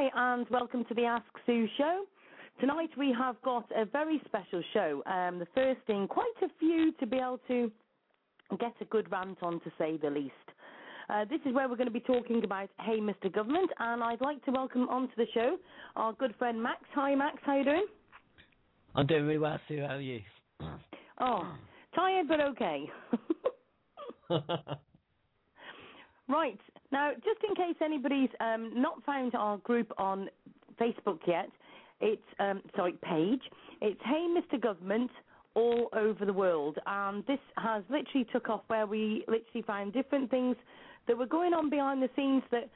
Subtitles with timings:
[0.00, 2.04] Hi, and welcome to the Ask Sue show.
[2.58, 5.02] Tonight we have got a very special show.
[5.04, 7.70] Um, the first in quite a few to be able to
[8.58, 10.32] get a good rant on, to say the least.
[11.10, 13.30] Uh, this is where we're going to be talking about Hey Mr.
[13.30, 15.58] Government, and I'd like to welcome onto the show
[15.96, 16.80] our good friend Max.
[16.94, 17.36] Hi, Max.
[17.42, 17.86] How you doing?
[18.94, 19.82] I'm doing really well, Sue.
[19.86, 20.20] How are you?
[21.20, 21.46] Oh,
[21.94, 22.90] tired but okay.
[26.30, 26.58] right
[26.92, 30.28] now, just in case anybody's um, not found our group on
[30.80, 31.48] Facebook yet,
[32.00, 33.42] it's um, sorry page.
[33.80, 34.60] It's Hey Mr.
[34.60, 35.10] Government
[35.54, 40.30] all over the world, and this has literally took off where we literally found different
[40.30, 40.56] things
[41.08, 42.68] that were going on behind the scenes that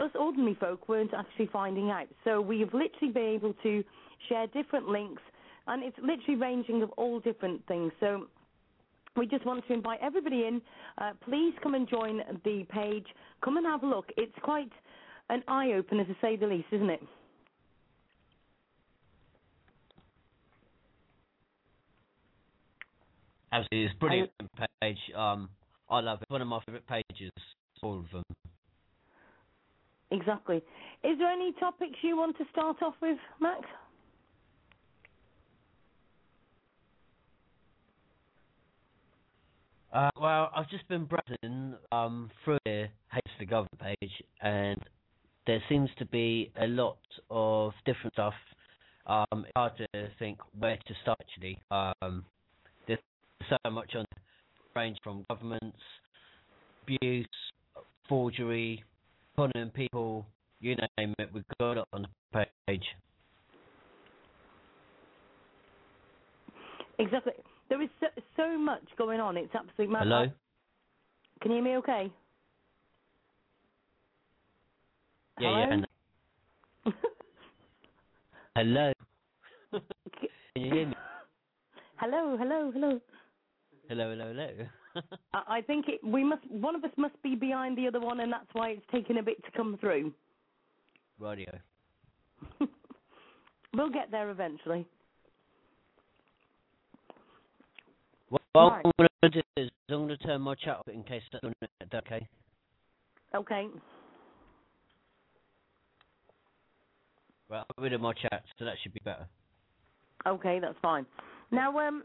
[0.00, 2.06] us ordinary folk weren't actually finding out.
[2.24, 3.84] So we've literally been able to
[4.28, 5.22] share different links,
[5.66, 7.92] and it's literally ranging of all different things.
[8.00, 8.26] So
[9.16, 10.60] we just want to invite everybody in.
[10.98, 13.06] Uh, please come and join the page.
[13.42, 14.06] Come and have a look.
[14.16, 14.70] It's quite
[15.28, 17.02] an eye opener to say the least, isn't it?
[23.52, 24.30] Absolutely, it's a brilliant
[24.80, 24.98] page.
[25.16, 25.48] Um,
[25.88, 26.30] I love it.
[26.30, 27.32] One of my favourite pages,
[27.82, 28.22] all of them.
[30.12, 30.56] Exactly.
[31.02, 33.62] Is there any topics you want to start off with, Max?
[39.92, 43.48] Uh, well, I've just been browsing um, through the Hey Mr.
[43.48, 44.80] Government page, and
[45.48, 48.34] there seems to be a lot of different stuff.
[49.06, 51.58] Um, it's hard to think where to start, actually.
[51.72, 52.24] Um,
[52.86, 53.00] there's
[53.48, 54.04] so much on
[54.76, 55.78] range from governments,
[56.84, 57.26] abuse,
[58.08, 58.84] forgery,
[59.36, 60.24] conning people,
[60.60, 62.84] you name it, we've got it on the page.
[67.00, 67.32] Exactly.
[67.70, 69.36] There is so, so much going on.
[69.36, 70.02] It's absolutely mad.
[70.02, 70.26] Hello?
[71.40, 72.12] Can you hear me okay?
[75.38, 75.82] Yeah, Hello?
[76.84, 76.92] yeah.
[78.56, 78.92] Hello?
[79.72, 80.94] Can you hear me?
[81.96, 83.00] hello, hello, hello.
[83.88, 85.02] Hello, hello, hello.
[85.32, 86.44] I I think it, we must.
[86.50, 89.22] One of us must be behind the other one, and that's why it's taken a
[89.22, 90.12] bit to come through.
[91.20, 91.56] Radio.
[93.74, 94.86] we'll get there eventually.
[98.30, 98.84] Well, Right.
[98.84, 101.22] what I'm going to do is I'm going to turn my chat up in case
[101.32, 101.44] that's
[101.94, 102.26] okay.
[103.34, 103.68] Okay.
[107.48, 109.26] Well, I'll get rid of my chat, so that should be better.
[110.26, 111.06] Okay, that's fine.
[111.50, 112.04] Now, um,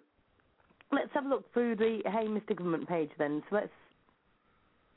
[0.92, 2.56] let's have a look through the Hey Mr.
[2.56, 3.44] Government page then.
[3.50, 3.70] So let's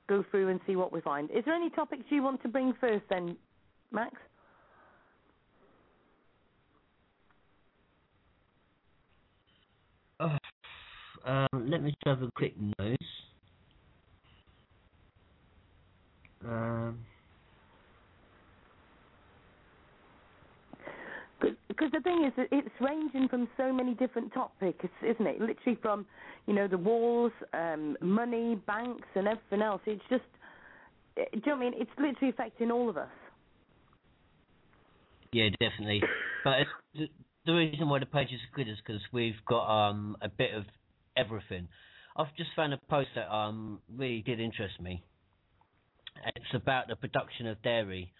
[0.09, 1.31] go through and see what we find.
[1.31, 3.37] Is there any topics you want to bring first then,
[3.91, 4.15] Max?
[10.21, 10.37] Oh,
[11.25, 12.97] um, let me just have a quick nose.
[16.45, 16.99] Um,
[21.41, 25.41] Because the thing is, it's ranging from so many different topics, isn't it?
[25.41, 26.05] Literally from,
[26.47, 29.81] you know, the walls, um, money, banks, and everything else.
[29.87, 30.25] It's just,
[31.17, 31.75] eh, do you know what I mean?
[31.81, 33.09] It's literally affecting all of us.
[35.32, 36.03] yeah, definitely.
[36.44, 37.09] But it's, the,
[37.47, 40.65] the reason why the page is good is because we've got um, a bit of
[41.19, 41.69] everything.
[42.17, 45.03] I've just found a post that um, really did interest me.
[46.35, 48.12] It's about the production of dairy.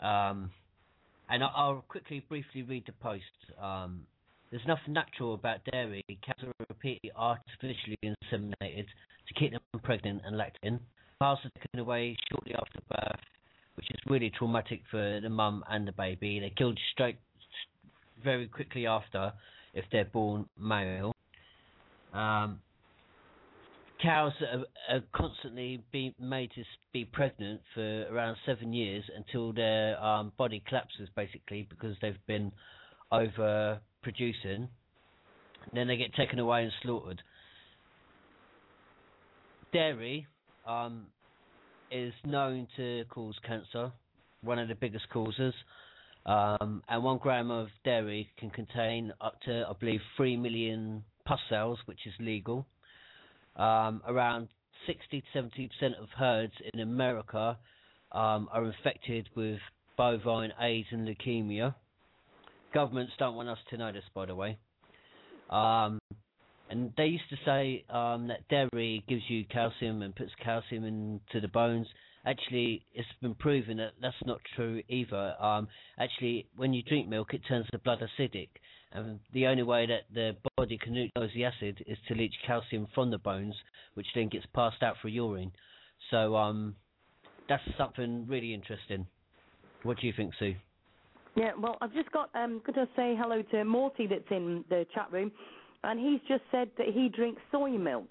[0.00, 0.50] Um,
[1.28, 3.24] and I'll quickly, briefly read the post.
[3.60, 4.02] Um,
[4.50, 6.02] there's nothing natural about dairy.
[6.24, 8.86] Cows are repeatedly artificially inseminated
[9.26, 10.78] to keep them pregnant and lactating.
[11.20, 13.20] Calves are taken away shortly after birth,
[13.74, 16.40] which is really traumatic for the mum and the baby.
[16.40, 17.18] They're killed straight,
[18.22, 19.32] very quickly after
[19.74, 21.12] if they're born male.
[22.12, 22.60] Um,
[24.02, 26.62] cows are, are constantly being made to
[26.92, 32.52] be pregnant for around seven years until their um, body collapses, basically because they've been
[33.12, 34.68] over producing.
[35.74, 37.20] Then they get taken away and slaughtered.
[39.72, 40.26] Dairy
[40.66, 41.06] um,
[41.90, 43.92] is known to cause cancer,
[44.42, 45.54] one of the biggest causes.
[46.24, 51.40] Um, and one gram of dairy can contain up to, I believe, three million pus
[51.50, 52.66] cells, which is legal.
[53.56, 54.48] Um, around
[54.86, 57.58] 60 to 70 percent of herds in America
[58.12, 59.58] um, are infected with
[59.96, 61.74] bovine AIDS and leukemia.
[62.72, 64.58] Governments don't want us to know this, by the way.
[65.50, 65.98] Um,
[66.70, 71.40] and they used to say um, that dairy gives you calcium and puts calcium into
[71.40, 71.86] the bones.
[72.26, 75.34] Actually, it's been proven that that's not true either.
[75.42, 78.48] Um, actually, when you drink milk, it turns the blood acidic,
[78.92, 82.86] and the only way that the body can neutralise the acid is to leach calcium
[82.94, 83.54] from the bones,
[83.94, 85.52] which then gets passed out through urine.
[86.10, 86.74] So um,
[87.48, 89.06] that's something really interesting.
[89.82, 90.54] What do you think, Sue?
[91.36, 94.86] Yeah, well, I've just got um, got to say hello to Morty that's in the
[94.94, 95.30] chat room,
[95.84, 98.10] and he's just said that he drinks soy milk.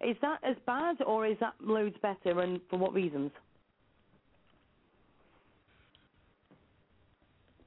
[0.00, 3.30] Is that as bad, or is that loads better, and for what reasons?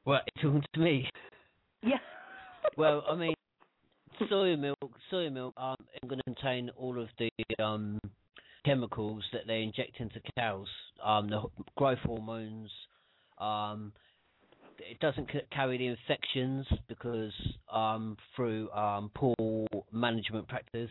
[0.06, 1.10] Well, it's talking to me.
[1.82, 1.98] Yeah.
[2.78, 3.34] Well, I mean,
[4.30, 7.30] soy milk, soy milk um, is going to contain all of the
[7.64, 8.00] um,
[8.66, 10.68] chemicals that they inject into cows,
[11.04, 11.42] um, the
[11.78, 12.70] growth hormones.
[13.40, 13.92] Um,
[14.78, 17.34] it doesn't carry the infections because
[17.72, 19.36] um, through um, poor
[19.92, 20.90] management practices.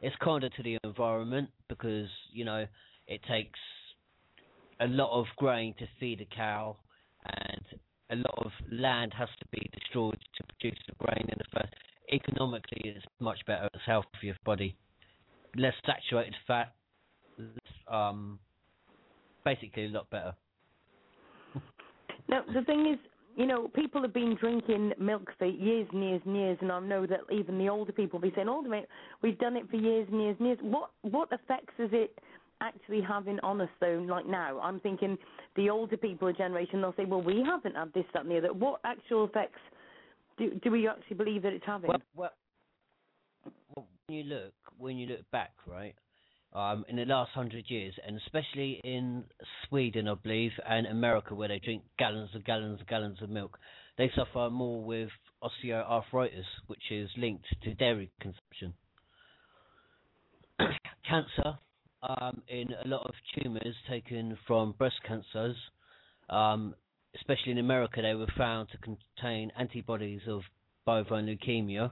[0.00, 2.66] It's kinder to the environment because you know
[3.06, 3.58] it takes
[4.80, 6.76] a lot of grain to feed a cow,
[7.26, 7.57] and
[8.10, 11.74] a lot of land has to be destroyed to produce the grain in the first.
[12.12, 13.68] Economically, it's much better.
[13.74, 14.74] It's healthy for your body.
[15.56, 16.72] Less saturated fat.
[17.38, 17.48] Less,
[17.86, 18.38] um,
[19.44, 20.34] basically, a lot better.
[22.28, 22.98] Now the thing is,
[23.36, 26.80] you know, people have been drinking milk for years and years and years, and I
[26.80, 28.86] know that even the older people will be saying, "Older mate,
[29.22, 32.18] we've done it for years and years and years." What what effects is it
[32.60, 34.04] actually having on us though?
[34.08, 35.18] Like now, I'm thinking
[35.56, 38.38] the older people a generation, they'll say, "Well, we haven't had this, that, and the
[38.38, 39.60] other." What actual effects
[40.38, 41.88] do do we actually believe that it's having?
[41.88, 42.32] Well, well,
[43.76, 45.94] well when you look when you look back, right?
[46.54, 49.24] um, in the last hundred years, and especially in
[49.68, 53.58] Sweden, I believe, and America, where they drink gallons and gallons and gallons of milk,
[53.96, 55.10] they suffer more with
[55.42, 58.74] osteoarthritis, which is linked to dairy consumption.
[61.08, 61.58] Cancer,
[62.02, 65.56] um, in a lot of tumours taken from breast cancers,
[66.30, 66.74] um,
[67.16, 70.42] especially in America, they were found to contain antibodies of
[70.86, 71.90] bovine leukemia.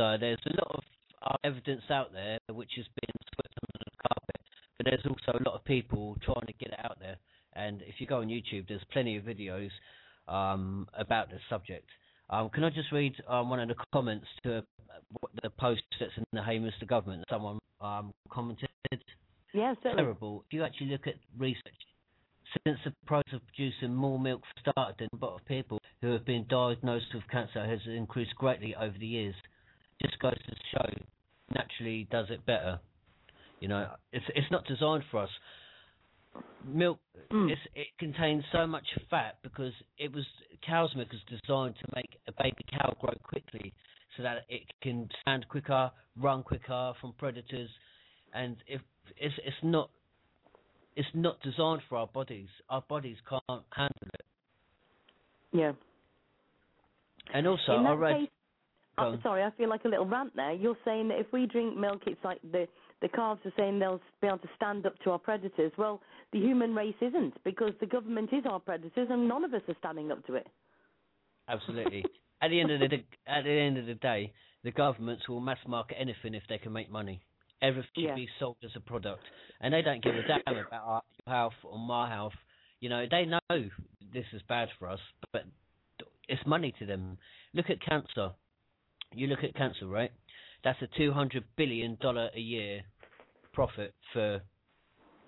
[0.00, 0.84] So there's a lot of
[1.22, 4.40] uh, evidence out there which has been swept under the carpet,
[4.76, 7.16] but there's also a lot of people trying to get it out there.
[7.54, 9.70] And if you go on YouTube, there's plenty of videos
[10.28, 11.86] um, about this subject.
[12.32, 14.62] Um, can I just read um, one of the comments to uh,
[15.42, 16.86] the post that's in the Hey Mr.
[16.86, 17.24] Government?
[17.28, 18.68] Someone um, commented.
[19.52, 19.74] Yeah.
[19.82, 20.42] Terrible.
[20.48, 21.60] If you actually look at research,
[22.66, 26.46] since the process of producing more milk started, the number of people who have been
[26.48, 29.34] diagnosed with cancer has increased greatly over the years.
[30.00, 30.88] Just goes to show,
[31.54, 32.80] naturally does it better.
[33.60, 35.30] You know, it's it's not designed for us.
[36.64, 36.98] Milk,
[37.30, 37.50] Mm.
[37.74, 40.24] it contains so much fat because it was
[40.60, 43.72] cow's milk is designed to make a baby cow grow quickly,
[44.16, 47.70] so that it can stand quicker, run quicker from predators,
[48.34, 48.80] and if
[49.16, 49.90] it's it's not
[50.94, 52.48] it's not designed for our bodies.
[52.68, 54.26] Our bodies can't handle it.
[55.52, 55.72] Yeah.
[57.32, 58.16] And also, I read.
[58.20, 58.28] case,
[59.22, 60.52] sorry, I feel like a little rant there.
[60.52, 62.68] You're saying that if we drink milk, it's like the
[63.02, 65.72] the calves are saying they'll be able to stand up to our predators.
[65.76, 66.00] Well,
[66.32, 69.76] the human race isn't because the government is our predators, and none of us are
[69.80, 70.46] standing up to it.
[71.48, 72.04] Absolutely.
[72.40, 72.86] at the end of the
[73.26, 74.32] at the end of the day,
[74.62, 77.20] the governments will mass market anything if they can make money.
[77.60, 79.22] Everything should be sold as a product,
[79.60, 82.32] and they don't give a damn about our your health or my health.
[82.80, 83.68] You know, they know
[84.12, 84.98] this is bad for us,
[85.32, 85.44] but
[86.28, 87.18] it's money to them.
[87.52, 88.30] Look at cancer.
[89.14, 90.10] You look at cancer, right?
[90.64, 92.82] That's a two hundred billion dollar a year
[93.52, 94.40] profit for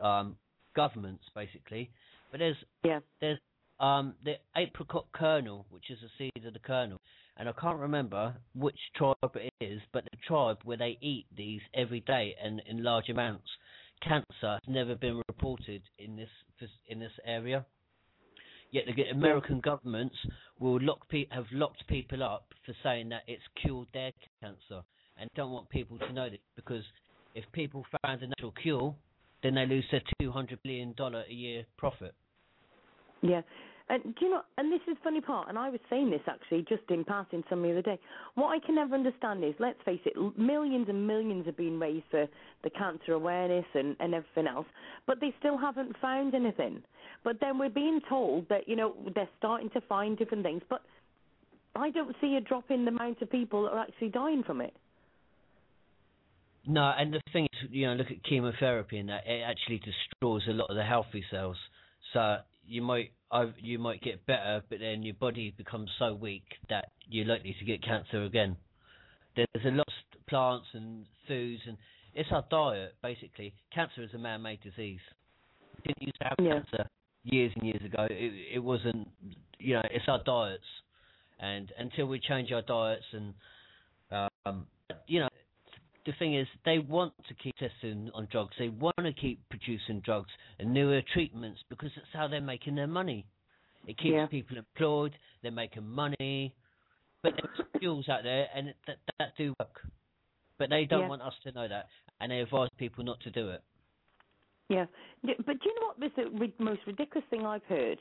[0.01, 0.37] um,
[0.75, 1.91] governments, basically.
[2.31, 3.01] But there's Yeah.
[3.21, 3.39] there's
[3.81, 7.01] um, the apricot kernel, which is the seed of the kernel,
[7.37, 11.61] and I can't remember which tribe it is, but the tribe where they eat these
[11.75, 13.49] every day and in large amounts.
[14.03, 16.29] Cancer has never been reported in this
[16.89, 17.65] in this area.
[18.71, 20.17] Yet the American governments
[20.59, 24.83] will lock pe- have locked people up for saying that it's cured their cancer,
[25.17, 26.85] and don't want people to know this because
[27.35, 28.95] if people found a natural cure,
[29.43, 32.15] then they lose their two hundred billion dollar a year profit.
[33.23, 33.43] Yeah.
[33.91, 34.41] And do you know?
[34.57, 35.51] And this is the funny part.
[35.51, 37.99] And I was saying this actually just in passing some the other day.
[38.35, 42.07] What I can never understand is, let's face it, millions and millions have been raised
[42.11, 42.27] for
[42.63, 44.67] the cancer awareness and and everything else,
[45.07, 46.83] but they still haven't found anything.
[47.25, 50.81] But then we're being told that you know they're starting to find different things, but
[51.77, 54.63] I don't see a drop in the amount of people that are actually dying from
[54.63, 54.75] it.
[56.67, 60.43] No, and the thing is, you know, look at chemotherapy and that it actually destroys
[60.49, 61.57] a lot of the healthy cells.
[62.13, 63.13] So you might
[63.61, 67.65] you might get better, but then your body becomes so weak that you're likely to
[67.65, 68.57] get cancer again.
[69.37, 71.77] There's a lot of plants and foods, and
[72.15, 73.55] it's our diet basically.
[73.75, 75.01] Cancer is a man-made disease.
[75.77, 76.53] We didn't used to have Yeah.
[76.61, 76.89] cancer
[77.25, 78.07] years and years ago.
[78.09, 79.09] It, it wasn't,
[79.59, 80.65] you know, it's our diets,
[81.41, 83.35] and until we change our diets and,
[84.47, 84.67] um,
[85.09, 85.29] you know,
[86.07, 88.55] the thing is, they want to keep testing on drugs.
[88.59, 92.87] They want to keep producing drugs and newer treatments because that's how they're making their
[92.87, 93.27] money.
[93.87, 94.27] It keeps Yeah.
[94.27, 95.17] people employed.
[95.43, 96.55] They're making money.
[97.23, 99.87] But there's skills out there, and that that do work.
[100.59, 101.09] But they don't Yeah.
[101.09, 101.89] want us to know that,
[102.21, 103.63] and they advise people not to do it.
[104.69, 104.87] Yeah,
[105.23, 106.01] but do you know what?
[106.01, 107.99] This is the most ridiculous thing I've heard.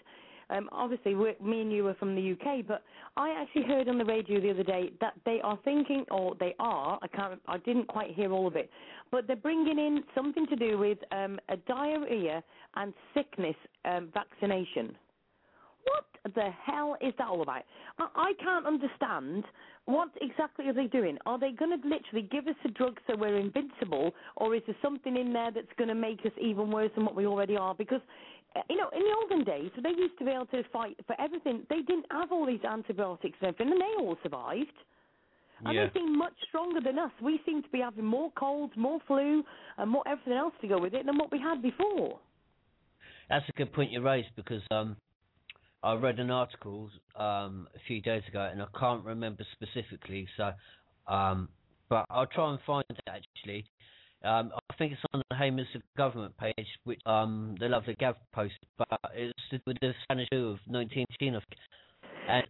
[0.54, 2.84] Um, obviously, me and you are from the UK, but
[3.18, 6.54] I actually heard on the radio the other day that they are thinking, or they
[6.60, 7.00] are.
[7.02, 7.42] I can't.
[7.48, 8.70] I didn't quite hear all of it,
[9.12, 12.44] but they're bringing in something to do with um, a diarrhea
[12.76, 13.56] and sickness
[13.86, 14.96] um, vaccination.
[15.86, 17.64] What the hell is that all about?
[17.98, 19.46] I, I can't understand.
[19.86, 21.18] What exactly are they doing?
[21.26, 24.76] Are they going to literally give us a drug so we're invincible, or is there
[24.82, 27.76] something in there that's going to make us even worse than what we already are?
[27.76, 28.00] Because,
[28.70, 31.66] you know, in the olden days, they used to be able to fight for everything.
[31.70, 34.74] They didn't have all these antibiotics and everything, and they all survived.
[35.66, 35.88] And Yeah.
[35.88, 37.12] they seem much stronger than us.
[37.22, 39.46] We seem to be having more colds, more flu,
[39.78, 42.20] and more everything else to go with it than what we had before.
[43.30, 44.98] That's a good point you raised because um,
[45.82, 50.28] I read an article um, a few days ago and I can't remember specifically.
[50.36, 50.54] So,
[51.08, 51.50] um,
[51.90, 53.66] but I'll try and find it actually.
[54.24, 58.58] Um, I think it's on the Hamer's government page, which um, the lovely Gav posted,
[58.78, 59.34] but it's
[59.68, 62.48] with the Spanish flu of 1918, I and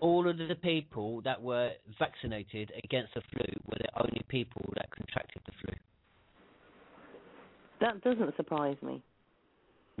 [0.00, 4.90] all of the people that were vaccinated against the flu were the only people that
[4.90, 5.74] contracted the flu.
[7.80, 9.00] That doesn't surprise me.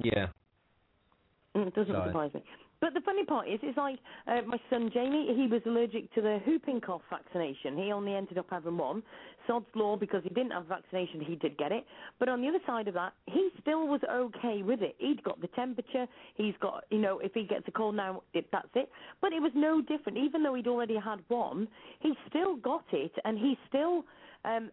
[0.02, 0.28] Yeah.
[1.56, 2.08] Mm, It doesn't Sorry.
[2.08, 2.42] surprise me.
[2.80, 6.20] But the funny part is, it's like uh, my son Jamie, he was allergic to
[6.20, 7.76] the whooping cough vaccination.
[7.76, 9.02] He only ended up having one.
[9.48, 11.84] Sod's law, because he didn't have vaccination, he did get it.
[12.18, 14.94] But on the other side of that, he still was okay with it.
[14.98, 16.06] He'd got the temperature.
[16.36, 18.90] He's got, you know, if he gets a cold now, it, that's it.
[19.20, 20.18] But it was no different.
[20.18, 21.66] Even though he'd already had one,
[22.00, 24.04] he still got it, and he still.
[24.44, 24.70] Um,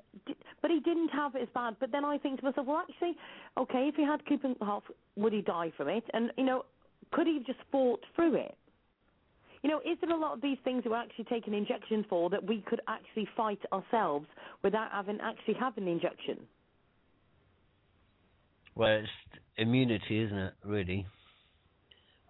[0.61, 1.77] but he didn't have it as bad.
[1.79, 3.17] But then I think to myself, well, actually,
[3.57, 4.83] okay, if he had whooping cough,
[5.15, 6.03] would he die from it?
[6.13, 6.65] And you know,
[7.11, 8.55] could he have just fought through it?
[9.63, 12.29] You know, is there a lot of these things that we're actually taking injections for
[12.29, 14.27] that we could actually fight ourselves
[14.63, 16.37] without having actually having the injection?
[18.75, 20.53] Well, it's immunity, isn't it?
[20.63, 21.07] Really.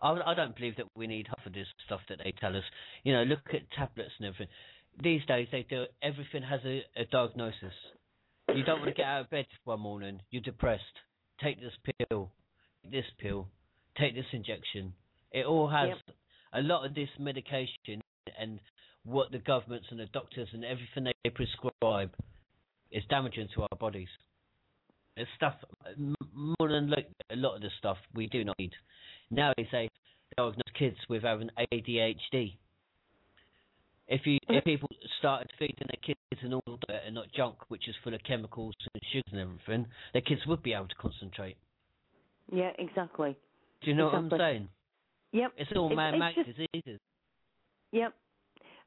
[0.01, 2.63] I, I don't believe that we need half of this stuff that they tell us.
[3.03, 4.47] You know, look at tablets and everything.
[5.03, 7.73] These days, they do everything has a, a diagnosis.
[8.53, 10.21] You don't want to get out of bed one morning.
[10.29, 10.83] You're depressed.
[11.43, 12.31] Take this pill.
[12.83, 13.47] Take this pill.
[13.97, 14.93] Take this injection.
[15.31, 16.15] It all has Yep.
[16.53, 18.01] a lot of this medication
[18.37, 18.59] and
[19.03, 22.15] what the governments and the doctors and everything they prescribe
[22.91, 24.09] is damaging to our bodies.
[25.15, 25.55] It's stuff
[25.97, 28.73] more than like a lot of the stuff we do not need.
[29.29, 29.89] Now they say
[30.37, 32.57] oh, diagnose kids with having ADHD.
[34.07, 34.69] If you if mm-hmm.
[34.69, 38.21] people started feeding their kids an all diet and not junk, which is full of
[38.23, 41.57] chemicals and sugars and everything, their kids would be able to concentrate.
[42.51, 43.35] Yeah, exactly.
[43.81, 44.29] Do you know Exactly.
[44.29, 44.69] what I'm saying?
[45.33, 45.51] Yep.
[45.57, 46.99] It's all man-made it's just- diseases.
[47.91, 48.13] Yep.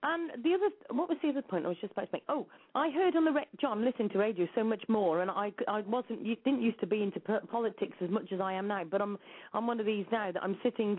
[0.00, 2.22] And the other, what was the other point I was just about to make?
[2.28, 5.30] Oh, I heard on the ra- John, I'm listening to radio so much more, and
[5.30, 8.52] I, I wasn't, you didn't used to be into po- politics as much as I
[8.52, 9.18] am now, but I'm,
[9.54, 10.96] I'm one of these now that I'm sitting,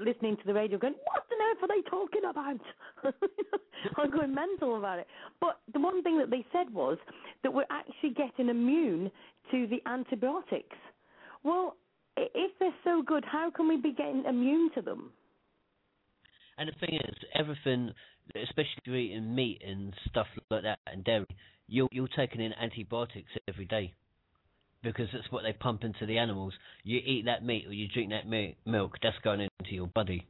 [0.00, 3.14] listening to the radio, going, what on earth are they talking about?
[3.96, 5.06] I'm going mental about it.
[5.40, 6.98] But the one thing that they said was
[7.42, 9.10] that we're actually getting immune
[9.50, 10.76] to the antibiotics.
[11.42, 11.76] Well,
[12.16, 15.10] if they're so good, how can we be getting immune to them?
[16.58, 17.92] And the thing is, everything,
[18.36, 21.26] especially if you're eating meat and stuff like that and dairy,
[21.68, 23.94] you're you're taking in antibiotics every day
[24.82, 26.52] because that's what they pump into the animals.
[26.84, 30.26] You eat that meat or you drink that mi- milk, that's going into your body.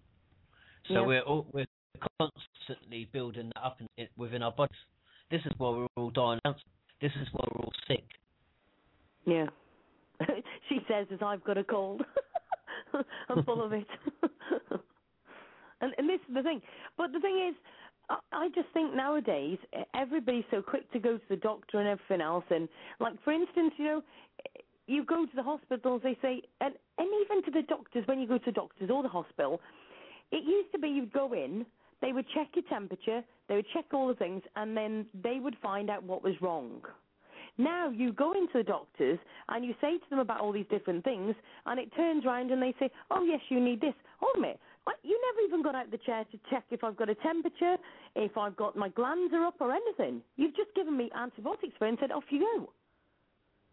[0.89, 1.07] So Yeah.
[1.07, 1.67] we're all, we're
[2.21, 4.77] constantly building that up in, in, within our bodies.
[5.31, 6.57] This is why we're all dying out.
[7.01, 8.05] This is why we're all sick.
[9.27, 9.47] Yeah.
[10.69, 12.03] she says as I've got a cold.
[13.29, 13.87] I'm full of it.
[15.81, 16.61] and, and this is the thing.
[16.97, 17.55] But the thing is,
[18.11, 19.59] I, I just think nowadays
[19.95, 22.45] everybody's so quick to go to the doctor and everything else.
[22.51, 22.69] And
[23.01, 24.03] like for instance, you know,
[24.87, 28.27] you go to the hospitals, they say, and, and even to the doctors when you
[28.27, 29.61] go to the doctors or the hospital,
[30.31, 31.65] it used to be you'd go in,
[32.01, 35.57] they would check your temperature, they would check all the things, and then they would
[35.63, 36.83] find out what was wrong.
[37.59, 39.19] Now you go into the doctors
[39.49, 41.35] and you say to them about all these different things,
[41.67, 44.43] and it turns round and they say, "Oh yes, you need this." Hold
[44.85, 44.97] what?
[45.05, 47.77] you never even got out of the chair to check if I've got a temperature,
[48.17, 50.23] if I've got my glands are up or anything.
[50.37, 52.73] You've just given me antibiotics for and said, "Off you go."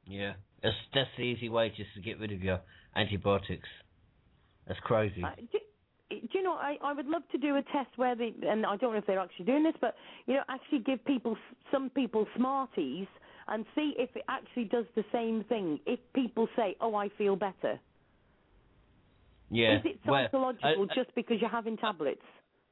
[0.05, 2.59] Yeah, that's that's the easy way just to get rid of your
[2.95, 3.69] antibiotics.
[4.67, 5.24] That's crazy.
[5.24, 5.59] Uh, do,
[6.09, 8.77] do you know, I, I would love to do a test where they, and I
[8.77, 9.95] don't know if they're actually doing this, but,
[10.25, 11.38] you know, actually give people,
[11.71, 13.07] some people Smarties
[13.50, 15.79] and see if it actually does the same thing.
[15.86, 17.79] If people say, oh, I feel better.
[19.50, 19.77] Yeah.
[19.77, 22.22] Is it well, psychological I- just because you're having tablets?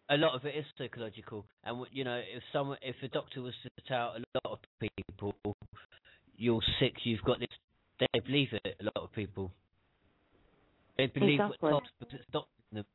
[0.10, 3.54] a lot of it is psychological, and you know, if someone, if a doctor was
[3.64, 5.34] to tell a lot of people,
[6.38, 7.50] you're sick, you've got this,
[8.00, 8.78] they believe it.
[8.80, 9.52] A lot of people,
[10.98, 11.58] they believe Exactly.
[11.60, 12.86] what doctors, because it's doctors.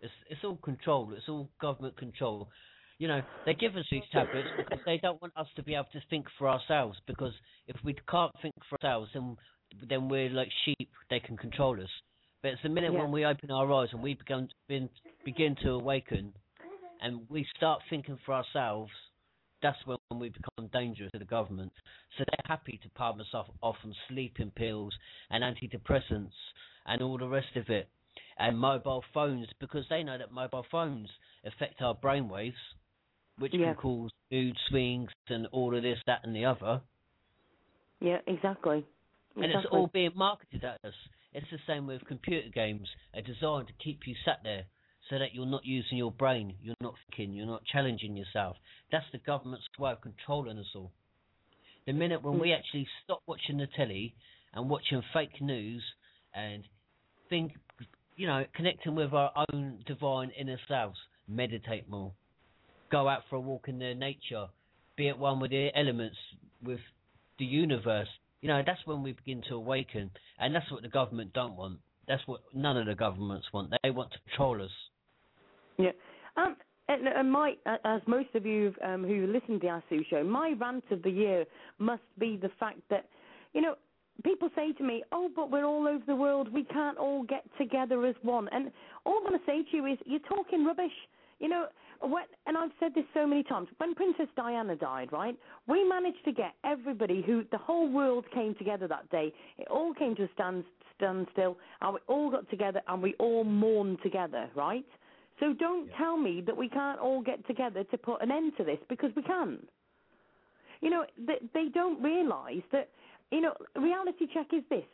[0.00, 1.12] It's it's all control.
[1.16, 2.48] It's all government control.
[2.98, 5.88] You know, they give us these tablets because they don't want us to be able
[5.92, 6.98] to think for ourselves.
[7.06, 7.32] Because
[7.68, 9.36] if we can't think for ourselves, then
[9.88, 10.88] then we're like sheep.
[11.10, 11.90] They can control us.
[12.42, 13.02] But it's the minute Yeah.
[13.02, 14.88] when we open our eyes and we begin begin,
[15.24, 16.32] begin to awaken,
[17.02, 18.92] and we start thinking for ourselves,
[19.60, 21.72] that's when we become dangerous to the government.
[22.16, 24.94] So they're happy to palm us off, off on sleeping pills
[25.30, 26.32] and antidepressants
[26.86, 27.88] and all the rest of it,
[28.38, 31.10] and mobile phones because they know that mobile phones
[31.44, 32.54] affect our brainwaves,
[33.38, 33.74] which Yeah.
[33.74, 36.80] can cause mood swings and all of this, that, and the other.
[38.00, 38.84] Yeah, exactly.
[39.36, 40.94] And it's all being marketed at us.
[41.32, 42.88] It's the same with computer games.
[43.14, 44.64] Are designed to keep you sat there
[45.10, 48.56] so that you're not using your brain, you're not thinking, you're not challenging yourself.
[48.90, 50.90] That's the government's way of controlling us all.
[51.86, 52.58] The minute when we mm.
[52.58, 54.14] actually stop watching the telly
[54.54, 55.82] and watching fake news
[56.34, 56.64] and
[57.28, 57.52] think,
[58.16, 62.12] you know, connecting with our own divine inner selves, meditate more,
[62.90, 64.46] go out for a walk in the nature,
[64.96, 66.16] be at one with the elements,
[66.62, 66.80] with
[67.38, 68.08] the universe.
[68.40, 71.78] You know, that's when we begin to awaken, and that's what the government don't want.
[72.06, 73.72] That's what none of the governments want.
[73.82, 74.70] They want to control us.
[75.78, 75.90] Yeah.
[76.36, 76.56] Um,
[76.88, 80.22] and, and my, as most of you um, who listen to the Ask Sue show,
[80.22, 81.44] my rant of the year
[81.78, 83.08] must be the fact that,
[83.54, 83.74] you know,
[84.22, 86.52] people say to me, "Oh, but we're all over the world.
[86.52, 88.70] We can't all get together as one." And
[89.04, 90.92] all I'm going to say to you is, you're talking rubbish.
[91.40, 91.66] You know,
[92.00, 93.68] when, and I've said this so many times.
[93.78, 98.54] When Princess Diana died, right, we managed to get everybody who the whole world came
[98.54, 99.32] together that day.
[99.58, 100.64] It all came to a stand
[100.96, 104.86] standstill, and we all got together and we all mourned together, right?
[105.40, 108.64] So don't tell me that we can't all get together to put an end to
[108.64, 109.58] this because we can.
[110.80, 112.88] You know, they, they don't realise that,
[113.30, 114.84] you know, reality check is this.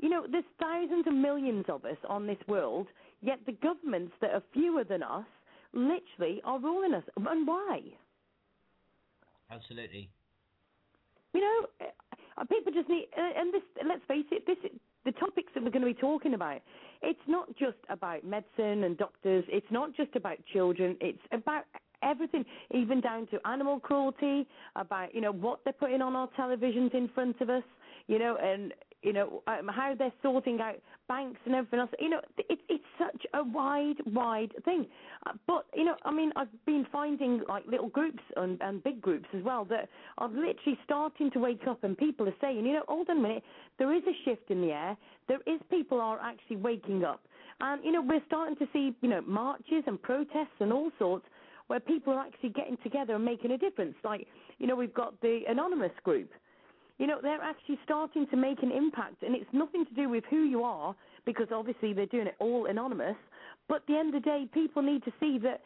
[0.00, 2.88] You know, there's thousands and millions of us on this world,
[3.20, 5.26] yet the governments that are fewer than us
[5.72, 7.04] literally are ruling us.
[7.16, 7.80] And why?
[9.50, 10.08] Absolutely.
[11.34, 11.86] You know,
[12.36, 14.56] uh, people just need, uh, and this, let's face it, this,
[15.04, 16.60] the topics that we're going to be talking about,
[17.02, 21.64] it's not just about medicine and doctors, it's not just about children, it's about
[22.02, 26.94] everything, even down to animal cruelty, about, you know, what they're putting on our televisions
[26.94, 27.64] in front of us,
[28.08, 30.76] you know, and, you know, um, how they're sorting out
[31.08, 31.90] banks and everything else.
[31.98, 34.86] You know, it's it's such a wide, wide thing.
[35.26, 39.00] Uh, but, you know, I mean, I've been finding, like, little groups and, and big
[39.00, 39.88] groups as well that
[40.18, 43.20] are literally starting to wake up and people are saying, you know, hold on a
[43.20, 43.42] minute,
[43.78, 44.96] there is a shift in the air.
[45.28, 47.20] There is people are actually waking up.
[47.60, 51.26] And, you know, we're starting to see, you know, marches and protests and all sorts
[51.68, 53.94] where people are actually getting together and making a difference.
[54.04, 54.26] Like,
[54.58, 56.30] you know, we've got the Anonymous group.
[56.98, 60.24] You know, they're actually starting to make an impact, and it's nothing to do with
[60.30, 63.16] who you are, because obviously they're doing it all anonymous.
[63.68, 65.62] But at the end of the day, people need to see that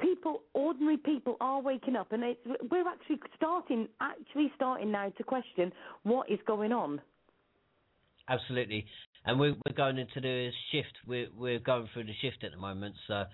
[0.00, 2.22] people, ordinary people, are waking up, and
[2.70, 5.72] we're actually starting, actually starting now to question
[6.04, 7.00] what is going on.
[8.28, 8.86] Absolutely.
[9.24, 10.92] And we're, we're going into the shift.
[11.06, 12.94] We're, we're going through the shift at the moment.
[13.08, 13.24] So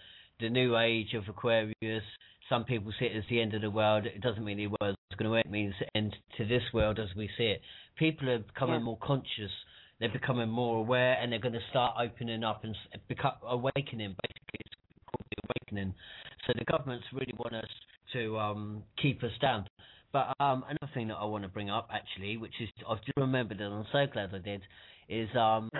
[0.40, 2.02] the new age of Aquarius,
[2.48, 4.06] some people see it as the end of the world.
[4.06, 5.46] It doesn't mean the world's going to end.
[5.46, 7.60] It means the end to this world as we see it.
[7.98, 8.84] People are becoming Yeah.
[8.84, 9.50] more conscious.
[9.98, 12.76] They're becoming more aware, and they're going to start opening up and
[13.08, 14.14] become awakening.
[14.22, 14.74] Basically, it's
[15.06, 15.94] called the awakening.
[16.46, 17.70] So the governments really want us
[18.12, 19.66] to um, keep us down.
[20.12, 23.16] But um, another thing that I want to bring up, actually, which is I've just
[23.16, 24.62] remembered and I'm so glad I did,
[25.08, 25.70] is um,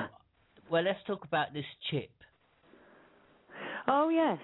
[0.70, 2.10] well, let's talk about this chip.
[3.86, 4.38] Oh, yes.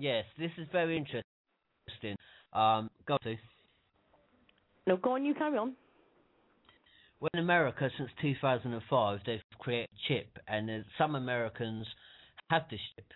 [0.00, 2.16] Yes, this is very interesting.
[2.54, 3.36] Um, go to.
[4.86, 5.74] No, go on, you carry on.
[7.20, 11.86] Well, in America, since 2005, they've created a chip, and uh, some Americans
[12.48, 13.08] have this chip,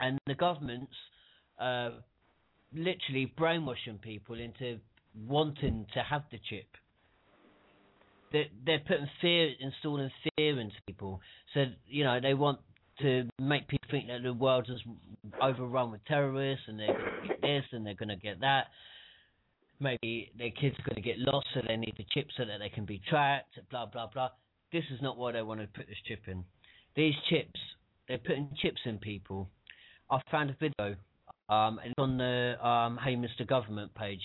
[0.00, 0.94] and the government's
[1.60, 1.90] uh,
[2.72, 4.78] literally brainwashing people into
[5.26, 6.66] wanting to have the chip.
[8.32, 11.20] They're, they're putting fear, installing fear into people.
[11.52, 12.60] So you know they want
[13.00, 14.80] to make people think that the world is
[15.40, 18.66] overrun with terrorists, and they're going to get this, and they're going to get that
[19.80, 22.58] maybe their kids are going to get lost, so they need the chip so that
[22.58, 24.28] they can be tracked, blah, blah, blah.
[24.72, 26.44] This is not why they want to put this chip in.
[26.94, 27.58] These chips
[28.08, 29.48] they're putting chips in people.
[30.10, 30.96] I found a video,
[31.48, 33.46] um, and on the um, Hey Mr.
[33.46, 34.20] Government page,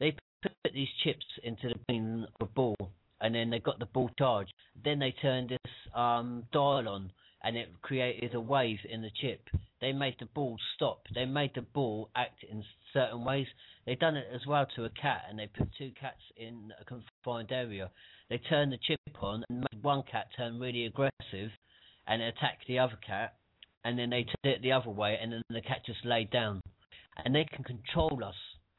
[0.00, 2.76] they put these chips into the brain of a ball,
[3.20, 4.52] and then they got the ball charged.
[4.84, 9.48] Then they turned this um, dial on, and it created a wave in the chip.
[9.80, 11.06] They made the ball stop.
[11.14, 13.46] They made the ball act in certain ways.
[13.86, 16.84] They done it as well to a cat, and they put two cats in a
[16.84, 17.90] confined area.
[18.28, 21.50] They turned the chip on and made one cat turn really aggressive
[22.06, 23.34] and attack the other cat,
[23.84, 26.60] and then they turned it the other way, and then the cat just laid down.
[27.24, 28.34] And they can control us.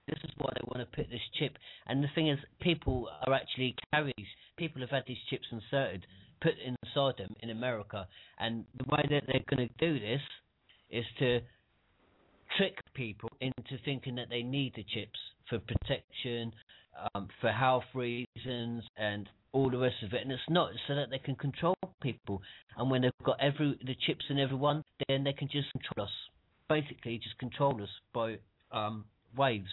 [0.07, 1.57] This is why they want to put this chip.
[1.87, 4.13] And the thing is, people are actually carriers.
[4.57, 6.05] People have had these chips inserted,
[6.41, 8.07] put inside them in America,
[8.39, 10.21] and the way that they're going to do this
[10.89, 11.39] is to
[12.57, 16.51] trick people into thinking that they need the chips for protection,
[17.13, 20.21] um, for health reasons, and all the rest of it.
[20.21, 22.41] And it's not so that they can control people.
[22.77, 26.13] And when they've got every the chips in everyone, then they can just control us.
[26.69, 28.37] Basically, just control us by
[28.71, 29.05] um,
[29.37, 29.69] waves.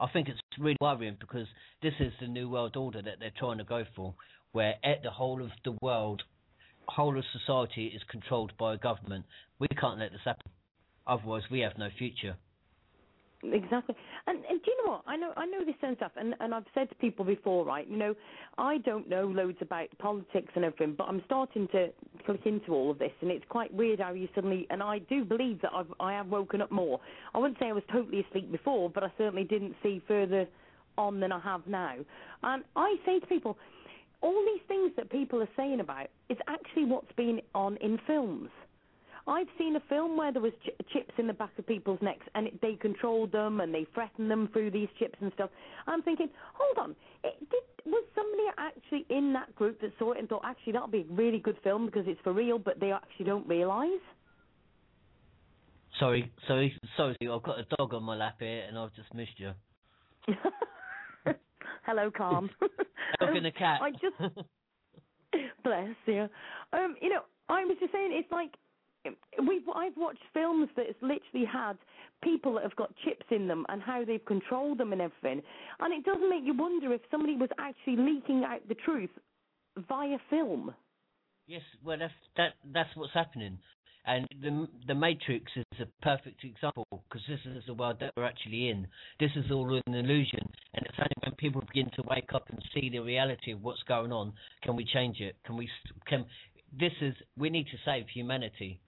[0.00, 1.46] I think it's really worrying because
[1.82, 4.14] this is the new world order that they're trying to go for,
[4.52, 6.22] where the whole of the world,
[6.86, 9.24] whole of society is controlled by a government.
[9.58, 10.50] We can't let this happen.
[11.06, 12.36] Otherwise, we have no future.
[13.52, 13.94] Exactly.
[14.26, 15.02] And, and do you know what?
[15.06, 17.86] I know I know this sounds stuff, and, and I've said to people before, right?
[17.88, 18.14] You know,
[18.58, 21.88] I don't know loads about politics and everything, but I'm starting to
[22.24, 24.66] click into all of this, and it's quite weird how you suddenly.
[24.70, 27.00] And I do believe that I've I have woken up more.
[27.34, 30.46] I wouldn't say I was totally asleep before, but I certainly didn't see further
[30.96, 31.96] on than I have now.
[32.42, 33.58] And I say to people,
[34.20, 38.48] all these things that people are saying about is actually what's been on in films.
[39.26, 42.26] I've seen a film where there was ch- chips in the back of people's necks,
[42.34, 45.50] and it, they controlled them and they threatened them through these chips and stuff.
[45.86, 50.18] I'm thinking, hold on, it, did, was somebody actually in that group that saw it
[50.18, 52.92] and thought, actually, that'll be a really good film because it's for real, but they
[52.92, 54.00] actually don't realise?
[55.98, 57.16] Sorry, sorry, sorry.
[57.22, 59.52] I've got a dog on my lap here, and I've just missed you.
[61.86, 62.50] Hello, calm.
[63.20, 63.80] dog and a cat.
[63.82, 64.16] I just
[65.64, 66.28] bless you.
[66.72, 68.50] Um, you know, I was just saying, it's like
[69.46, 71.76] we've I've watched films that has literally had
[72.22, 75.42] people that have got chips in them and how they've controlled them and everything,
[75.80, 79.10] and it doesn't make you wonder if somebody was actually leaking out the truth
[79.88, 80.74] via film.
[81.46, 83.58] Yes, well that's that that's what's happening,
[84.06, 88.24] and the the Matrix is a perfect example because this is the world that we're
[88.24, 88.86] actually in.
[89.20, 90.40] This is all an illusion,
[90.74, 93.82] and it's only when people begin to wake up and see the reality of what's
[93.82, 95.36] going on can we change it.
[95.44, 95.68] Can we
[96.06, 96.24] can
[96.78, 98.80] this is we need to save humanity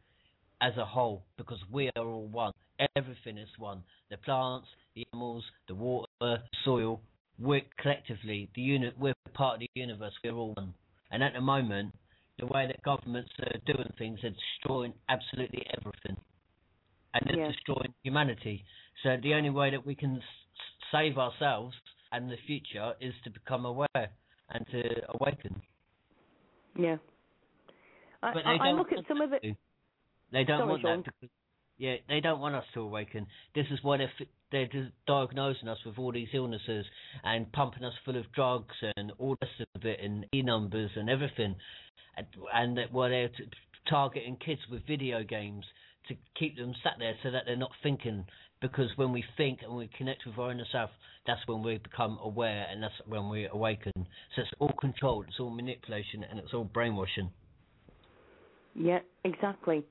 [0.60, 2.52] as a whole because we are all one.
[2.96, 3.82] Everything is one.
[4.10, 7.00] The plants, the animals, the water, the soil.
[7.38, 8.94] We're collectively the unit.
[8.98, 10.12] We're part of the universe.
[10.24, 10.74] We're all one.
[11.10, 11.94] And at the moment,
[12.38, 16.16] the way that governments are doing things, they're destroying absolutely everything,
[17.14, 17.48] and they're Yeah.
[17.52, 18.64] destroying humanity.
[19.02, 20.22] So the only way that we can s-
[20.92, 21.74] save ourselves
[22.12, 24.10] and the future is to become aware
[24.50, 24.82] and to
[25.18, 25.62] awaken.
[26.78, 26.96] Yeah.
[28.22, 29.54] I, I, I look at some of the.
[30.36, 30.96] They don't Sorry, want Sean.
[30.98, 31.30] that because
[31.78, 33.26] yeah, they don't want us to awaken.
[33.54, 34.12] This is why they're
[34.52, 36.84] they're diagnosing us with all these illnesses
[37.24, 40.90] and pumping us full of drugs and all the rest of it and e numbers
[40.94, 41.56] and everything,
[42.18, 43.44] and, and that why they're t-
[43.88, 45.64] targeting kids with video games
[46.08, 48.26] to keep them sat there so that they're not thinking.
[48.60, 50.90] Because when we think and we connect with our inner self,
[51.26, 53.92] that's when we become aware and that's when we awaken.
[53.96, 57.30] So it's all control, it's all manipulation, and it's all brainwashing.
[58.74, 59.82] Yeah, exactly.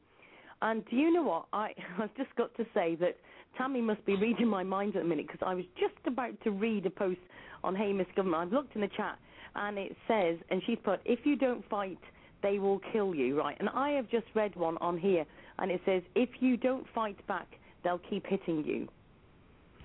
[0.65, 1.45] And do you know what?
[1.53, 3.17] I I've just got to say that
[3.55, 6.51] Tammy must be reading my mind at the minute because I was just about to
[6.51, 7.19] read a post
[7.63, 8.15] on Hey Mr.
[8.15, 8.47] Government.
[8.47, 9.17] I've looked in the chat
[9.55, 11.99] and it says, and she's put, if you don't fight,
[12.41, 13.55] they will kill you, right?
[13.59, 15.23] And I have just read one on here
[15.59, 17.47] and it says, if you don't fight back,
[17.83, 18.87] they'll keep hitting you.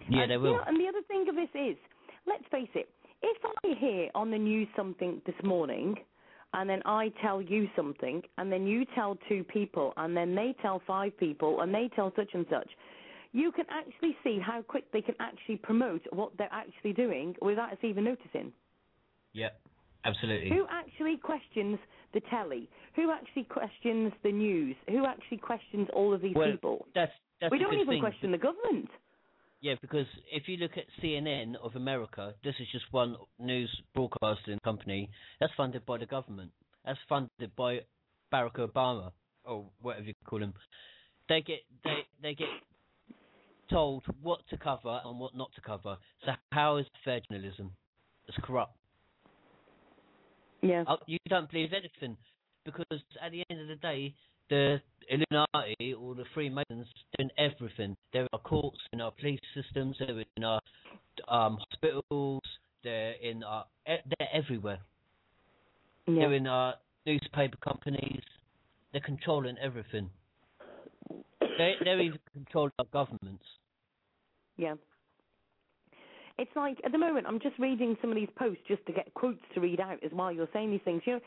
[0.08, 0.52] Yeah, and, they you will.
[0.54, 1.76] know, and the other thing of this is,
[2.26, 2.88] let's face it,
[3.22, 5.96] if I hear on the news something this morning,
[6.54, 10.54] and then I tell you something, and then you tell two people, and then they
[10.60, 12.68] tell five people, and they tell such and such,
[13.32, 17.72] you can actually see how quick they can actually promote what they're actually doing without
[17.72, 18.52] us even noticing.
[19.32, 19.50] Yeah,
[20.04, 20.48] absolutely.
[20.48, 21.78] Who actually questions
[22.12, 22.68] the telly?
[22.96, 24.74] Who actually questions the news?
[24.88, 26.86] Who actually questions all of these Well, people?
[26.94, 28.00] That's that's We don't even thing.
[28.00, 28.90] question the government.
[29.60, 34.58] Yeah, because if you look at CNN of America, this is just one news broadcasting
[34.64, 36.50] company that's funded by the government.
[36.86, 37.80] That's funded by
[38.32, 39.12] Barack Obama
[39.44, 40.54] or whatever you call him.
[41.28, 42.48] They get they they get
[43.68, 45.98] told what to cover and what not to cover.
[46.24, 47.72] So how is fair journalism?
[48.28, 48.76] It's corrupt.
[50.62, 50.84] Yeah.
[50.88, 52.16] Oh, you don't believe anything
[52.64, 52.84] because
[53.22, 54.14] at the end of the day,
[54.50, 56.86] the Illuminati or the Freemasons
[57.16, 57.96] doing everything.
[58.12, 60.60] They're in our courts, in our police systems, they're in our
[61.28, 62.42] um, hospitals,
[62.84, 64.80] they're in our, they're everywhere.
[66.06, 66.14] Yeah.
[66.14, 66.74] They're in our
[67.06, 68.22] newspaper companies.
[68.92, 70.10] They're controlling everything.
[71.40, 73.44] They, they're even controlling our governments.
[74.56, 74.74] Yeah.
[76.38, 79.12] It's like at the moment I'm just reading some of these posts just to get
[79.14, 81.02] quotes to read out as while you're saying these things.
[81.04, 81.20] You know,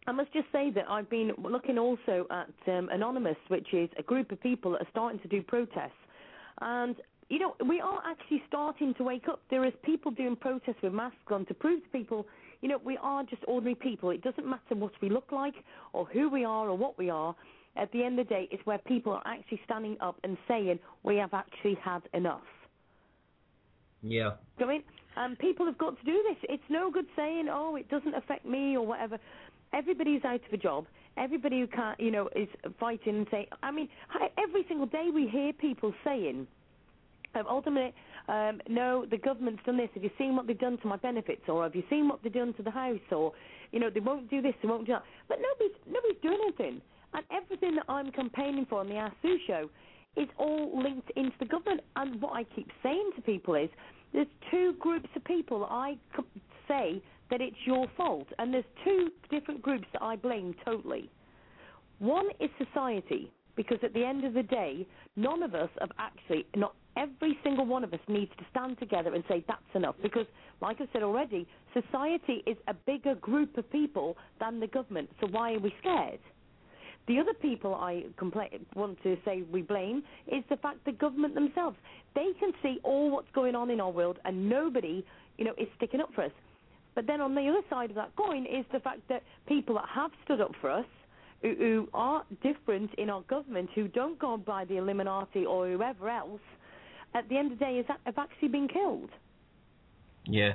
[0.06, 4.02] I must just say that I've been looking also at um, Anonymous, which is a
[4.02, 5.92] group of people that are starting to do protests.
[6.60, 6.96] And,
[7.28, 9.42] you know, we are actually starting to wake up.
[9.50, 12.26] There is people doing protests with masks on to prove to people,
[12.60, 14.10] you know, we are just ordinary people.
[14.10, 15.54] It doesn't matter what we look like
[15.92, 17.34] or who we are or what we are.
[17.76, 20.78] At the end of the day, it's where people are actually standing up and saying,
[21.02, 22.42] we have actually had enough.
[24.02, 24.30] Yeah.
[24.58, 24.82] Do you know what I mean?
[25.16, 26.36] Um, people have got to do this.
[26.48, 29.18] It's no good saying, "Oh, it doesn't affect me" or whatever.
[29.72, 30.86] Everybody's out of a job.
[31.16, 33.46] Everybody who can't, you know, is fighting and saying.
[33.62, 33.88] I mean,
[34.38, 36.46] every single day we hear people saying,
[37.34, 37.92] um, ultimately,
[38.30, 39.90] um, no, the government's done this.
[39.94, 42.32] Have you seen what they've done to my benefits, or have you seen what they've
[42.32, 43.32] done to the house, or,
[43.72, 45.04] you know, they won't do this, they won't do that.
[45.28, 46.80] But nobody's nobody's doing anything.
[47.12, 49.68] And everything that I'm campaigning for on the Ask Sue show
[50.16, 51.80] is all linked into the government.
[51.96, 53.68] And what I keep saying to people is,
[54.12, 55.96] there's two groups of people I
[56.68, 61.10] say that it's your fault, and there's two different groups that I blame totally.
[61.98, 66.46] One is society, because at the end of the day, none of us have actually,
[66.56, 69.96] not every single one of us needs to stand together and say that's enough.
[70.02, 70.26] Because,
[70.60, 75.10] like I said already, society is a bigger group of people than the government.
[75.20, 76.20] So why are we scared?
[77.08, 78.04] The other people I
[78.76, 81.76] want to say we blame is the fact the government themselves.
[82.14, 85.04] They can see all what's going on in our world, and nobody,
[85.38, 86.32] you know, is sticking up for us.
[86.94, 89.88] But then on the other side of that coin is the fact that people that
[89.88, 90.84] have stood up for us,
[91.42, 96.40] who are different in our government, who don't go by the Illuminati or whoever else,
[97.14, 99.10] at the end of the day, is that have actually been killed.
[100.26, 100.52] Yeah.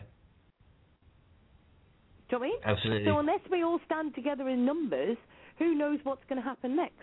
[2.30, 2.60] Do you know what I mean?
[2.78, 3.06] Absolutely.
[3.06, 5.18] So unless we all stand together in numbers,
[5.60, 6.94] who knows what's going to happen next?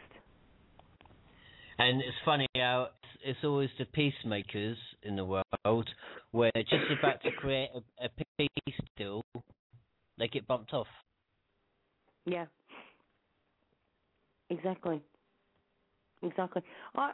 [1.79, 5.89] And it's funny how it's, it's always the peacemakers in the world
[6.33, 9.23] where just about to create a, a peace deal,
[10.19, 10.87] they get bumped off.
[12.25, 12.47] Yeah.
[14.51, 15.01] Exactly.
[16.23, 16.63] Exactly.
[16.95, 17.13] I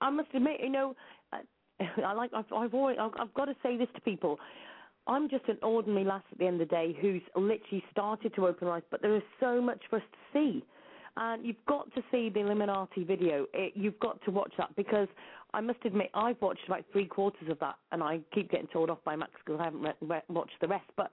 [0.00, 0.96] I must admit, you know,
[2.04, 4.38] I, like I've, I've always I've, I've got to say this to people.
[5.06, 8.46] I'm just an ordinary lass at the end of the day who's literally started to
[8.46, 10.64] open eyes, but there is so much for us to see.
[11.16, 13.46] And you've got to see the Illuminati video.
[13.52, 15.08] It, you've got to watch that because
[15.52, 18.90] I must admit I've watched about three quarters of that, and I keep getting told
[18.90, 20.86] off by Max because I haven't re- re- watched the rest.
[20.96, 21.10] But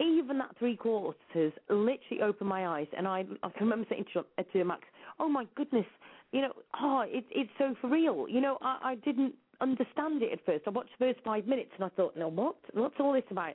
[0.00, 4.24] even that three quarters literally opened my eyes, and I I can remember saying to,
[4.42, 4.84] to Max,
[5.18, 5.86] "Oh my goodness,
[6.32, 10.32] you know, oh it, it's so for real." You know, I, I didn't understand it
[10.32, 10.64] at first.
[10.66, 12.56] I watched the first five minutes, and I thought, "No, what?
[12.72, 13.54] What's all this about?"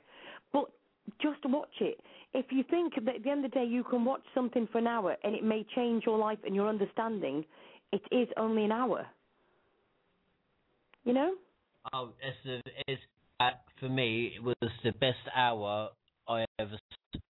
[0.52, 0.70] But
[1.20, 2.00] just watch it.
[2.32, 4.78] If you think that at the end of the day you can watch something for
[4.78, 7.44] an hour and it may change your life and your understanding,
[7.92, 9.06] it is only an hour.
[11.04, 11.34] You know?
[11.92, 13.02] Oh, it's, a, it's
[13.38, 15.90] that for me it was the best hour
[16.28, 16.78] I ever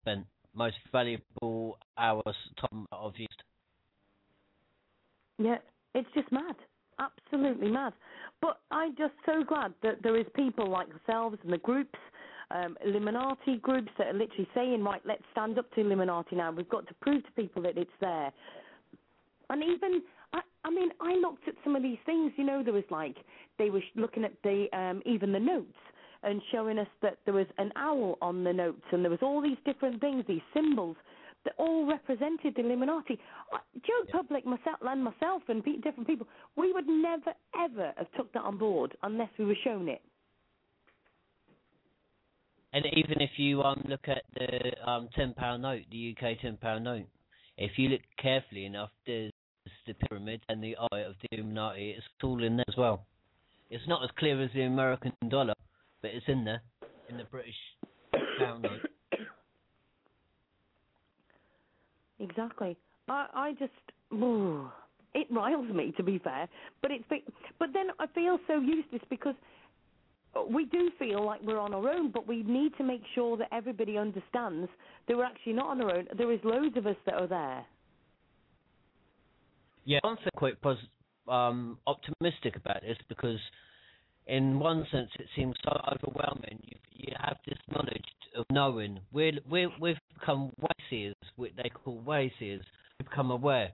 [0.02, 0.26] spent.
[0.56, 3.44] Most valuable hours time I've used.
[5.40, 5.58] Yeah,
[5.96, 6.56] it's just mad.
[7.04, 7.94] Absolutely mad.
[8.42, 11.98] But I'm just so glad that there is people like yourselves and the groups,
[12.52, 16.52] um, Illuminati groups that are literally saying, right, let's stand up to Illuminati now.
[16.52, 18.32] We've got to prove to people that it's there.
[19.50, 20.02] And even,
[20.34, 22.32] I, I mean, I looked at some of these things.
[22.38, 23.18] You know, there was like
[23.58, 25.74] they were looking at the um, even the notes
[26.24, 29.42] and showing us that there was an owl on the notes and there was all
[29.42, 30.96] these different things, these symbols
[31.46, 33.20] that all represented the Illuminati.
[33.86, 34.12] Joe yeah.
[34.12, 38.58] Public, myself, and myself, and different people, we would never ever have took that on
[38.58, 40.02] board unless we were shown it.
[42.74, 46.58] And even if you um, look at the um, ten pound note, the UK ten
[46.58, 47.06] pound note,
[47.58, 49.32] if you look carefully enough, there's
[49.86, 51.94] the pyramid and the eye of the Illuminati.
[51.98, 53.06] It's all in there as well.
[53.70, 55.54] It's not as clear as the American dollar,
[56.02, 56.62] but it's in there
[57.10, 57.56] in the British
[58.40, 58.82] pound note.
[62.24, 62.78] Exactly.
[63.10, 63.72] I I just
[65.14, 66.48] it riles me to be fair,
[66.82, 67.04] but it's
[67.60, 69.36] but then I feel so useless because
[70.50, 73.50] we do feel like we're on our own, but we need to make sure that
[73.52, 74.70] everybody understands
[75.08, 76.08] that we're actually not on our own.
[76.18, 77.66] There is loads of us that are there.
[79.86, 80.78] Yeah, I'm quite pos-
[81.28, 83.40] um, optimistic about this because
[84.28, 86.60] in one sense, it seems so overwhelming.
[86.64, 89.00] You, you have this knowledge of knowing.
[89.12, 92.62] We're, we're, we've become wayseers, what they call wayseers.
[93.00, 93.70] We've become aware.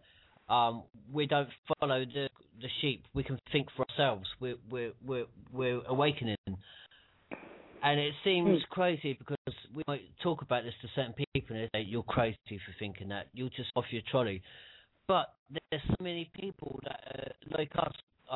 [0.49, 2.27] Um, we don't follow the
[2.61, 3.05] the sheep.
[3.13, 4.27] We can think for ourselves.
[4.39, 6.37] We're we're we're, we're awakening,
[7.83, 8.73] and it seems hmm.
[8.73, 12.37] crazy because we might talk about this to certain people and they say you're crazy
[12.47, 13.27] for thinking that.
[13.33, 14.41] You're just off your trolley.
[15.07, 17.93] But there's so many people that are like us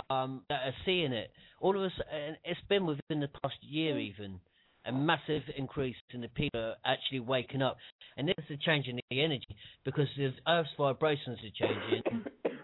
[0.09, 1.31] um, that are seeing it.
[1.59, 4.39] All of us, and it's been within the past year even,
[4.85, 7.77] a massive increase in the people actually waking up.
[8.17, 12.25] And this is a change in the energy because the Earth's vibrations are changing.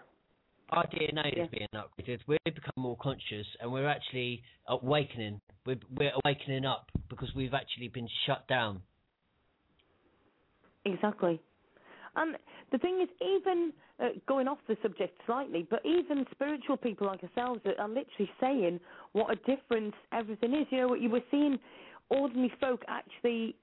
[0.70, 1.42] Our DNA yeah.
[1.44, 2.20] is being upgraded.
[2.28, 5.40] We've become more conscious, and we're actually awakening.
[5.66, 8.80] We're, we're awakening up because we've actually been shut down.
[10.84, 11.40] Exactly.
[12.16, 12.36] And
[12.72, 17.22] the thing is, even uh, going off the subject slightly, but even spiritual people like
[17.22, 18.80] ourselves are, are literally saying
[19.12, 20.66] what a difference everything is.
[20.70, 21.58] You know, what you were seeing
[22.10, 23.56] ordinary folk actually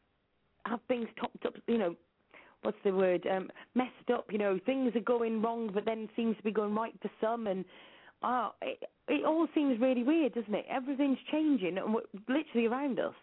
[0.65, 1.95] have things topped up, you know,
[2.63, 6.35] what's the word, um, messed up, you know, things are going wrong, but then seems
[6.37, 7.63] to be going right for some, and
[8.23, 10.65] uh, it, it all seems really weird, doesn't it?
[10.69, 11.95] Everything's changing, and
[12.27, 13.13] literally around us.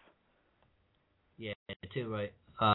[1.37, 1.53] Yeah,
[1.93, 2.31] too right.
[2.59, 2.73] Um,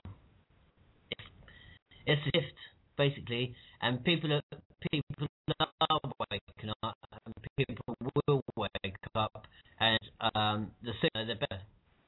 [2.06, 2.54] it's a shift
[2.96, 4.42] basically, and people are
[4.90, 5.26] people
[5.58, 9.46] are waking up, and people will wake up,
[9.80, 9.98] and
[10.34, 11.62] um, the sooner the better.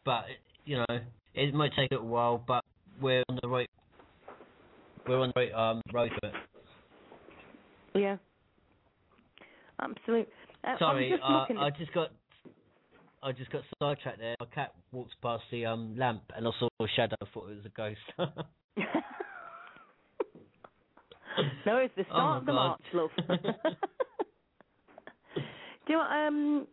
[0.04, 0.24] But
[0.64, 0.98] you know,
[1.34, 2.64] it might take a little while, but
[3.00, 3.68] we're on the right
[5.06, 6.34] we're on the right um, road to it.
[7.94, 8.16] Yeah,
[9.80, 10.32] absolutely.
[10.64, 12.08] Uh, Sorry, just uh, I just got
[13.22, 14.36] I just got sidetracked there.
[14.40, 17.16] My cat walked past the um, lamp and I saw a shadow.
[17.20, 18.00] I thought it was a ghost.
[21.66, 23.10] no, it's the start oh, of the March, love.
[25.86, 26.66] Do you know, um,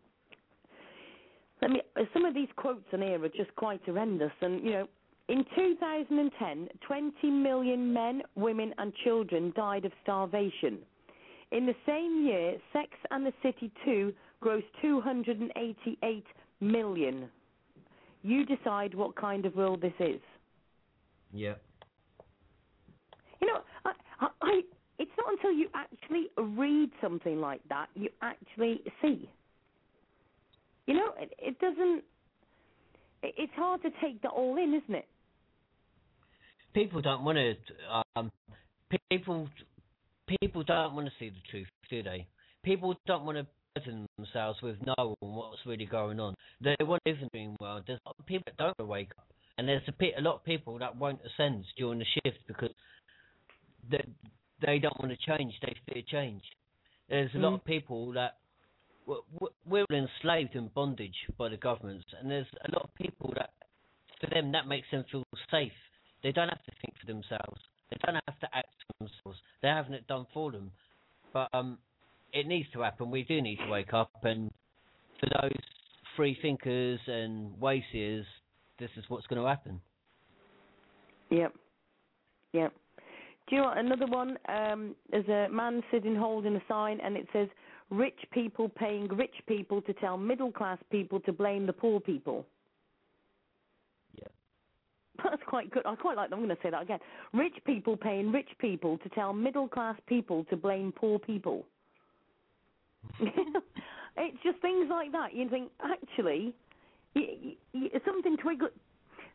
[1.62, 1.82] let me.
[1.96, 4.88] Uh, some of these quotes on here are just quite horrendous, and you know,
[5.28, 10.80] in 2010, 20 million men, women, and children died of starvation.
[11.52, 16.26] In the same year, Sex and the City 2 grossed 288
[16.62, 17.30] million.
[18.22, 20.22] You decide what kind of world this is.
[21.32, 21.56] Yeah.
[23.42, 24.62] You know, I, I,
[24.98, 29.30] it's not until you actually read something like that you actually see.
[30.90, 32.04] You know, it, it doesn't.
[33.22, 35.08] It, it's hard to take that all in, isn't it?
[36.74, 37.54] People don't want to.
[38.16, 38.32] Um,
[39.12, 39.48] people,
[40.42, 42.26] people don't want to see the truth, do they?
[42.64, 46.34] People don't want to burden themselves with knowing what's really going on.
[46.60, 47.84] They want to live in the dream world.
[47.86, 49.28] There's a lot of people that don't wake up,
[49.60, 52.72] and there's a, a lot of people that won't ascend during the shift because
[53.92, 54.04] they,
[54.66, 55.54] they don't want to change.
[55.62, 56.42] They fear change.
[57.10, 57.42] There's a mm.
[57.42, 58.38] lot of people that
[59.66, 63.52] we're enslaved in bondage by the governments, and there's a lot of people that,
[64.20, 65.72] for them, that makes them feel safe.
[66.24, 67.62] They don't have to think for themselves.
[67.90, 69.40] They don't have to act for themselves.
[69.62, 70.72] They're having it done for them.
[71.34, 71.78] But um,
[72.34, 73.12] it needs to happen.
[73.12, 74.52] We do need to wake up, and
[75.20, 75.58] for those
[76.16, 78.26] free thinkers and wayseers,
[78.80, 79.82] this is what's going to happen.
[81.30, 81.54] Yep.
[82.54, 82.74] Yep.
[83.50, 84.38] Do you know another one?
[84.48, 87.48] Um, there's a man sitting holding a sign, and it says,
[87.90, 92.46] "Rich people paying rich people to tell middle class people to blame the poor people."
[94.16, 94.28] Yeah.
[95.24, 95.86] That's quite good.
[95.86, 96.30] I quite like.
[96.30, 96.36] That.
[96.36, 97.00] I'm going to say that again.
[97.34, 101.66] Rich people paying rich people to tell middle class people to blame poor people.
[103.20, 105.34] it's just things like that.
[105.34, 106.54] You think actually,
[107.16, 108.70] you, you, something twiggle,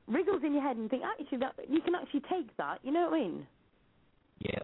[0.07, 2.79] wriggles in your head, and think actually that you can actually take that.
[2.83, 3.47] You know what I mean?
[4.41, 4.59] Yeah.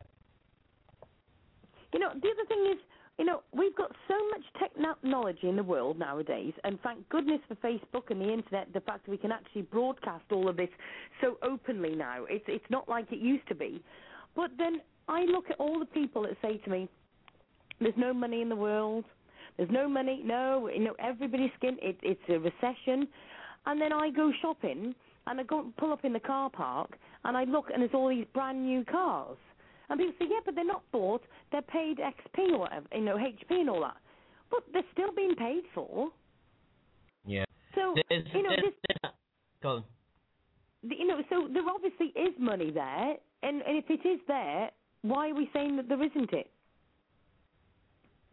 [1.93, 2.79] You know, the other thing is,
[3.21, 7.55] you know, we've got so much technology in the world nowadays, and thank goodness for
[7.57, 10.71] Facebook and the internet, the fact that we can actually broadcast all of this
[11.21, 12.25] so openly now.
[12.31, 13.83] It's it's not like it used to be.
[14.35, 16.89] But then I look at all the people that say to me,
[17.79, 19.05] "There's no money in the world.
[19.59, 20.23] There's no money.
[20.25, 21.77] No, you know, everybody's skin.
[21.83, 23.07] It, it's a recession."
[23.67, 24.95] And then I go shopping
[25.27, 28.09] and I go pull up in the car park and I look and there's all
[28.09, 29.37] these brand new cars.
[29.91, 31.23] And people say, yeah, but they're not bought.
[31.53, 33.97] They're paid XP or whatever, you know, HP and all that.
[34.51, 36.09] But they're still being paid for.
[37.27, 37.45] Yeah.
[37.75, 39.15] So There's, you know, there's, this, there's,
[39.63, 39.85] go on.
[40.83, 44.71] you know, so there obviously is money there, and, and if it is there,
[45.03, 46.51] why are we saying that there isn't it?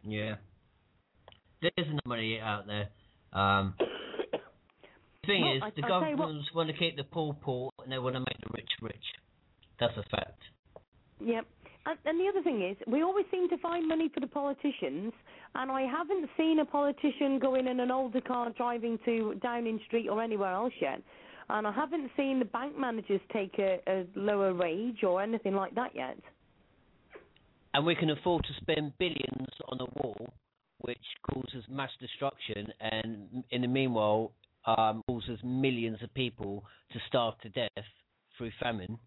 [0.02, 0.36] Yeah.
[1.60, 2.88] There's enough money out there.
[3.32, 7.70] Um, the thing Well, is, I- the what- governments want to keep the poor poor,
[7.82, 9.04] and they want to make the rich rich.
[9.80, 10.40] That's a fact.
[11.24, 11.46] Yep.
[11.86, 15.12] And, and the other thing is, we always seem to find money for the politicians,
[15.54, 19.80] and I haven't seen a politician go in in an older car driving to Downing
[19.86, 21.00] Street or anywhere else yet.
[21.50, 25.74] And I haven't seen the bank managers take a, a lower wage or anything like
[25.76, 26.18] that yet.
[27.72, 30.16] And we can afford to spend billions on a war,
[30.80, 30.98] which
[31.32, 34.32] causes mass destruction, and in the meanwhile,
[34.66, 37.84] um, causes millions of people to starve to death
[38.36, 38.98] through famine.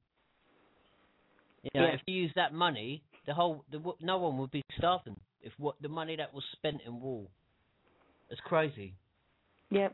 [1.64, 1.94] You know, Yeah.
[1.94, 5.20] if you use that money, the whole, the, no one would be starving.
[5.42, 7.26] If what the money that was spent in war,
[8.30, 8.94] it's crazy.
[9.70, 9.90] Yeah.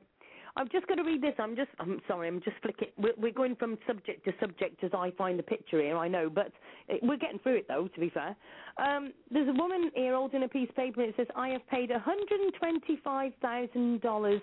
[0.57, 1.35] I'm just going to read this.
[1.37, 1.69] I'm just.
[1.79, 2.27] I'm sorry.
[2.27, 2.87] I'm just flicking.
[2.97, 5.95] We're, we're going from subject to subject as I find the picture here.
[5.95, 6.51] I know, but
[6.89, 7.87] it, we're getting through it though.
[7.87, 8.35] To be fair,
[8.83, 11.01] um, there's a woman here holding a piece of paper.
[11.01, 14.41] and It says, "I have paid 125 thousand dollars,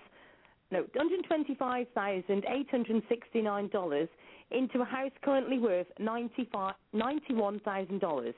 [0.71, 4.09] no, 125 thousand eight hundred sixty-nine dollars
[4.55, 8.35] into a house currently worth 95 91 thousand dollars."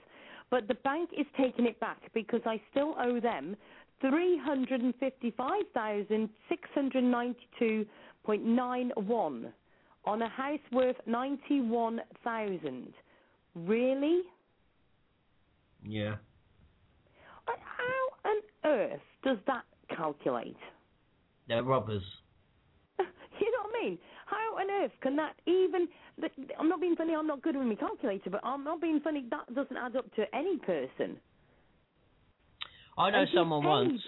[0.51, 3.57] But the bank is taking it back because I still owe them
[4.01, 7.87] three hundred and fifty-five thousand six hundred ninety-two
[8.25, 9.53] point nine one
[10.05, 12.93] on a house worth ninety-one thousand.
[13.55, 14.23] Really?
[15.85, 16.17] Yeah.
[17.47, 19.64] How on earth does that
[19.95, 20.57] calculate?
[21.49, 22.03] They're robbers.
[22.99, 23.05] you
[23.53, 23.99] know what I mean?
[24.27, 25.89] How on earth can that even?
[26.20, 27.14] th- I'm not being funny.
[27.14, 29.24] I'm not good with my calculator, but I'm not being funny.
[29.31, 31.16] That doesn't add up to any person.
[32.99, 33.68] I know someone paid.
[33.68, 34.03] once.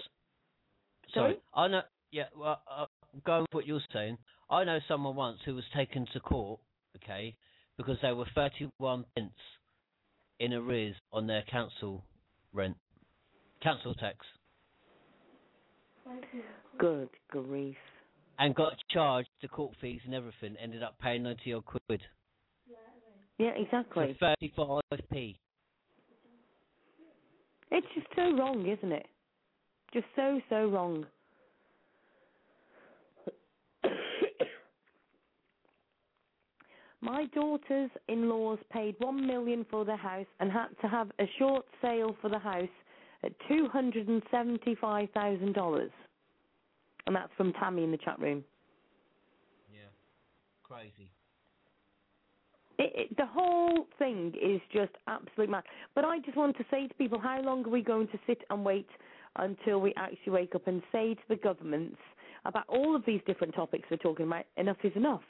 [1.13, 1.33] Sorry.
[1.33, 1.37] Sorry?
[1.53, 1.81] I know.
[2.11, 2.25] Yeah.
[2.37, 2.85] Well, uh,
[3.25, 4.17] going with what you're saying,
[4.49, 6.59] I know someone once who was taken to court.
[7.03, 7.35] Okay,
[7.77, 9.31] because they were 31 pence
[10.39, 12.03] in arrears on their council
[12.51, 12.75] rent,
[13.61, 14.25] council tax,
[16.77, 17.75] Good grief.
[18.39, 20.55] And got charged the court fees and everything.
[20.61, 22.01] Ended up paying 90 odd quid
[23.37, 24.17] Yeah, for exactly.
[24.21, 25.37] 35p.
[27.71, 29.05] It's just so wrong, isn't it?
[29.93, 31.05] Just so so wrong.
[37.01, 41.65] My daughter's in-laws paid one million for their house and had to have a short
[41.81, 42.67] sale for the house
[43.23, 45.91] at two hundred and seventy-five thousand dollars.
[47.07, 48.43] And that's from Tammy in the chat room.
[49.71, 49.79] Yeah.
[50.63, 51.09] Crazy.
[52.77, 55.63] It, it, the whole thing is just absolute mad.
[55.95, 58.43] But I just want to say to people, how long are we going to sit
[58.49, 58.87] and wait
[59.35, 61.97] until we actually wake up and say to the governments
[62.45, 65.21] about all of these different topics we're talking about, enough is enough?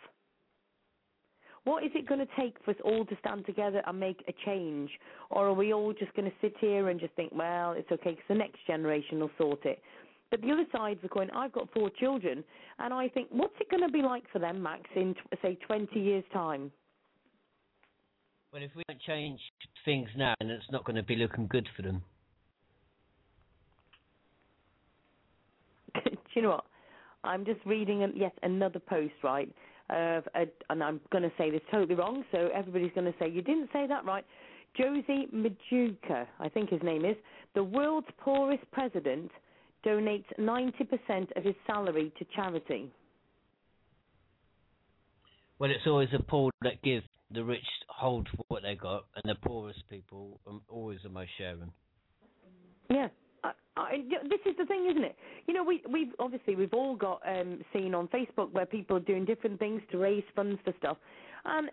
[1.66, 4.34] What is it going to take for us all to stand together and make a
[4.46, 4.90] change?
[5.30, 8.12] Or are we all just going to sit here and just think, well, it's okay
[8.12, 9.82] because the next generation will sort it?
[10.32, 12.44] But the other side of the coin, I've got four children,
[12.78, 16.00] and I think, what's it going to be like for them, Max, in, say, 20
[16.00, 16.72] years' time?
[18.54, 19.40] Well, if we don't change
[19.86, 22.02] things now, then it's not going to be looking good for them.
[26.04, 26.66] Do you know what?
[27.24, 29.52] I'm just reading an- yet another post, right?
[29.90, 33.30] Of a, and I'm going to say this totally wrong, so everybody's going to say
[33.30, 34.26] you didn't say that right.
[34.78, 37.16] Josie Majuka, I think his name is,
[37.56, 39.32] the world's poorest president,
[39.86, 42.92] donates 90% of his salary to charity.
[45.60, 47.04] Well, it's always the poor that give.
[47.32, 51.30] The rich hold for what they got, and the poorest people are always the most
[51.38, 51.72] sharing.
[52.90, 53.10] Yeah,
[53.44, 55.16] I, I, this is the thing, isn't it?
[55.46, 59.02] You know, we we've obviously we've all got um, seen on Facebook where people are
[59.02, 60.98] doing different things to raise funds for stuff,
[61.46, 61.70] and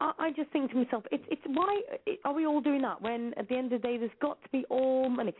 [0.00, 1.80] I, I just think to myself, it's it's why
[2.24, 4.48] are we all doing that when at the end of the day there's got to
[4.50, 5.34] be all money.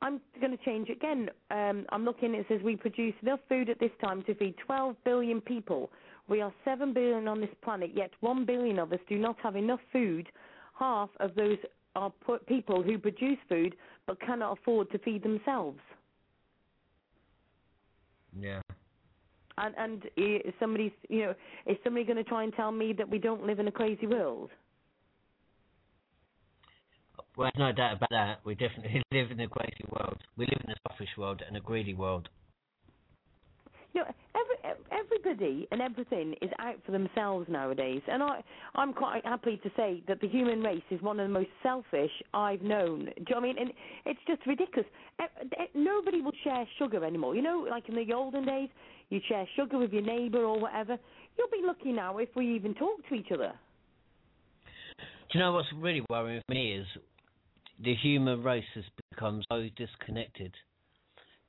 [0.00, 1.28] I'm going to change again.
[1.50, 2.34] Um, I'm looking.
[2.34, 5.90] It says we produce enough food at this time to feed 12 billion people.
[6.28, 9.56] We are 7 billion on this planet, yet 1 billion of us do not have
[9.56, 10.28] enough food.
[10.78, 11.58] Half of those
[11.96, 12.12] are
[12.46, 13.74] people who produce food
[14.06, 15.80] but cannot afford to feed themselves.
[18.38, 18.60] Yeah.
[19.56, 21.34] And and is somebody's you know
[21.66, 24.06] is somebody going to try and tell me that we don't live in a crazy
[24.06, 24.50] world?
[27.38, 28.40] Well, no doubt about that.
[28.44, 30.18] We definitely live in a crazy world.
[30.36, 32.28] We live in a selfish world and a greedy world.
[33.94, 38.42] You know, every, everybody and everything is out for themselves nowadays, and I,
[38.74, 42.10] I'm quite happy to say that the human race is one of the most selfish
[42.34, 43.04] I've known.
[43.04, 43.56] Do you know what I mean?
[43.58, 43.72] And
[44.04, 44.88] it's just ridiculous.
[45.74, 47.36] Nobody will share sugar anymore.
[47.36, 48.68] You know, like in the olden days,
[49.10, 50.98] you'd share sugar with your neighbour or whatever.
[51.38, 53.52] You'll be lucky now if we even talk to each other.
[54.98, 56.86] Do you know what's really worrying for me is
[57.82, 60.52] the human race has become so disconnected.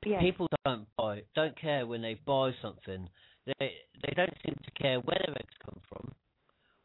[0.04, 0.22] Yes.
[0.22, 3.08] People don't buy, don't care when they buy something.
[3.46, 3.72] They
[4.02, 6.12] they don't seem to care where their eggs come from,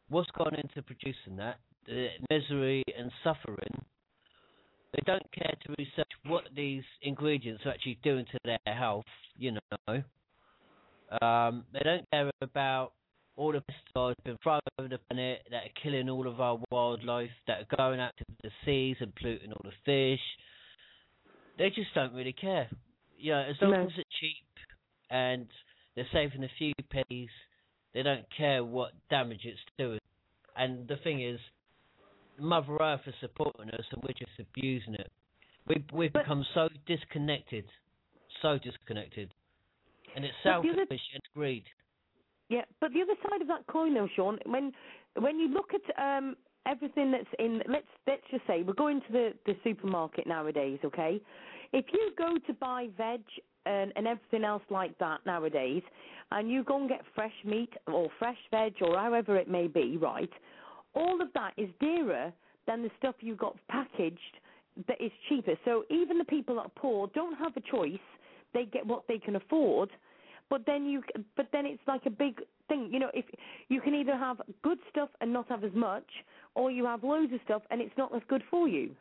[0.08, 3.84] what's gone into producing that, the misery and suffering.
[4.92, 9.04] They don't care to research what these ingredients are actually doing to their health.
[9.36, 10.02] You know,
[11.20, 12.92] um, they don't care about
[13.36, 17.30] all the pesticides being thrown over the planet that are killing all of our wildlife,
[17.46, 20.20] that are going out to the seas and polluting all the fish.
[21.58, 22.68] They just don't really care.
[23.18, 23.82] You know, as long no.
[23.82, 24.46] as it's cheap
[25.10, 25.46] and
[25.94, 27.30] they're saving a few pennies,
[27.94, 30.00] they don't care what damage it's doing.
[30.56, 31.38] And the thing is,
[32.38, 35.10] Mother Earth is supporting us, and we're just abusing it.
[35.66, 37.64] We we've but, become so disconnected,
[38.42, 39.32] so disconnected,
[40.14, 41.64] and it's selfish and greed.
[42.48, 44.72] Yeah, but the other side of that coin, though, Sean, when
[45.18, 46.36] when you look at um,
[46.66, 51.20] everything that's in, let's let's just say we're going to the the supermarket nowadays, okay?
[51.72, 53.22] If you go to buy veg
[53.64, 55.82] and, and everything else like that nowadays,
[56.30, 59.96] and you go and get fresh meat or fresh veg or however it may be,
[59.96, 60.30] right?
[60.94, 62.32] All of that is dearer
[62.66, 64.20] than the stuff you got packaged
[64.86, 65.54] that is cheaper.
[65.64, 67.98] So even the people that are poor don't have a choice;
[68.54, 69.90] they get what they can afford
[70.48, 71.02] but then you
[71.36, 73.24] but then it's like a big thing you know if
[73.68, 76.06] you can either have good stuff and not have as much
[76.54, 78.94] or you have loads of stuff and it's not as good for you.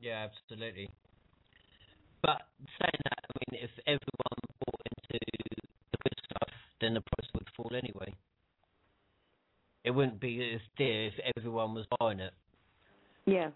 [0.00, 0.90] Yeah absolutely.
[2.22, 2.42] But
[2.80, 5.18] saying that i mean if everyone bought into
[5.92, 6.48] the good stuff
[6.80, 8.12] then the price would fall anyway.
[9.84, 12.32] It wouldn't be as dear if everyone was buying it.
[13.26, 13.50] Yeah.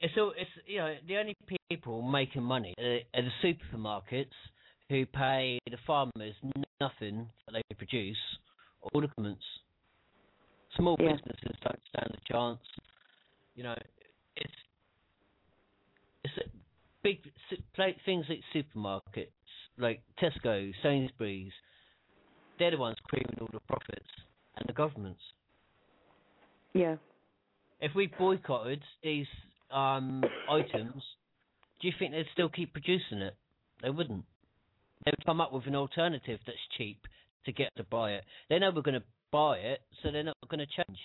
[0.00, 1.36] It's all it's you know the only
[1.68, 4.26] people making money are the supermarkets
[4.88, 6.34] who pay the farmers
[6.80, 8.16] nothing that they produce,
[8.82, 9.44] all the governments.
[10.76, 11.12] Small yeah.
[11.12, 12.60] businesses don't stand a chance.
[13.54, 13.74] You know,
[14.36, 14.52] it's
[16.24, 16.34] it's
[17.02, 17.18] big
[18.04, 19.28] things like supermarkets,
[19.78, 21.52] like Tesco, Sainsbury's.
[22.58, 24.08] They're the ones creaming all the profits,
[24.56, 25.20] and the governments.
[26.72, 26.96] Yeah.
[27.80, 29.26] If we boycotted these
[29.70, 31.02] um, items,
[31.80, 33.34] do you think they'd still keep producing it?
[33.82, 34.24] They wouldn't
[35.04, 37.06] they would come up with an alternative that's cheap
[37.44, 38.24] to get to buy it.
[38.48, 40.98] They know we're going to buy it, so they're not going to change.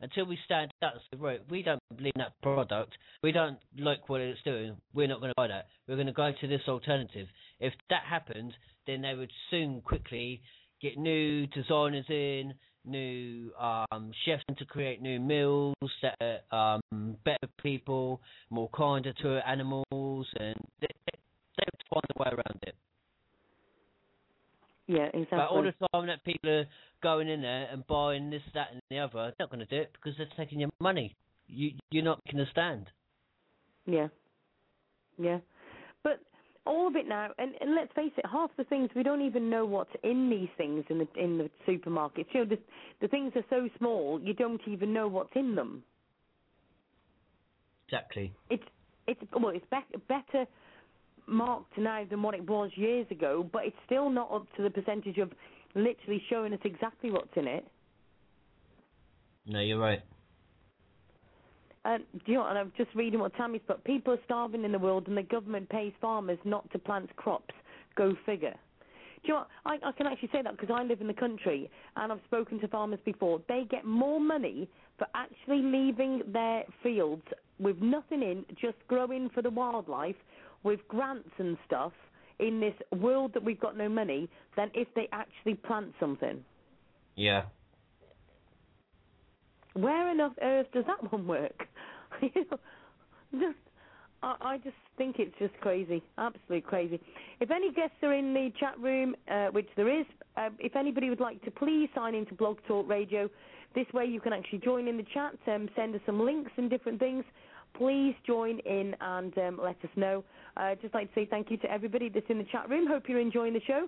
[0.00, 2.92] Until we stand up and say, right, we don't believe in that product,
[3.22, 5.68] we don't like what it's doing, we're not going to buy that.
[5.88, 7.28] We're going to go to this alternative.
[7.60, 8.52] If that happened,
[8.86, 10.42] then they would soon quickly
[10.82, 12.52] get new designers in,
[12.84, 18.20] new um, chefs to create new meals that are um, better people,
[18.50, 21.18] more kinder to animals, and they, they,
[21.58, 22.74] they would find a way around it.
[24.86, 25.38] Yeah, exactly.
[25.38, 26.64] But all the time that people are
[27.02, 29.82] going in there and buying this, that, and the other, they're not going to do
[29.82, 31.16] it because they're taking your money.
[31.48, 32.86] You, you're not going to stand.
[33.86, 34.08] Yeah,
[35.18, 35.38] yeah.
[36.02, 36.20] But
[36.66, 39.48] all of it now, and, and let's face it, half the things we don't even
[39.50, 42.26] know what's in these things in the in the supermarkets.
[42.32, 42.58] You know, the
[43.00, 45.82] the things are so small, you don't even know what's in them.
[47.88, 48.32] Exactly.
[48.50, 48.64] It's
[49.06, 50.46] it's well, it's be- better
[51.26, 54.70] marked now than what it was years ago, but it's still not up to the
[54.70, 55.30] percentage of
[55.74, 57.66] literally showing us exactly what's in it.
[59.46, 60.02] No, you're right.
[61.84, 63.84] And do you know, and I'm just reading what Tammy's put.
[63.84, 67.54] People are starving in the world, and the government pays farmers not to plant crops.
[67.96, 68.54] Go figure.
[69.22, 69.48] Do you know what?
[69.82, 72.58] I, I can actually say that because I live in the country, and I've spoken
[72.60, 73.40] to farmers before.
[73.48, 74.68] They get more money
[74.98, 77.22] for actually leaving their fields
[77.58, 80.16] with nothing in, just growing for the wildlife,
[80.66, 81.92] with grants and stuff
[82.38, 86.44] in this world that we've got no money than if they actually plant something.
[87.14, 87.44] Yeah.
[89.74, 91.66] Where on earth does that one work?
[92.20, 93.56] just
[94.22, 97.00] I, I just think it's just crazy, absolutely crazy.
[97.40, 100.06] If any guests are in the chat room, uh, which there is,
[100.36, 103.30] uh, if anybody would like to please sign into Blog Talk Radio,
[103.74, 106.70] this way you can actually join in the chat, um, send us some links and
[106.70, 107.24] different things.
[107.76, 110.24] Please join in and um, let us know.
[110.56, 112.86] Uh, just like to say thank you to everybody that's in the chat room.
[112.86, 113.86] Hope you're enjoying the show.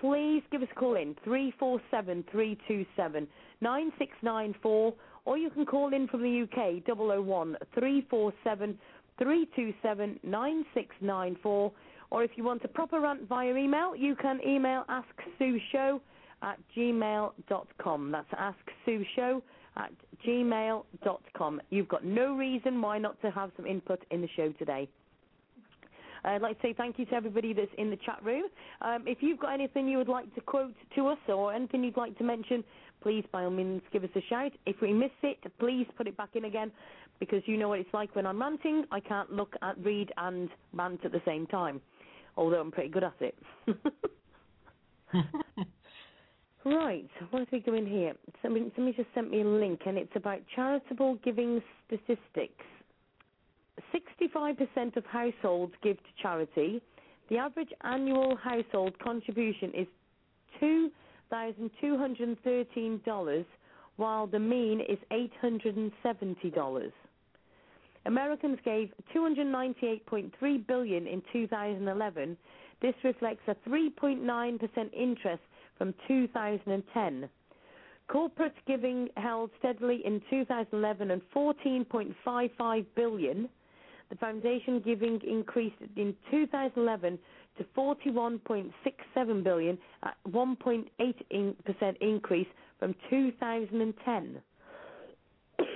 [0.00, 3.26] Please give us a call in three four seven three two seven
[3.60, 7.22] nine six nine four, or you can call in from the UK double o oh
[7.22, 8.78] one three four seven
[9.18, 11.72] three two seven nine six nine four.
[12.10, 15.08] Or if you want a proper rant via email, you can email Ask
[15.38, 16.00] Sue Show
[16.42, 18.10] at gmail.com.
[18.12, 19.42] That's Ask Sue Show
[19.76, 19.90] at
[20.26, 21.60] gmail.com.
[21.70, 24.88] You've got no reason why not to have some input in the show today.
[26.24, 28.44] I'd like to say thank you to everybody that's in the chat room.
[28.80, 31.98] Um, if you've got anything you would like to quote to us or anything you'd
[31.98, 32.64] like to mention,
[33.02, 34.52] please by all means give us a shout.
[34.64, 36.72] If we miss it, please put it back in again
[37.20, 38.84] because you know what it's like when I'm ranting.
[38.90, 41.80] I can't look at, read, and rant at the same time,
[42.36, 43.36] although I'm pretty good at it.
[46.64, 48.14] right, what are we doing here?
[48.42, 52.64] Somebody, somebody just sent me a link, and it's about charitable giving statistics.
[53.92, 56.80] 65% of households give to charity.
[57.30, 59.86] The average annual household contribution is
[60.62, 63.44] $2,213,
[63.96, 64.98] while the mean is
[65.42, 66.92] $870.
[68.06, 72.36] Americans gave 298.3 billion in 2011.
[72.82, 75.42] This reflects a 3.9% interest
[75.78, 77.28] from 2010.
[78.08, 83.48] Corporate giving held steadily in 2011 and 14.55 billion.
[84.10, 87.18] The foundation giving increased in 2011
[87.58, 92.46] to 41.67 billion, a 1.8% increase
[92.78, 94.42] from 2010.
[95.58, 95.66] this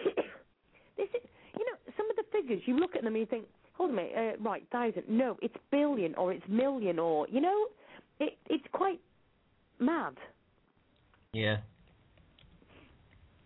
[0.98, 1.22] is,
[1.56, 3.98] you know, some of the figures you look at them and you think, hold on
[3.98, 5.04] a minute, uh, right, thousand.
[5.08, 7.66] No, it's billion or it's million or you know,
[8.20, 9.00] it, it's quite
[9.78, 10.14] mad.
[11.32, 11.58] Yeah.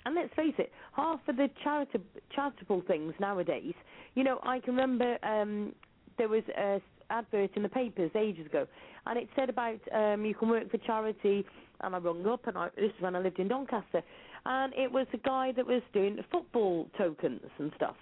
[0.05, 2.05] And let's face it, half of the charitable
[2.35, 3.75] charitable things nowadays.
[4.15, 5.75] You know, I can remember um,
[6.19, 6.81] there was a
[7.11, 8.67] advert in the papers ages ago,
[9.07, 11.47] and it said about um, you can work for charity.
[11.81, 14.03] And I rung up, and I, this is when I lived in Doncaster,
[14.47, 17.97] and it was a guy that was doing football tokens and stuff.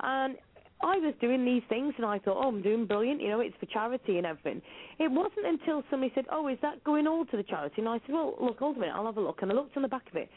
[0.00, 0.36] And
[0.82, 3.22] I was doing these things, and I thought, oh, I'm doing brilliant.
[3.22, 4.60] You know, it's for charity and everything.
[4.98, 7.76] It wasn't until somebody said, oh, is that going all to the charity?
[7.78, 9.40] And I said, well, look, hold a minute, I'll have a look.
[9.42, 10.28] And I looked on the back of it.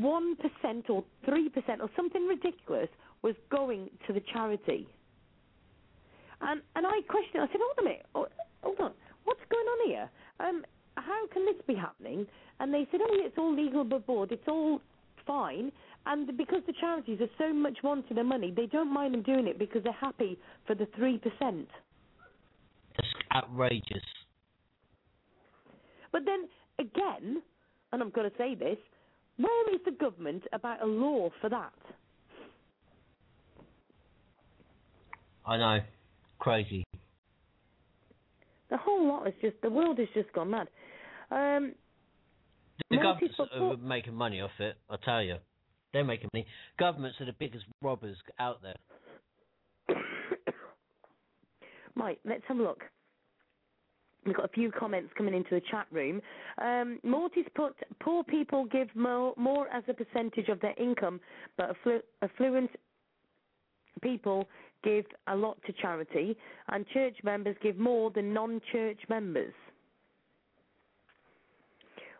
[0.00, 0.34] 1%
[0.90, 2.88] or 3% or something ridiculous
[3.22, 4.88] was going to the charity.
[6.40, 7.42] And and I questioned.
[7.42, 8.92] I said, hold a minute, hold on,
[9.24, 10.10] what's going on here?
[10.40, 10.64] Um,
[10.96, 12.26] how can this be happening?
[12.60, 14.32] And they said, oh, it's all legal above board.
[14.32, 14.80] It's all
[15.26, 15.72] fine.
[16.06, 19.46] And because the charities are so much wanting the money, they don't mind them doing
[19.46, 21.68] it because they're happy for the three percent.
[22.98, 24.02] It's outrageous.
[26.12, 26.48] But then
[26.78, 27.42] again,
[27.92, 28.76] and I'm going to say this,
[29.38, 31.72] where is the government about a law for that?
[35.46, 35.80] I know
[36.38, 36.84] crazy.
[38.70, 40.68] The whole lot is just the world has just gone mad.
[41.30, 41.72] Um,
[42.90, 44.76] the governments making money off it.
[44.90, 45.36] I tell you,
[45.94, 46.44] they're making money.
[46.78, 49.96] Governments are the biggest robbers out there.
[51.94, 52.82] Mike, let's have a look.
[54.26, 56.20] We've got a few comments coming into the chat room.
[56.60, 61.20] Um, Morty's put, poor people give more, more as a percentage of their income,
[61.56, 62.70] but afflu- affluent
[64.02, 64.48] people
[64.82, 66.36] give a lot to charity,
[66.68, 69.52] and church members give more than non-church members.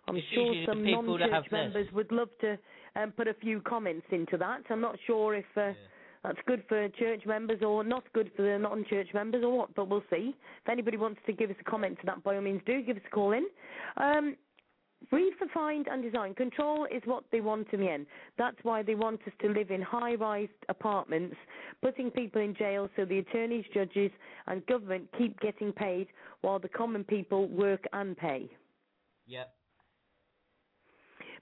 [0.06, 1.94] I'm it's sure some non-church members less.
[1.94, 2.58] would love to
[2.96, 4.62] um, put a few comments into that.
[4.70, 5.72] I'm not sure if uh, yeah.
[6.22, 9.88] that's good for church members or not good for the non-church members or what, but
[9.88, 10.34] we'll see.
[10.62, 12.96] If anybody wants to give us a comment to that, by all means do give
[12.96, 13.46] us a call in.
[13.96, 14.36] Um,
[15.12, 16.36] Redefined and designed.
[16.36, 18.06] Control is what they want in the end.
[18.38, 21.36] That's why they want us to live in high rise apartments,
[21.82, 24.10] putting people in jail so the attorneys, judges,
[24.46, 26.08] and government keep getting paid
[26.40, 28.48] while the common people work and pay.
[29.26, 29.52] Yep.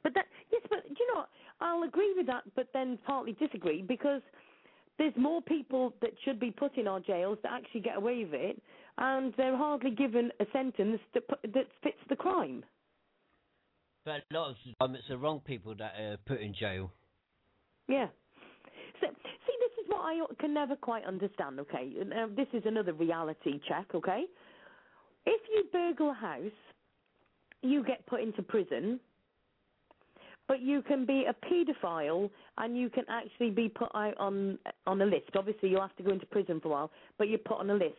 [0.03, 1.25] But that, yes, but you know,
[1.63, 4.21] I'll agree with that, but then partly disagree because
[4.99, 8.35] there's more people that should be put in our jails that actually get away with
[8.35, 8.63] it,
[8.99, 11.23] and they're hardly given a sentence that,
[11.55, 12.65] that fits the crime.
[14.05, 16.91] But a lot of um, it's the wrong people that are put in jail.
[17.89, 18.09] Yeah.
[19.01, 21.61] So, see, this is what I can never quite understand.
[21.61, 23.87] Okay, now this is another reality check.
[23.95, 24.25] Okay,
[25.27, 26.59] if you burgle a house,
[27.63, 28.99] you get put into prison.
[30.53, 32.29] But you can be a paedophile
[32.59, 35.31] and you can actually be put out on on a list.
[35.35, 37.75] Obviously, you'll have to go into prison for a while, but you're put on a
[37.75, 37.97] list.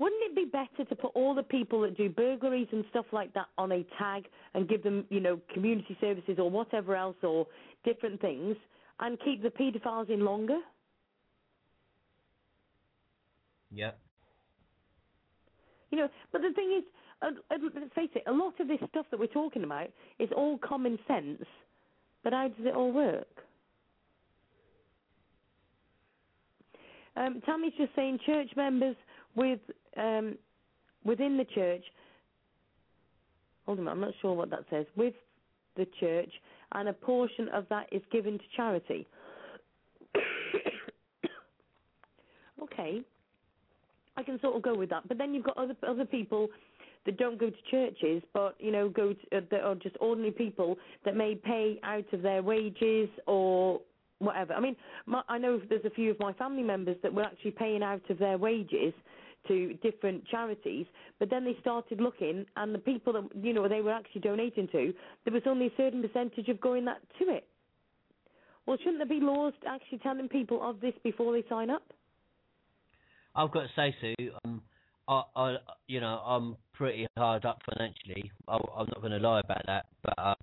[0.00, 3.32] Wouldn't it be better to put all the people that do burglaries and stuff like
[3.34, 4.24] that on a tag
[4.54, 7.46] and give them, you know, community services or whatever else or
[7.84, 8.56] different things
[8.98, 10.58] and keep the paedophiles in longer?
[13.70, 13.92] Yeah.
[15.92, 16.84] You know, but the thing is,
[17.22, 19.88] uh, uh, let's face it, a lot of this stuff that we're talking about
[20.18, 21.42] is all common sense,
[22.22, 23.26] but how does it all work?
[27.16, 28.94] Um, Tammy's just saying church members
[29.34, 29.58] with
[29.96, 30.36] um,
[31.04, 31.82] within the church.
[33.66, 34.86] Hold on, I'm not sure what that says.
[34.96, 35.14] With
[35.76, 36.30] the church,
[36.72, 39.06] and a portion of that is given to charity.
[42.62, 43.00] okay,
[44.16, 45.08] I can sort of go with that.
[45.08, 46.48] But then you've got other other people
[47.06, 50.32] that don't go to churches, but you know, go to, uh, that are just ordinary
[50.32, 53.80] people that may pay out of their wages or
[54.18, 54.52] whatever.
[54.52, 54.76] I mean,
[55.06, 58.08] my, I know there's a few of my family members that were actually paying out
[58.10, 58.92] of their wages
[59.46, 60.86] to different charities,
[61.18, 64.68] but then they started looking, and the people that you know they were actually donating
[64.68, 64.92] to,
[65.24, 67.46] there was only a certain percentage of going that to it.
[68.66, 71.84] Well, shouldn't there be laws actually telling people of this before they sign up?
[73.34, 74.62] I've got to say, Sue, um,
[75.08, 78.30] I, I, you know, I'm pretty hard up financially.
[78.46, 80.36] I, I'm not going to lie about that, but um,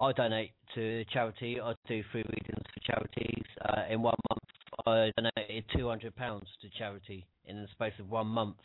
[0.00, 1.58] I donate to charity.
[1.60, 3.44] I do free readings for charities.
[3.64, 4.42] Uh, in one month,
[4.86, 8.56] I donated two hundred pounds to charity in the space of one month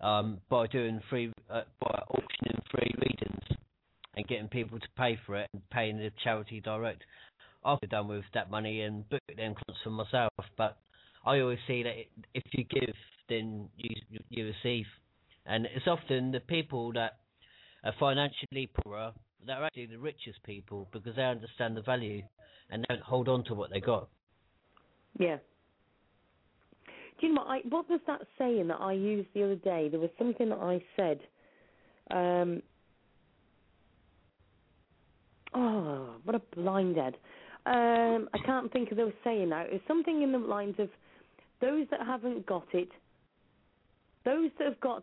[0.00, 3.58] um, by doing free, uh, by auctioning free readings
[4.16, 7.02] and getting people to pay for it and paying the charity direct.
[7.64, 10.78] I've done with that money and booked them clients for myself, but
[11.26, 11.94] I always see that
[12.34, 12.94] if you give,
[13.28, 13.90] then you
[14.30, 14.86] you receive,
[15.48, 17.18] and it's often the people that
[17.84, 19.12] are financially poorer
[19.46, 22.22] that are actually the richest people because they understand the value
[22.70, 24.08] and don't hold on to what they got.
[25.18, 25.38] Yeah.
[27.20, 27.50] Do you know what?
[27.50, 29.88] I, what was that saying that I used the other day?
[29.88, 31.20] There was something that I said.
[32.10, 32.62] Um,
[35.54, 37.16] oh, what a blind head.
[37.66, 39.64] Um, I can't think of the saying now.
[39.66, 40.88] It's something in the lines of
[41.60, 42.88] those that haven't got it,
[44.24, 45.02] those that have got.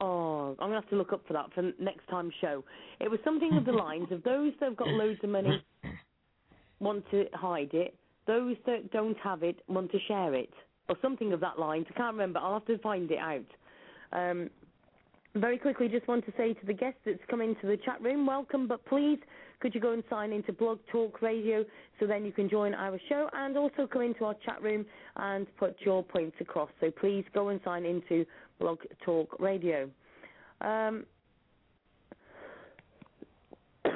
[0.00, 2.64] Oh, I'm gonna have to look up for that for next time show.
[3.00, 5.62] It was something of the lines of those that have got loads of money
[6.80, 7.94] want to hide it,
[8.26, 10.52] those that don't have it want to share it,
[10.88, 11.84] or something of that line.
[11.88, 12.40] I can't remember.
[12.40, 13.46] I'll have to find it out.
[14.12, 14.50] Um,
[15.34, 18.24] very quickly, just want to say to the guests that's come into the chat room,
[18.24, 19.18] welcome, but please
[19.58, 21.64] could you go and sign into Blog Talk Radio
[21.98, 24.86] so then you can join our show and also come into our chat room
[25.16, 26.70] and put your points across.
[26.80, 28.24] So please go and sign into
[28.58, 29.90] Blog Talk Radio.
[30.60, 31.04] Um,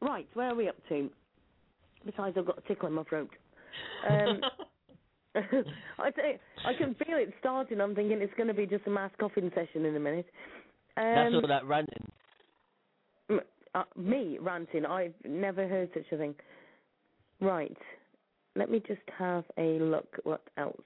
[0.00, 1.10] right, where are we up to?
[2.04, 3.30] Besides, I've got a tickle in my throat.
[4.08, 4.40] Um,
[5.98, 6.10] I,
[6.66, 7.80] I can feel it starting.
[7.80, 10.26] I'm thinking it's going to be just a mass coughing session in a minute.
[10.96, 12.10] Um, That's all that ranting.
[13.74, 14.86] Uh, me ranting.
[14.86, 16.34] I've never heard such a thing.
[17.40, 17.76] Right.
[18.54, 20.06] Let me just have a look.
[20.22, 20.80] What else?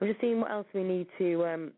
[0.00, 1.44] I'm just seeing what else we need to.
[1.44, 1.72] Um,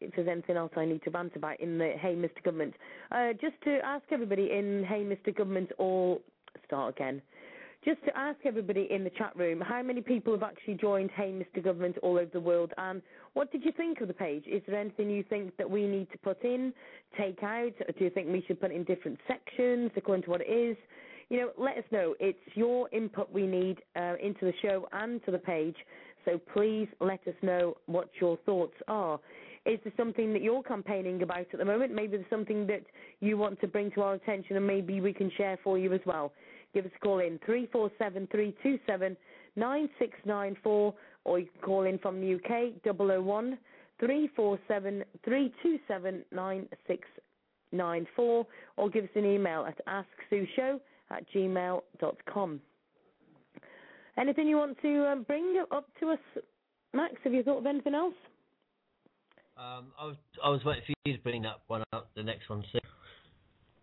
[0.00, 2.42] if there's anything else I need to rant about in the Hey Mr.
[2.42, 2.74] Government.
[3.12, 5.36] Uh, just to ask everybody in Hey Mr.
[5.36, 6.22] Government, all
[6.66, 7.20] start again.
[7.84, 11.32] Just to ask everybody in the chat room, how many people have actually joined Hey
[11.32, 11.62] Mr.
[11.62, 13.00] Government all over the world, and
[13.32, 14.44] what did you think of the page?
[14.46, 16.74] Is there anything you think that we need to put in,
[17.18, 17.72] take out?
[17.86, 20.76] Or do you think we should put in different sections according to what it is?
[21.30, 22.16] You know, let us know.
[22.18, 25.76] It's your input we need uh, into the show and to the page.
[26.24, 29.20] So please let us know what your thoughts are.
[29.66, 31.94] Is there something that you're campaigning about at the moment?
[31.94, 32.84] Maybe there's something that
[33.20, 36.00] you want to bring to our attention and maybe we can share for you as
[36.06, 36.32] well
[36.72, 39.16] give us a call in 347 327
[39.56, 40.94] 9694
[41.24, 43.58] or you can call in from the UK 001
[43.98, 48.46] 347 327 9694
[48.76, 52.60] or give us an email at asksueshow at gmail.com.
[54.18, 56.18] Anything you want to um, bring up to us,
[56.94, 57.14] Max?
[57.24, 58.14] Have you thought of anything else?
[59.56, 62.48] Um, I was I was waiting for you to bring that one up, the next
[62.48, 62.78] one, Sue.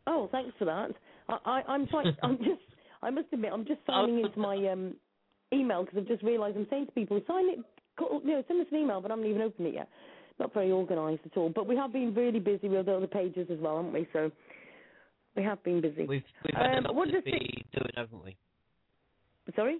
[0.07, 0.91] Oh, thanks for that.
[1.30, 2.61] I, I, I'm quite, I'm just
[3.01, 4.95] I must admit, I'm just signing into my um,
[5.53, 7.59] email because I've just realised I'm saying to people, sign it,
[7.99, 9.89] you know, send us an email, but I haven't even opened it yet.
[10.39, 11.49] Not very organised at all.
[11.49, 14.07] But we have been really busy with all the other pages as well, haven't we?
[14.13, 14.32] So
[15.36, 16.05] We have been busy.
[16.05, 18.36] We've we've had Um, a lot to be doing, haven't we?
[19.56, 19.78] Sorry.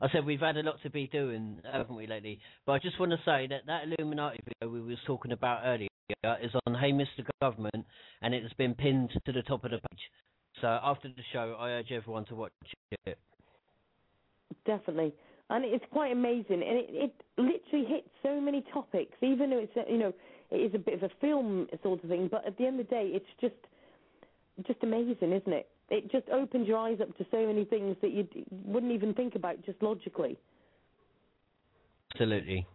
[0.00, 2.38] I said we've had a lot to be doing, haven't we, lately?
[2.66, 5.88] But I just want to say that that Illuminati video we was talking about earlier
[6.40, 7.26] is on Hey Mr.
[7.40, 7.84] Government,
[8.22, 10.00] and it has been pinned to the top of the page.
[10.60, 12.52] So after the show, I urge everyone to watch
[13.06, 13.18] it.
[14.64, 15.12] Definitely.
[15.50, 19.16] And it's quite amazing, and it, it literally hits so many topics.
[19.22, 20.12] Even though it's a, you know
[20.50, 22.86] it is a bit of a film sort of thing, but at the end of
[22.86, 23.54] the day, it's just
[24.66, 25.68] just amazing, isn't it?
[25.90, 28.26] It just opens your eyes up to so many things that you
[28.64, 30.38] wouldn't even think about just logically.
[32.12, 32.66] Absolutely.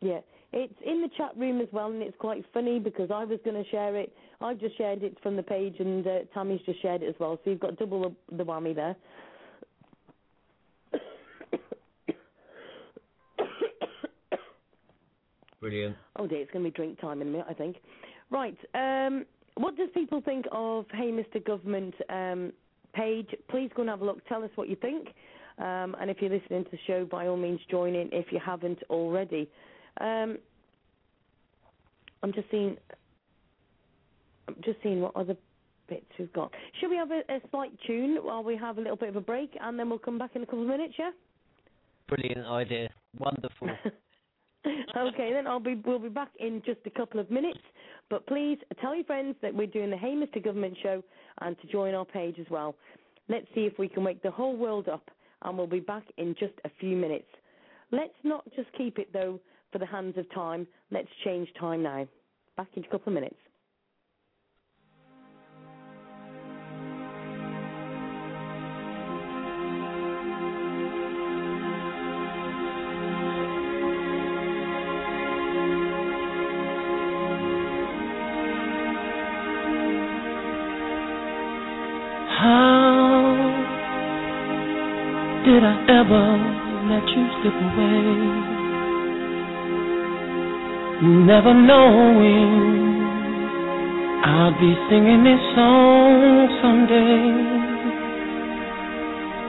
[0.00, 0.20] Yeah,
[0.52, 3.62] it's in the chat room as well, and it's quite funny because I was going
[3.62, 4.12] to share it.
[4.40, 7.38] I've just shared it from the page, and uh, Tammy's just shared it as well.
[7.44, 8.96] So you've got double the, the whammy there.
[15.60, 15.96] Brilliant.
[16.16, 17.76] Oh dear, it's going to be drink time in a minute, I think.
[18.30, 19.24] Right, um,
[19.54, 21.44] what does people think of Hey Mr.
[21.44, 22.52] Government um,
[22.94, 23.28] page?
[23.48, 24.26] Please go and have a look.
[24.28, 25.08] Tell us what you think.
[25.58, 28.40] Um, and if you're listening to the show, by all means join in if you
[28.44, 29.50] haven't already.
[30.00, 30.38] Um,
[32.22, 32.76] I'm just seeing.
[34.48, 35.36] I'm just seeing what other
[35.88, 36.52] bits we've got.
[36.80, 39.20] Should we have a, a slight tune while we have a little bit of a
[39.20, 40.94] break, and then we'll come back in a couple of minutes?
[40.98, 41.10] Yeah.
[42.08, 42.88] Brilliant idea.
[43.18, 43.68] Wonderful.
[44.96, 47.60] okay, then I'll be we'll be back in just a couple of minutes.
[48.12, 50.44] But please tell your friends that we're doing the Hey Mr.
[50.44, 51.02] Government show
[51.40, 52.74] and to join our page as well.
[53.30, 55.10] Let's see if we can wake the whole world up,
[55.40, 57.24] and we'll be back in just a few minutes.
[57.90, 59.40] Let's not just keep it though
[59.72, 60.66] for the hands of time.
[60.90, 62.06] Let's change time now.
[62.58, 63.38] Back in a couple of minutes.
[86.02, 86.26] Did I ever
[86.90, 88.06] let you slip away?
[91.26, 93.02] Never knowing
[94.24, 97.22] I'll be singing this song someday.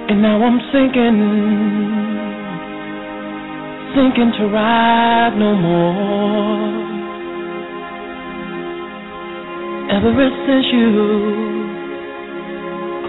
[0.09, 1.19] And now I'm sinking,
[3.95, 6.83] sinking to ride no more.
[9.91, 10.89] Ever since you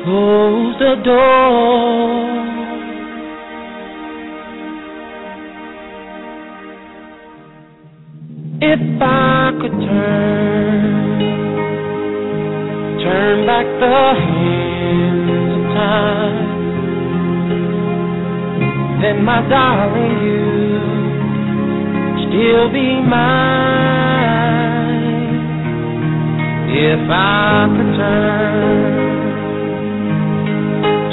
[0.05, 2.54] closed the door.
[8.67, 11.21] If I could turn,
[13.05, 16.39] turn back the hands of time,
[19.03, 20.89] then my darling, you'd
[22.25, 23.45] still be mine.
[26.73, 29.05] If I could turn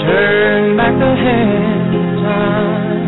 [0.07, 3.05] turn back the hands of time,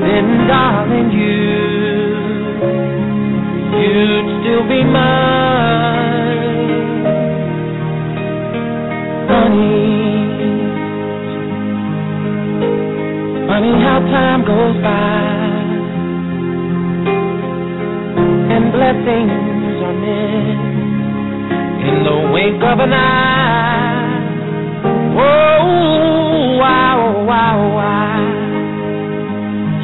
[0.00, 1.53] then darling, you,
[3.84, 6.42] you'd still be mine.
[9.28, 9.84] Funny,
[13.48, 15.24] funny how time goes by,
[18.54, 20.62] and blessings are meant
[21.88, 24.02] in the wink of an eye.
[25.16, 28.24] Oh, wow, wow, wow.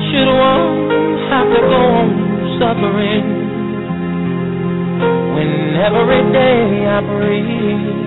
[0.09, 0.67] Should one
[1.29, 2.09] have to go on
[2.59, 3.40] suffering
[5.71, 7.99] when every day I breathe?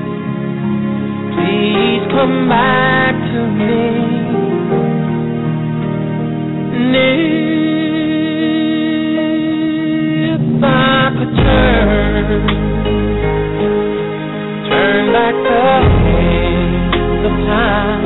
[1.34, 3.86] Please come back to me.
[6.76, 6.96] And
[10.34, 12.48] if I could turn,
[14.70, 15.64] turn back the
[16.04, 18.04] hands of time,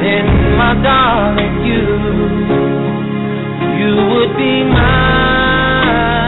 [0.00, 0.26] then
[0.58, 1.84] my darling, you,
[3.78, 6.23] you would be mine.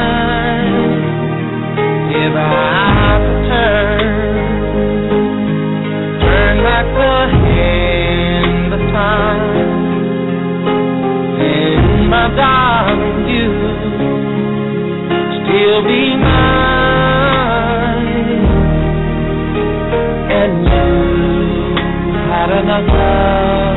[22.47, 23.77] Had enough love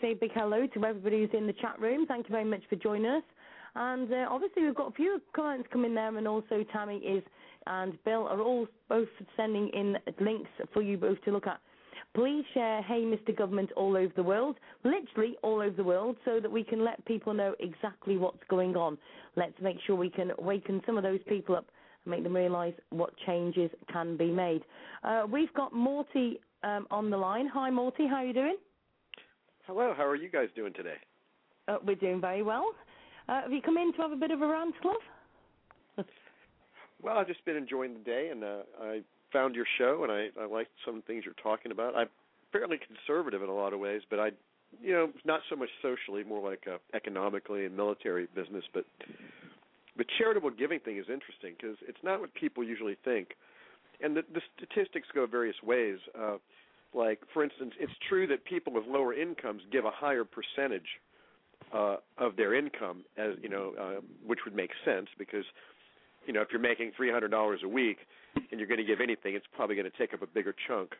[0.00, 2.06] Say big hello to everybody who's in the chat room.
[2.06, 3.22] Thank you very much for joining us.
[3.74, 7.22] And uh, obviously, we've got a few comments coming there, and also Tammy is
[7.66, 11.60] and Bill are all both sending in links for you both to look at.
[12.14, 13.36] Please share Hey Mr.
[13.36, 17.04] Government all over the world, literally all over the world, so that we can let
[17.04, 18.96] people know exactly what's going on.
[19.36, 21.66] Let's make sure we can waken some of those people up
[22.04, 24.62] and make them realise what changes can be made.
[25.04, 27.48] Uh, we've got Morty um, on the line.
[27.52, 28.06] Hi, Morty.
[28.06, 28.56] How are you doing?
[29.66, 29.92] Hello.
[29.96, 30.94] How are you guys doing today?
[31.66, 32.66] Uh, we're doing very well.
[33.28, 36.06] Uh, have you come in to have a bit of a rant, love?
[37.02, 39.00] well, I've just been enjoying the day, and uh, I
[39.32, 41.96] found your show, and I, I like some things you're talking about.
[41.96, 42.06] I'm
[42.52, 44.30] fairly conservative in a lot of ways, but I,
[44.80, 48.62] you know, not so much socially, more like uh, economically and military business.
[48.72, 48.84] But
[49.98, 53.30] the charitable giving thing is interesting because it's not what people usually think,
[54.00, 55.98] and the, the statistics go various ways.
[56.16, 56.36] Uh,
[56.94, 60.88] like, for instance, it's true that people with lower incomes give a higher percentage
[61.72, 65.44] uh, of their income, as you know, uh, which would make sense because
[66.26, 67.98] you know if you're making three hundred dollars a week
[68.36, 70.92] and you're going to give anything, it's probably going to take up a bigger chunk.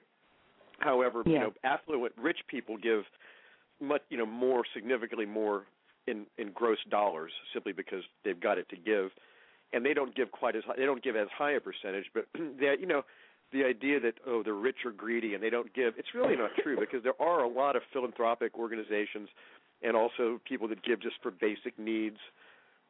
[0.78, 1.32] However, yeah.
[1.32, 3.04] you know, affluent rich people give
[3.80, 5.64] much, you know, more significantly more
[6.06, 9.10] in in gross dollars simply because they've got it to give,
[9.72, 12.06] and they don't give quite as high, they don't give as high a percentage.
[12.12, 13.02] But that you know,
[13.52, 16.50] the idea that oh the rich are greedy and they don't give, it's really not
[16.62, 19.28] true because there are a lot of philanthropic organizations
[19.82, 22.16] and also people that give just for basic needs.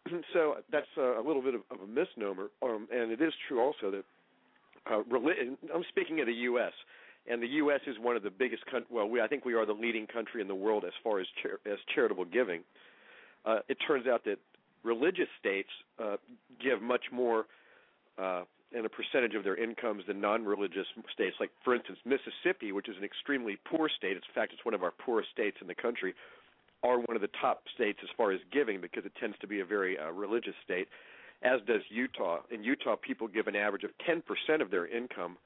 [0.33, 3.91] so that's a, little bit of, of a misnomer, um, and it is true also
[3.91, 4.05] that
[4.91, 5.03] uh,
[5.75, 6.73] I'm speaking of the U.S.
[7.29, 7.81] And the U.S.
[7.89, 8.65] is one of the biggest.
[8.71, 11.19] Con- well, we, I think we are the leading country in the world as far
[11.19, 12.61] as char- as charitable giving.
[13.45, 14.37] Uh, it turns out that
[14.85, 15.69] religious states
[16.03, 16.17] uh,
[16.63, 17.47] give much more
[18.17, 18.43] uh,
[18.77, 21.37] in a percentage of their incomes than non-religious states.
[21.41, 24.13] Like, for instance, Mississippi, which is an extremely poor state.
[24.13, 26.15] In fact, it's one of our poorest states in the country.
[26.83, 29.61] Are one of the top states as far as giving because it tends to be
[29.61, 30.89] a very uh, religious state
[31.43, 32.41] as does Utah.
[32.51, 34.23] In Utah, people give an average of 10%
[34.61, 35.37] of their income,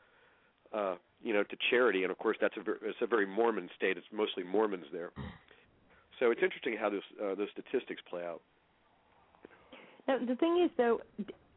[0.73, 3.69] uh, you know, to charity, and of course that's a very, it's a very Mormon
[3.77, 3.97] state.
[3.97, 5.11] It's mostly Mormons there.
[6.19, 8.41] So it's interesting how this uh, those statistics play out.
[10.07, 11.01] Now, the thing is, though,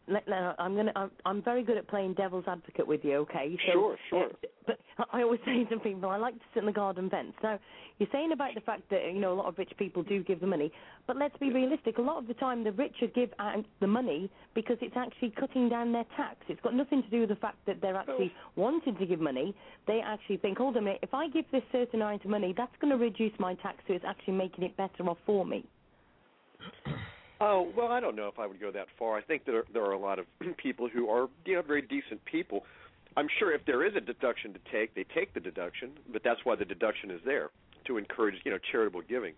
[0.07, 0.91] I'm gonna.
[0.95, 3.17] I'm, I'm very good at playing devil's advocate with you.
[3.19, 3.57] Okay.
[3.67, 4.25] So, sure, sure.
[4.25, 4.79] Uh, but
[5.11, 7.33] I always say to people, I like to sit in the garden fence.
[7.41, 7.59] Now,
[7.99, 10.41] you're saying about the fact that you know a lot of rich people do give
[10.41, 10.71] the money,
[11.07, 11.99] but let's be realistic.
[11.99, 15.69] A lot of the time, the richer give out the money because it's actually cutting
[15.69, 16.37] down their tax.
[16.49, 18.61] It's got nothing to do with the fact that they're actually oh.
[18.61, 19.55] wanting to give money.
[19.87, 22.53] They actually think, hold on a minute, if I give this certain amount of money,
[22.55, 25.65] that's going to reduce my tax, so it's actually making it better off for me.
[27.45, 29.17] Oh well, I don't know if I would go that far.
[29.17, 30.25] I think there there are a lot of
[30.57, 32.63] people who are you know very decent people.
[33.17, 36.39] I'm sure if there is a deduction to take, they take the deduction, but that's
[36.45, 37.49] why the deduction is there
[37.85, 39.33] to encourage you know charitable giving.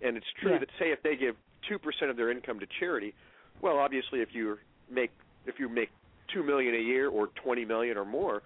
[0.00, 0.58] And it's true yeah.
[0.58, 1.34] that say if they give
[1.68, 3.14] two percent of their income to charity,
[3.60, 4.58] well, obviously if you
[4.88, 5.10] make
[5.44, 5.90] if you make
[6.32, 8.42] two million a year or twenty million or more,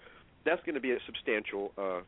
[0.47, 2.01] that's going to be a substantial uh,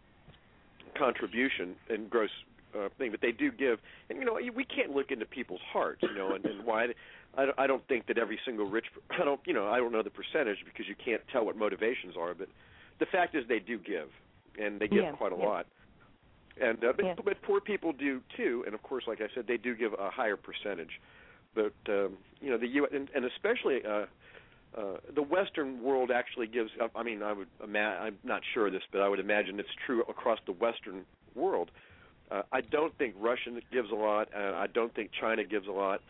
[0.97, 2.31] contribution in gross
[2.79, 3.79] uh, thing that they do give.
[4.09, 6.89] And you know, we can't look into people's hearts, you know, and, and why.
[7.37, 8.87] I, I don't think that every single rich.
[9.11, 12.15] I don't, you know, I don't know the percentage because you can't tell what motivations
[12.19, 12.35] are.
[12.35, 12.49] But
[12.99, 14.09] the fact is, they do give,
[14.61, 15.47] and they give yeah, quite a yeah.
[15.47, 15.67] lot.
[16.61, 17.15] And uh, but, yeah.
[17.25, 20.11] but poor people do too, and of course, like I said, they do give a
[20.11, 21.01] higher percentage.
[21.55, 22.87] But um, you know, the U.
[22.93, 23.81] And, and especially.
[23.89, 24.07] Uh,
[24.79, 26.71] uh, the Western world actually gives.
[26.95, 27.49] I mean, I would.
[27.61, 31.05] Ima- I'm not sure of this, but I would imagine it's true across the Western
[31.35, 31.73] world.
[31.75, 31.90] Uh,
[32.53, 34.29] I don't think Russia gives a lot.
[34.35, 36.01] Uh, I don't think China gives a lot.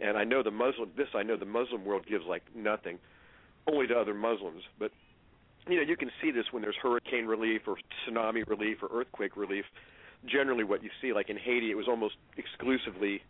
[0.00, 0.90] And I know the Muslim.
[0.96, 2.98] This I know the Muslim world gives like nothing,
[3.66, 4.62] only to other Muslims.
[4.78, 4.92] But
[5.68, 7.76] you know you can see this when there's hurricane relief or
[8.06, 9.64] tsunami relief or earthquake relief.
[10.26, 13.22] Generally, what you see, like in Haiti, it was almost exclusively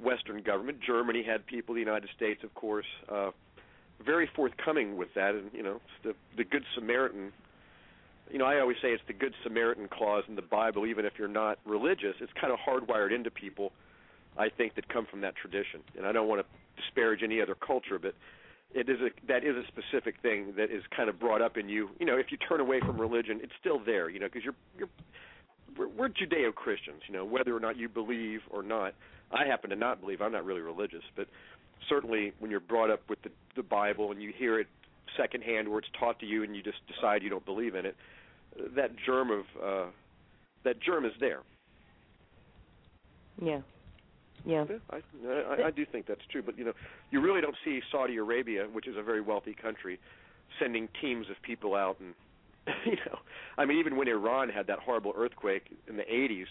[0.00, 0.78] Western government.
[0.80, 1.74] Germany had people.
[1.74, 3.30] The United States, of course, uh,
[4.04, 5.34] very forthcoming with that.
[5.34, 7.32] And you know, the the Good Samaritan
[8.30, 10.86] you know, I always say it's the Good Samaritan clause in the Bible.
[10.86, 13.72] Even if you're not religious, it's kind of hardwired into people.
[14.38, 17.54] I think that come from that tradition, and I don't want to disparage any other
[17.54, 18.14] culture, but
[18.74, 21.68] it is a that is a specific thing that is kind of brought up in
[21.68, 21.90] you.
[21.98, 24.10] You know, if you turn away from religion, it's still there.
[24.10, 24.88] You know, because you're you're
[25.78, 27.02] we're, we're Judeo Christians.
[27.08, 28.94] You know, whether or not you believe or not.
[29.32, 30.20] I happen to not believe.
[30.20, 31.26] I'm not really religious, but
[31.88, 34.66] certainly when you're brought up with the the Bible and you hear it
[35.16, 37.96] secondhand, where it's taught to you, and you just decide you don't believe in it
[38.74, 39.86] that germ of uh,
[40.64, 41.40] that germ is there.
[43.42, 43.60] Yeah.
[44.44, 44.64] Yeah.
[44.90, 46.72] I, I, I do think that's true, but you know,
[47.10, 49.98] you really don't see Saudi Arabia, which is a very wealthy country,
[50.60, 52.14] sending teams of people out and
[52.84, 53.18] you know,
[53.58, 56.46] I mean, even when Iran had that horrible earthquake in the 80s,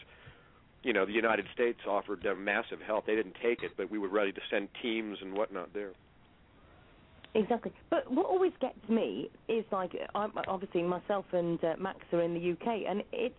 [0.84, 3.06] you know, the United States offered them massive help.
[3.06, 5.92] They didn't take it, but we were ready to send teams and whatnot there.
[7.36, 7.74] Exactly.
[7.90, 12.34] But what always gets me is like, I'm, obviously myself and uh, Max are in
[12.34, 13.36] the UK, and it's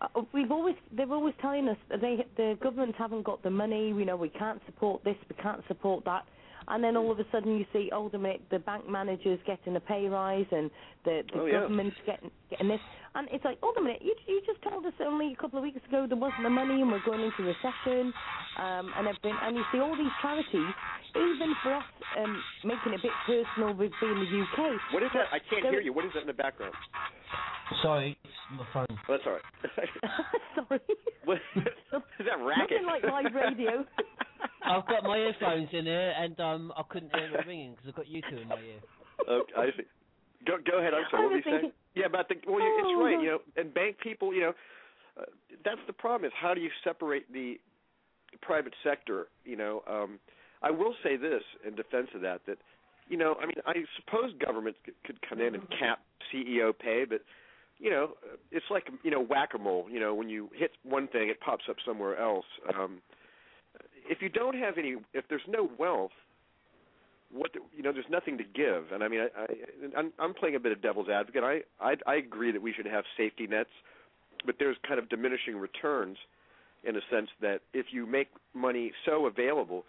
[0.00, 3.88] uh, we've always they're always telling us they the government haven't got the money.
[3.88, 6.24] You know, we can't support this, we can't support that
[6.68, 9.80] and then all of a sudden you see older the the bank managers getting a
[9.80, 10.70] pay rise and
[11.04, 11.68] the, the oh, yeah.
[12.06, 12.80] getting getting this.
[13.14, 15.62] And it's like hold a minute you you just told us only a couple of
[15.62, 18.12] weeks ago there wasn't the money and we're going into recession
[18.58, 19.34] um and everything.
[19.42, 20.74] And you see all these charities
[21.14, 21.84] even for us
[22.18, 25.26] um making it a bit personal with being the UK what is that?
[25.32, 25.92] I can't hear you.
[25.92, 26.74] What is that in the background?
[27.82, 28.86] Sorry it's my phone.
[28.90, 29.42] Oh, that's all right.
[30.68, 30.80] Sorry.
[31.24, 31.64] What, is
[32.28, 32.82] that racket?
[32.82, 33.86] Nothing like live radio
[34.64, 37.96] I've got my earphones in here, and um, I couldn't hear it ringing because I've
[37.96, 38.80] got you two in my ear.
[39.28, 39.84] Okay, I see.
[40.46, 40.92] Go go ahead.
[40.94, 41.22] I'm sorry.
[41.22, 41.72] What were you saying?
[41.94, 43.22] Yeah, about the well, oh, it's right.
[43.22, 44.34] You know, and bank people.
[44.34, 44.52] You know,
[45.20, 45.24] uh,
[45.64, 46.26] that's the problem.
[46.26, 47.56] Is how do you separate the
[48.42, 49.28] private sector?
[49.44, 50.18] You know, um,
[50.62, 52.58] I will say this in defense of that that
[53.08, 56.00] you know, I mean, I suppose governments could come in and cap
[56.32, 57.20] CEO pay, but
[57.78, 58.10] you know,
[58.50, 59.86] it's like you know whack-a-mole.
[59.90, 62.46] You know, when you hit one thing, it pops up somewhere else.
[62.76, 63.00] Um,
[64.08, 66.12] if you don't have any, if there's no wealth,
[67.32, 68.92] what the, you know, there's nothing to give.
[68.92, 71.42] And I mean, I, I I'm, I'm playing a bit of devil's advocate.
[71.42, 73.70] I, I I agree that we should have safety nets,
[74.46, 76.16] but there's kind of diminishing returns
[76.84, 79.84] in a sense that if you make money so available,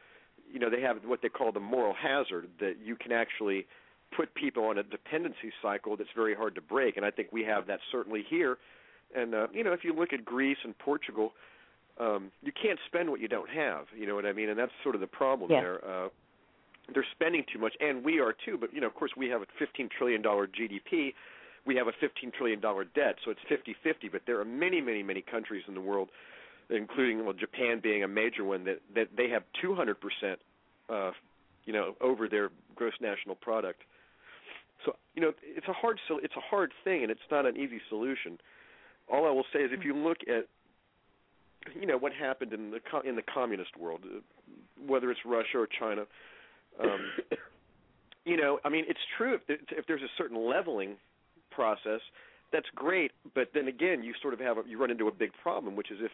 [0.51, 3.67] you know, they have what they call the moral hazard that you can actually
[4.15, 6.95] put people on a dependency cycle that's very hard to break.
[6.97, 8.57] And I think we have that certainly here.
[9.15, 11.33] And uh, you know, if you look at Greece and Portugal,
[11.99, 13.85] um, you can't spend what you don't have.
[13.97, 14.49] You know what I mean?
[14.49, 15.61] And that's sort of the problem yeah.
[15.61, 15.85] there.
[15.87, 16.09] Uh,
[16.93, 18.57] they're spending too much, and we are too.
[18.59, 21.13] But you know, of course, we have a 15 trillion dollar GDP.
[21.65, 24.11] We have a 15 trillion dollar debt, so it's 50-50.
[24.11, 26.09] But there are many, many, many countries in the world,
[26.69, 30.39] including well, Japan being a major one, that that they have 200 percent,
[30.89, 31.11] uh,
[31.65, 33.81] you know, over their gross national product.
[34.85, 37.81] So you know, it's a hard it's a hard thing, and it's not an easy
[37.89, 38.37] solution.
[39.11, 40.47] All I will say is, if you look at
[41.73, 44.19] you know what happened in the co- in the communist world, uh,
[44.85, 46.03] whether it's Russia or China.
[46.81, 46.99] Um,
[48.25, 50.95] you know, I mean, it's true if if there's a certain leveling
[51.51, 52.01] process,
[52.51, 53.11] that's great.
[53.33, 55.91] But then again, you sort of have a, you run into a big problem, which
[55.91, 56.11] is if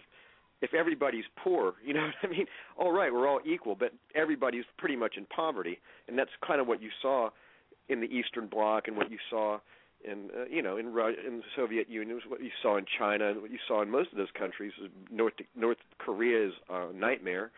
[0.61, 2.45] if everybody's poor, you know what I mean?
[2.78, 6.68] All right, we're all equal, but everybody's pretty much in poverty, and that's kind of
[6.68, 7.30] what you saw
[7.90, 9.60] in the Eastern Bloc and what you saw
[10.10, 13.30] in uh, you know in in the Soviet Union was what you saw in China
[13.30, 14.72] and what you saw in most of those countries.
[15.11, 17.52] North North Korea's uh, nightmare.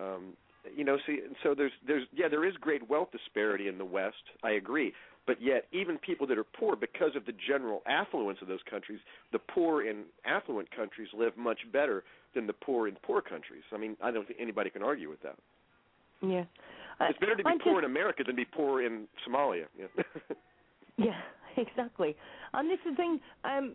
[0.00, 0.34] Um,
[0.74, 3.84] you know, see, and so there's there's yeah there is great wealth disparity in the
[3.84, 4.16] West.
[4.42, 4.92] I agree,
[5.26, 9.00] but yet even people that are poor, because of the general affluence of those countries,
[9.32, 13.62] the poor in affluent countries live much better than the poor in poor countries.
[13.72, 15.36] I mean, I don't think anybody can argue with that.
[16.22, 16.44] Yeah,
[17.00, 19.64] it's better to be I poor just, in America than be poor in Somalia.
[19.78, 19.86] Yeah.
[20.96, 21.20] yeah,
[21.68, 22.16] exactly.
[22.54, 23.20] And this is the thing.
[23.44, 23.74] Um,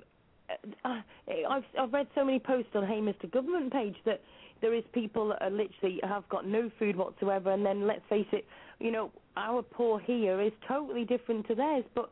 [0.83, 1.01] uh,
[1.49, 3.31] I've I've read so many posts on Hey Mr.
[3.31, 4.21] Government page that
[4.61, 8.27] there is people that are literally have got no food whatsoever, and then let's face
[8.31, 8.45] it,
[8.79, 12.09] you know, our poor here is totally different to theirs, but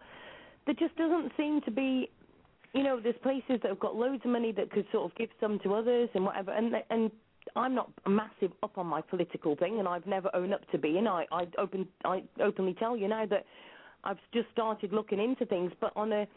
[0.66, 2.10] there just doesn't seem to be.
[2.74, 5.30] You know, there's places that have got loads of money that could sort of give
[5.40, 7.12] some to others and whatever, and and
[7.56, 11.08] I'm not massive up on my political thing, and I've never owned up to being.
[11.08, 13.46] I I open I openly tell you now that
[14.04, 16.28] I've just started looking into things, but on a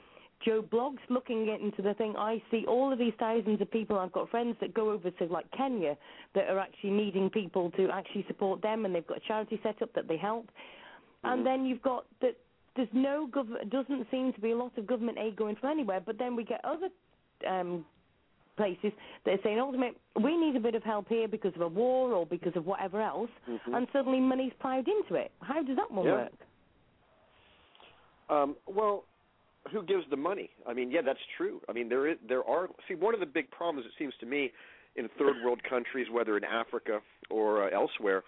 [0.44, 3.98] Joe Bloggs looking into the thing, I see all of these thousands of people.
[3.98, 5.96] I've got friends that go over to like Kenya
[6.34, 9.80] that are actually needing people to actually support them, and they've got a charity set
[9.82, 10.46] up that they help.
[10.46, 11.28] Mm-hmm.
[11.28, 12.36] And then you've got that.
[12.74, 13.70] There's no government.
[13.70, 16.00] Doesn't seem to be a lot of government aid going from anywhere.
[16.04, 16.88] But then we get other
[17.48, 17.84] um,
[18.56, 18.92] places
[19.24, 22.12] that are saying, ultimately, we need a bit of help here because of a war
[22.12, 23.74] or because of whatever else, mm-hmm.
[23.74, 25.30] and suddenly money's plowed into it.
[25.40, 26.12] How does that one yeah.
[26.12, 26.32] work?
[28.32, 29.04] Um, well,
[29.70, 30.50] who gives the money?
[30.66, 31.60] I mean, yeah, that's true.
[31.68, 34.26] I mean, there is there are see one of the big problems it seems to
[34.26, 34.52] me
[34.96, 37.00] in third world countries, whether in Africa
[37.30, 38.22] or uh, elsewhere,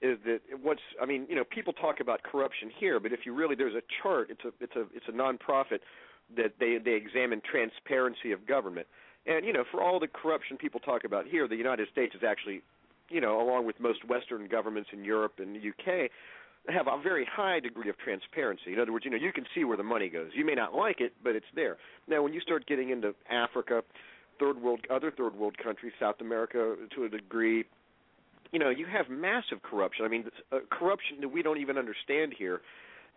[0.00, 3.34] is that what's I mean, you know, people talk about corruption here, but if you
[3.34, 5.80] really there's a chart, it's a it's a it's a nonprofit
[6.36, 8.86] that they they examine transparency of government.
[9.26, 12.22] And you know, for all the corruption people talk about here, the United States is
[12.26, 12.62] actually,
[13.10, 16.10] you know, along with most Western governments in Europe and the UK,
[16.68, 18.72] have a very high degree of transparency.
[18.72, 20.30] In other words, you know, you can see where the money goes.
[20.34, 21.76] You may not like it, but it's there.
[22.08, 23.82] Now, when you start getting into Africa,
[24.38, 27.64] third world, other third world countries, South America to a degree,
[28.52, 30.04] you know, you have massive corruption.
[30.04, 32.60] I mean, uh, corruption that we don't even understand here.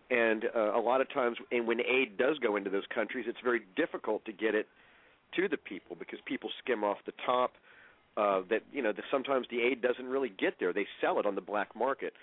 [0.09, 3.39] and uh, a lot of times, and when aid does go into those countries, it's
[3.43, 4.67] very difficult to get it
[5.35, 7.53] to the people because people skim off the top.
[8.17, 10.73] Uh, that you know, the, sometimes the aid doesn't really get there.
[10.73, 12.13] They sell it on the black market,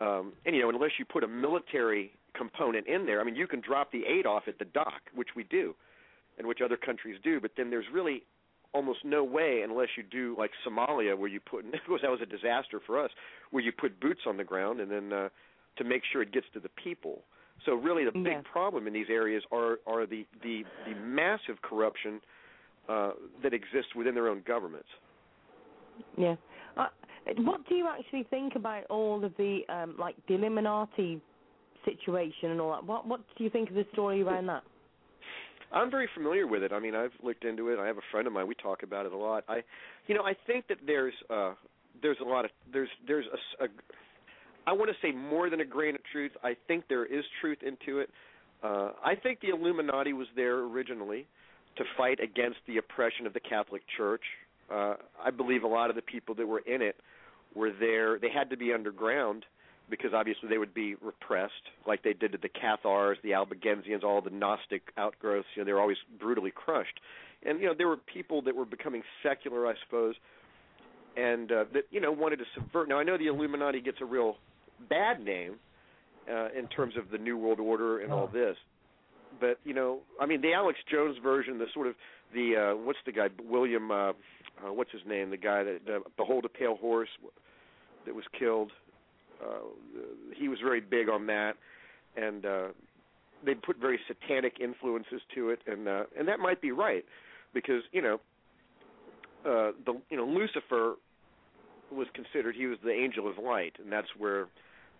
[0.00, 3.46] um, and you know, unless you put a military component in there, I mean, you
[3.46, 5.74] can drop the aid off at the dock, which we do,
[6.38, 7.40] and which other countries do.
[7.40, 8.22] But then there's really
[8.72, 11.64] almost no way unless you do like Somalia, where you put.
[11.74, 13.10] Of course, that was a disaster for us,
[13.50, 15.28] where you put boots on the ground and then uh,
[15.76, 17.22] to make sure it gets to the people.
[17.66, 18.40] So really, the big Yeah.
[18.50, 22.20] problem in these areas are are the the the massive corruption
[22.88, 23.12] uh,
[23.42, 24.88] that exists within their own governments.
[26.16, 26.36] Yeah.
[27.38, 31.20] What do you actually think about all of the um, like the Illuminati
[31.84, 32.84] situation and all that?
[32.84, 34.62] What What do you think of the story around that?
[35.72, 36.72] I'm very familiar with it.
[36.72, 37.78] I mean, I've looked into it.
[37.78, 38.48] I have a friend of mine.
[38.48, 39.44] We talk about it a lot.
[39.48, 39.62] I,
[40.08, 41.54] you know, I think that there's uh,
[42.02, 43.26] there's a lot of there's there's
[43.60, 43.68] a, a
[44.66, 46.32] I want to say more than a grain of truth.
[46.42, 48.10] I think there is truth into it.
[48.62, 51.26] Uh, I think the Illuminati was there originally
[51.76, 54.22] to fight against the oppression of the Catholic Church.
[54.70, 56.96] Uh, I believe a lot of the people that were in it
[57.54, 58.18] were there.
[58.18, 59.44] They had to be underground
[59.88, 61.52] because obviously they would be repressed,
[61.86, 65.48] like they did to the Cathars, the Albigensians, all the Gnostic outgrowths.
[65.56, 67.00] You know, they were always brutally crushed.
[67.44, 70.14] And you know, there were people that were becoming secular, I suppose,
[71.16, 72.88] and uh, that you know wanted to subvert.
[72.88, 74.36] Now I know the Illuminati gets a real
[74.88, 75.56] bad name
[76.30, 78.56] uh, in terms of the New World Order and all this,
[79.40, 81.94] but you know, I mean, the Alex Jones version, the sort of
[82.34, 84.12] the uh, what's the guy William, uh, uh,
[84.72, 87.08] what's his name, the guy that uh, Behold a Pale Horse
[88.06, 88.72] that was killed.
[89.42, 89.60] Uh,
[90.36, 91.54] he was very big on that,
[92.16, 92.68] and uh,
[93.44, 97.04] they put very satanic influences to it, and uh, and that might be right
[97.54, 98.20] because you know
[99.46, 100.94] uh, the you know Lucifer
[101.90, 104.46] was considered he was the angel of light, and that's where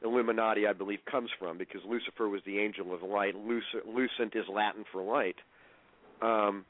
[0.03, 3.35] Illuminati, I believe, comes from because Lucifer was the angel of light.
[3.35, 5.37] Luc- Lucent is Latin for light.
[6.23, 6.65] Um,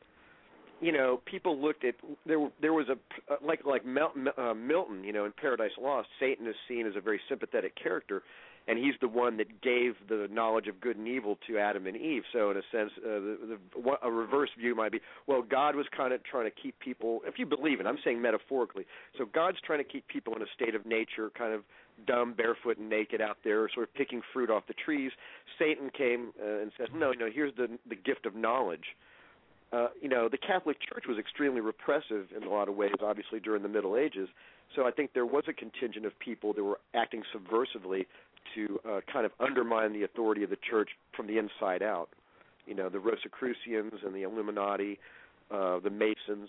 [0.81, 1.94] you know, people looked at
[2.27, 2.51] there.
[2.61, 2.97] There was a
[3.44, 5.05] like like Mel, uh, Milton.
[5.05, 8.23] You know, in Paradise Lost, Satan is seen as a very sympathetic character,
[8.66, 11.97] and he's the one that gave the knowledge of good and evil to Adam and
[11.97, 12.23] Eve.
[12.32, 15.86] So, in a sense, uh, the, the, a reverse view might be, well, God was
[15.94, 17.20] kind of trying to keep people.
[17.27, 18.86] If you believe it, I'm saying metaphorically.
[19.19, 21.62] So, God's trying to keep people in a state of nature, kind of
[22.07, 25.13] dumb, barefoot, and naked out there, sort of picking fruit off the trees.
[25.59, 28.85] Satan came uh, and said, no, no, here's the the gift of knowledge
[29.73, 33.39] uh, you know, the Catholic Church was extremely repressive in a lot of ways, obviously
[33.39, 34.29] during the Middle Ages.
[34.75, 38.07] So I think there was a contingent of people that were acting subversively
[38.55, 42.09] to uh, kind of undermine the authority of the Church from the inside out.
[42.67, 44.99] You know, the Rosicrucians and the Illuminati,
[45.51, 46.49] uh, the Masons.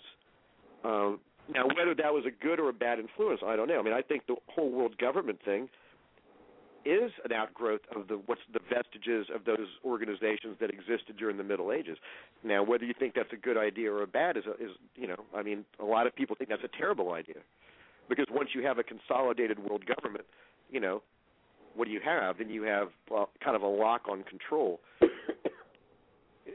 [0.84, 1.20] Um,
[1.54, 3.78] now, whether that was a good or a bad influence, I don't know.
[3.78, 5.68] I mean, I think the whole world government thing
[6.84, 11.44] is an outgrowth of the what's the vestiges of those organizations that existed during the
[11.44, 11.96] Middle Ages.
[12.42, 15.16] Now, whether you think that's a good idea or a bad is, is you know,
[15.36, 17.36] I mean, a lot of people think that's a terrible idea
[18.08, 20.24] because once you have a consolidated world government,
[20.70, 21.02] you know,
[21.74, 22.38] what do you have?
[22.38, 24.80] Then you have well, kind of a lock on control.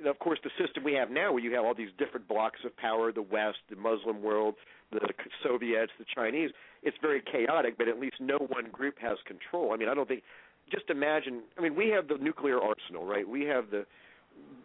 [0.06, 2.76] Of course, the system we have now, where you have all these different blocks of
[2.78, 4.56] power the West, the Muslim world,
[4.92, 5.00] the
[5.44, 6.52] Soviets, the Chinese
[6.84, 9.74] it's very chaotic, but at least no one group has control.
[9.74, 10.24] I mean, I don't think.
[10.72, 11.44] Just imagine.
[11.58, 13.28] I mean, we have the nuclear arsenal, right?
[13.28, 13.86] We have the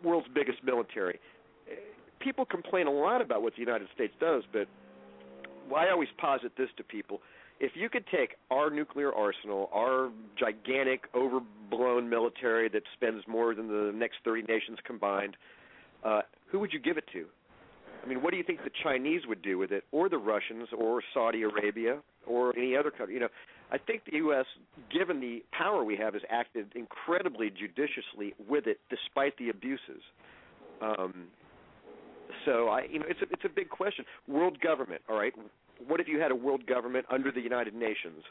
[0.02, 1.20] world's biggest military.
[2.20, 4.68] People complain a lot about what the United States does, but
[5.70, 7.20] well, I always posit this to people:
[7.62, 13.68] if you could take our nuclear arsenal, our gigantic, overblown military that spends more than
[13.68, 15.36] the next 30 nations combined,
[16.04, 17.24] uh, who would you give it to?
[18.04, 20.70] I mean, what do you think the Chinese would do with it, or the Russians,
[20.76, 23.14] or Saudi Arabia, or any other country?
[23.14, 23.28] You know,
[23.70, 24.44] I think the U.S.,
[24.92, 30.02] given the power we have, has acted incredibly judiciously with it, despite the abuses.
[30.80, 31.28] Um,
[32.44, 34.04] so I, you know, it's a it's a big question.
[34.26, 35.32] World government, all right.
[35.86, 38.22] What if you had a world government under the United Nations,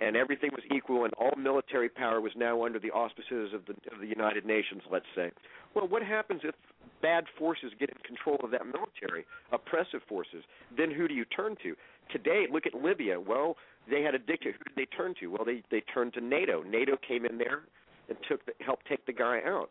[0.00, 3.74] and everything was equal, and all military power was now under the auspices of the
[3.92, 4.82] of the United Nations?
[4.90, 5.30] Let's say.
[5.74, 6.54] Well, what happens if
[7.02, 10.42] bad forces get in control of that military, oppressive forces,
[10.76, 11.74] then who do you turn to?
[12.10, 13.20] Today, look at Libya.
[13.20, 13.56] Well,
[13.90, 14.56] they had a dictator.
[14.58, 15.28] Who did they turn to?
[15.28, 16.62] Well, they they turned to NATO.
[16.62, 17.62] NATO came in there
[18.08, 19.70] and took the, helped take the guy out.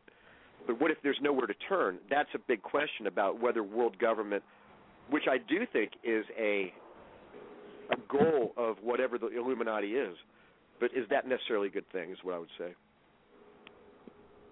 [0.65, 1.97] But what if there's nowhere to turn?
[2.09, 4.43] That's a big question about whether world government,
[5.09, 6.73] which I do think is a
[7.91, 10.15] a goal of whatever the Illuminati is,
[10.79, 12.11] but is that necessarily a good thing?
[12.11, 12.73] Is what I would say.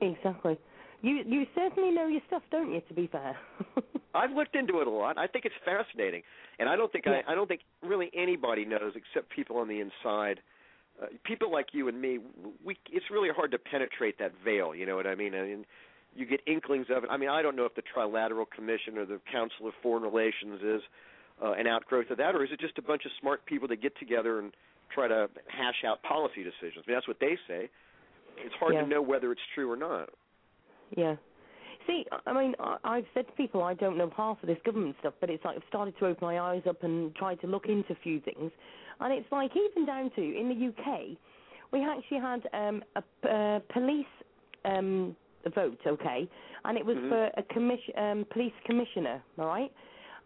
[0.02, 0.57] Exactly.
[1.02, 2.82] You you certainly know your stuff, don't you?
[2.88, 3.38] To be fair.
[4.16, 5.18] I've looked into it a lot.
[5.18, 6.22] I think it's fascinating,
[6.57, 7.22] and I don't think Yeah.
[7.28, 10.40] I, I don't think really anybody knows except people on the inside
[11.02, 12.20] uh, people like you and me,
[12.64, 14.74] we it's really hard to penetrate that veil.
[14.74, 15.36] You know what I mean?
[15.36, 15.66] I mean,
[16.16, 17.10] you get inklings of it.
[17.12, 20.62] I mean, I don't know if the Trilateral Commission or the Council of Foreign Relations
[20.64, 20.82] is
[21.44, 23.82] uh, an outgrowth of that, or is it just a bunch of smart people that
[23.82, 24.53] get together and
[24.94, 26.84] try to hash out policy decisions?
[26.86, 27.70] I mean, that's what they say.
[28.38, 28.82] It's hard Yeah.
[28.82, 30.10] to know whether it's true or not.
[30.95, 31.16] Yeah.
[31.88, 35.14] See, I mean, I've said to people I don't know half of this government stuff,
[35.20, 37.94] but it's like I've started to open my eyes up and try to look into
[37.94, 38.52] a few things,
[38.99, 41.18] and it's like even down to in the UK,
[41.72, 44.06] we actually had um, a p- uh, police
[44.66, 45.16] um,
[45.53, 46.28] vote, okay,
[46.64, 47.10] and it was Mhm.
[47.10, 49.72] for a commission, um, police commissioner, all right,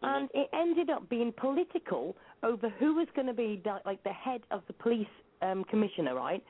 [0.01, 4.13] and it ended up being political over who was going to be the, like the
[4.13, 5.07] head of the police
[5.41, 6.43] um, commissioner, right?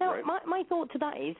[0.00, 0.24] Now, Right.
[0.24, 1.36] my my thought to that is,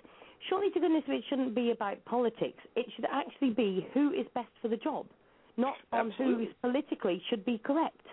[0.48, 2.62] surely to goodness it shouldn't be about politics.
[2.76, 5.06] It should actually be who is best for the job,
[5.56, 6.44] not on Absolutely.
[6.44, 8.06] who is politically should be correct.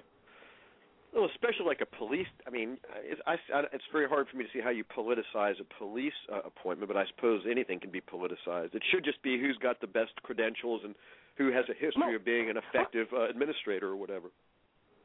[1.14, 2.28] Well, especially like a police.
[2.46, 5.60] I mean, it's, I, I, it's very hard for me to see how you politicize
[5.60, 8.76] a police uh, appointment, but I suppose anything can be politicized.
[8.76, 10.94] It should just be who's got the best credentials and
[11.40, 14.28] who has a history Well, of being an effective uh, administrator or whatever.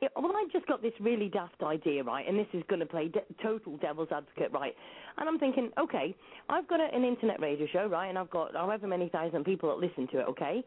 [0.02, 2.28] Yeah, well, I just got this really daft idea, right?
[2.28, 4.74] And this is going to play de- total devil's advocate, right?
[5.16, 6.14] And I'm thinking, okay,
[6.50, 8.08] I've got a, an internet radio show, right?
[8.08, 10.64] And I've got however many thousand people that listen to it, okay?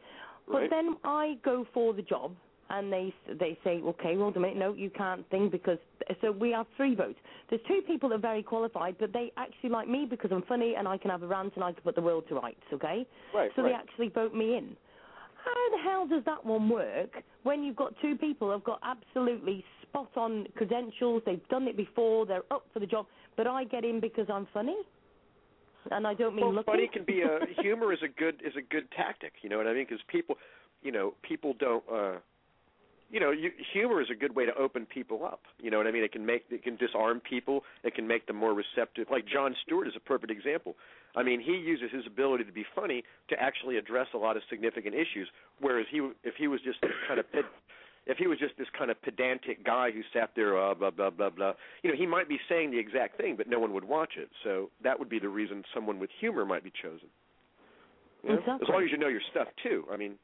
[0.48, 0.70] But Right.
[0.70, 2.32] then I go for the job,
[2.70, 5.78] and they they say, okay, well, a minute, no, you can't think because
[6.22, 7.20] so we have three votes.
[7.50, 10.76] There's two people that are very qualified, but they actually like me because I'm funny
[10.78, 13.06] and I can have a rant and I can put the world to rights, okay?
[13.36, 13.52] Right.
[13.56, 13.70] So right.
[13.70, 14.76] they actually vote me in.
[15.54, 17.12] How the hell does that one work
[17.44, 22.26] when you've got two people who've got absolutely spot on credentials, they've done it before,
[22.26, 23.06] they're up for the job,
[23.36, 24.76] but I get in because I'm funny?
[25.92, 26.74] And I don't mean well, looking.
[26.74, 29.34] funny can be a humor is a good is a good tactic.
[29.42, 29.86] You know what I mean?
[29.88, 30.36] Because people,
[30.82, 31.84] you know, people don't.
[31.92, 32.18] uh
[33.10, 35.40] you know, you, humor is a good way to open people up.
[35.62, 36.04] You know what I mean?
[36.04, 37.64] It can make it can disarm people.
[37.84, 39.08] It can make them more receptive.
[39.10, 40.76] Like Jon Stewart is a perfect example.
[41.16, 44.44] I mean, he uses his ability to be funny to actually address a lot of
[44.50, 45.28] significant issues.
[45.60, 47.46] Whereas he, if he was just this kind of ped,
[48.06, 51.10] if he was just this kind of pedantic guy who sat there, uh, blah blah
[51.10, 51.54] blah blah,
[51.84, 54.30] you know, he might be saying the exact thing, but no one would watch it.
[54.44, 57.10] So that would be the reason someone with humor might be chosen.
[58.24, 58.56] You know?
[58.62, 59.86] As long as you know your stuff too.
[59.92, 60.16] I mean,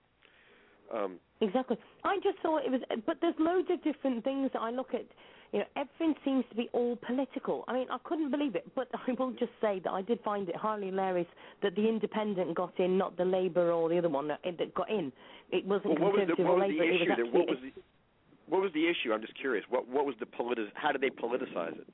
[0.94, 1.78] um, Exactly.
[2.04, 5.06] I just thought it was, but there's loads of different things that I look at.
[5.54, 7.64] You know, everything seems to be all political.
[7.68, 10.50] I mean, I couldn't believe it, but I will just say that I did find
[10.50, 11.28] it highly hilarious
[11.62, 14.90] that the Independent got in, not the Labour or the other one that, that got
[14.90, 15.14] in.
[15.52, 16.84] It wasn't well, what was the Conservative what or Labour.
[16.84, 17.82] it was actually What was the
[18.50, 19.14] what was the issue?
[19.14, 19.64] I'm just curious.
[19.70, 21.88] What what was the politi- How did they politicize it?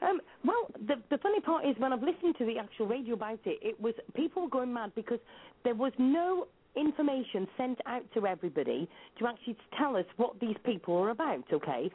[0.00, 3.40] Um, well, the the funny part is when I've listened to the actual radio about
[3.46, 5.18] it, it was people were going mad because
[5.64, 6.46] there was no
[6.76, 8.88] information sent out to everybody
[9.18, 11.44] to actually tell us what these people are about.
[11.52, 11.90] Okay.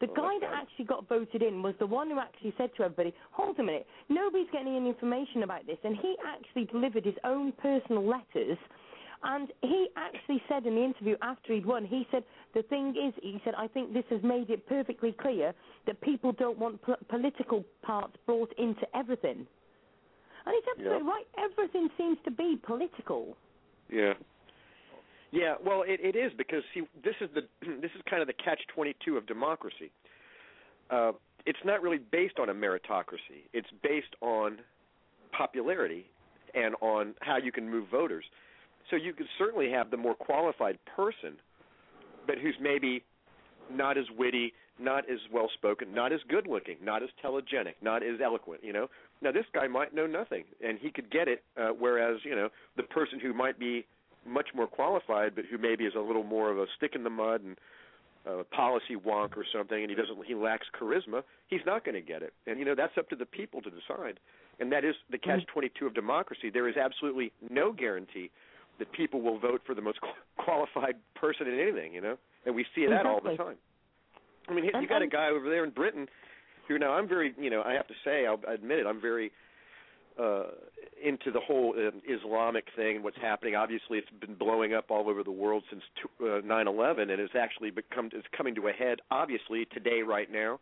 [0.00, 3.14] The guy that actually got voted in was the one who actually said to everybody,
[3.32, 7.52] "Hold a minute, nobody's getting any information about this," and he actually delivered his own
[7.52, 8.58] personal letters.
[9.22, 13.14] And he actually said in the interview after he'd won, he said, the thing is,
[13.22, 15.54] he said, I think this has made it perfectly clear
[15.86, 19.46] that people don't want po- political parts brought into everything.
[20.44, 21.12] And he's absolutely Yeah.
[21.12, 21.26] right.
[21.38, 23.36] Everything seems to be political.
[23.88, 24.14] Yeah.
[25.36, 27.42] Yeah, well, it, it is because see, this is the
[27.82, 29.90] this is kind of the catch twenty two of democracy.
[30.90, 31.12] Uh,
[31.44, 33.44] it's not really based on a meritocracy.
[33.52, 34.58] It's based on
[35.36, 36.06] popularity
[36.54, 38.24] and on how you can move voters.
[38.90, 41.36] So you could certainly have the more qualified person,
[42.26, 43.02] but who's maybe
[43.70, 48.02] not as witty, not as well spoken, not as good looking, not as telegenic, not
[48.02, 48.88] as eloquent, you know.
[49.20, 52.48] Now this guy might know nothing and he could get it uh, whereas, you know,
[52.76, 53.84] the person who might be
[54.26, 57.10] much more qualified but who maybe is a little more of a stick in the
[57.10, 57.56] mud and
[58.26, 62.00] uh, policy wonk or something and he doesn't he lacks charisma, he's not going to
[62.00, 62.32] get it.
[62.46, 64.18] And you know, that's up to the people to decide.
[64.58, 66.50] And that is the catch 22 of democracy.
[66.50, 68.30] There is absolutely no guarantee
[68.78, 69.98] that people will vote for the most
[70.38, 72.16] qualified person in anything, you know?
[72.44, 73.56] And we see that all the time.
[74.48, 76.08] I mean, you got a guy over there in Britain
[76.68, 79.32] who now I'm very, you know, I have to say, I'll admit it, I'm very
[80.20, 80.44] uh
[81.02, 83.54] into the whole um, Islamic thing, what's happening.
[83.54, 87.34] Obviously, it's been blowing up all over the world since t- uh, 9/11, and it's
[87.38, 89.00] actually become it's coming to a head.
[89.10, 90.58] Obviously, today, right now,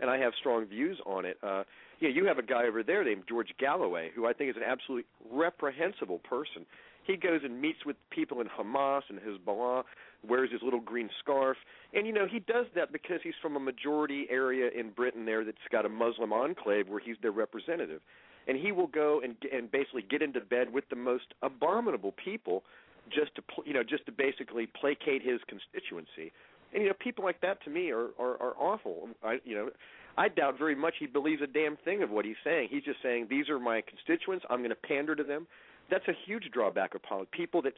[0.00, 1.38] and I have strong views on it.
[1.42, 1.64] Uh,
[2.00, 4.62] yeah, you have a guy over there named George Galloway, who I think is an
[4.62, 6.66] absolutely reprehensible person.
[7.04, 9.84] He goes and meets with people in Hamas and Hezbollah,
[10.26, 11.56] wears his little green scarf,
[11.94, 15.44] and you know he does that because he's from a majority area in Britain there
[15.44, 18.00] that's got a Muslim enclave where he's their representative,
[18.46, 22.62] and he will go and and basically get into bed with the most abominable people
[23.10, 26.32] just to you know just to basically placate his constituency.
[26.72, 29.08] And you know, people like that to me are are, are awful.
[29.24, 29.70] I you know,
[30.18, 32.68] I doubt very much he believes a damn thing of what he's saying.
[32.70, 34.44] He's just saying these are my constituents.
[34.50, 35.46] I'm going to pander to them.
[35.90, 37.30] That's a huge drawback of politics.
[37.36, 37.74] People that,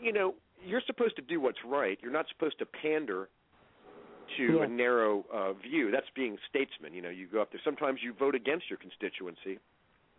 [0.00, 0.34] you know,
[0.64, 1.98] you're supposed to do what's right.
[2.00, 3.28] You're not supposed to pander
[4.36, 4.64] to Yeah.
[4.64, 5.90] a narrow uh, view.
[5.90, 6.94] That's being statesman.
[6.94, 7.60] You know, you go up there.
[7.64, 9.58] Sometimes you vote against your constituency.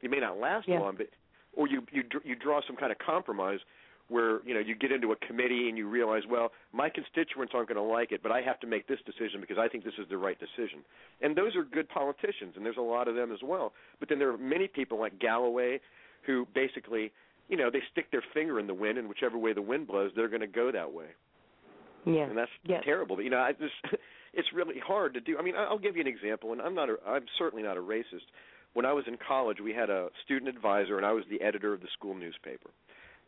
[0.06, 0.80] You may not last Yeah.
[0.82, 1.08] long, but
[1.54, 3.60] or you you you draw some kind of compromise
[4.08, 7.70] where you know you get into a committee and you realize, well, my constituents aren't
[7.70, 9.96] going to like it, but I have to make this decision because I think this
[9.98, 10.86] is the right decision.
[11.22, 13.74] And those are good politicians, and there's a lot of them as well.
[14.00, 15.80] But then there are many people like Galloway
[16.28, 17.12] who basically,
[17.50, 20.12] you know, they stick their finger in the wind, and whichever way the wind blows,
[20.16, 21.08] they're going to go that way
[22.06, 22.26] Yeah.
[22.30, 22.82] and that's yeah.
[22.82, 23.16] terrible.
[23.16, 23.74] But you know, I just
[24.36, 25.40] it's really hard to do.
[25.40, 27.82] I mean, I'll give you an example, and I'm not a I'm certainly not a
[27.82, 28.28] racist.
[28.76, 31.74] When I was in college, we had a student advisor, and I was the editor
[31.74, 32.70] of the school newspaper.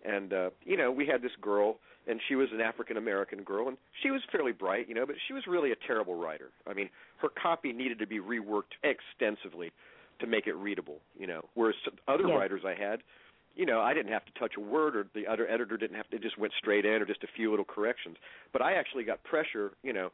[0.05, 3.69] And uh, you know, we had this girl, and she was an African American girl,
[3.69, 6.49] and she was fairly bright, you know, but she was really a terrible writer.
[6.69, 6.89] I mean,
[7.21, 9.71] her copy needed to be reworked extensively
[10.19, 11.45] to make it readable, you know.
[11.53, 11.75] Whereas
[12.09, 12.35] other Yeah.
[12.37, 13.01] writers I had,
[13.55, 16.09] you know, I didn't have to touch a word, or the other editor didn't have
[16.09, 16.17] to.
[16.17, 18.17] It just went straight in, or just a few little corrections.
[18.51, 20.11] But I actually got pressure, you know,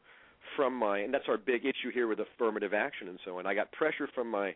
[0.54, 3.46] from my, and that's our big issue here with affirmative action and so on.
[3.46, 4.54] I got pressure from my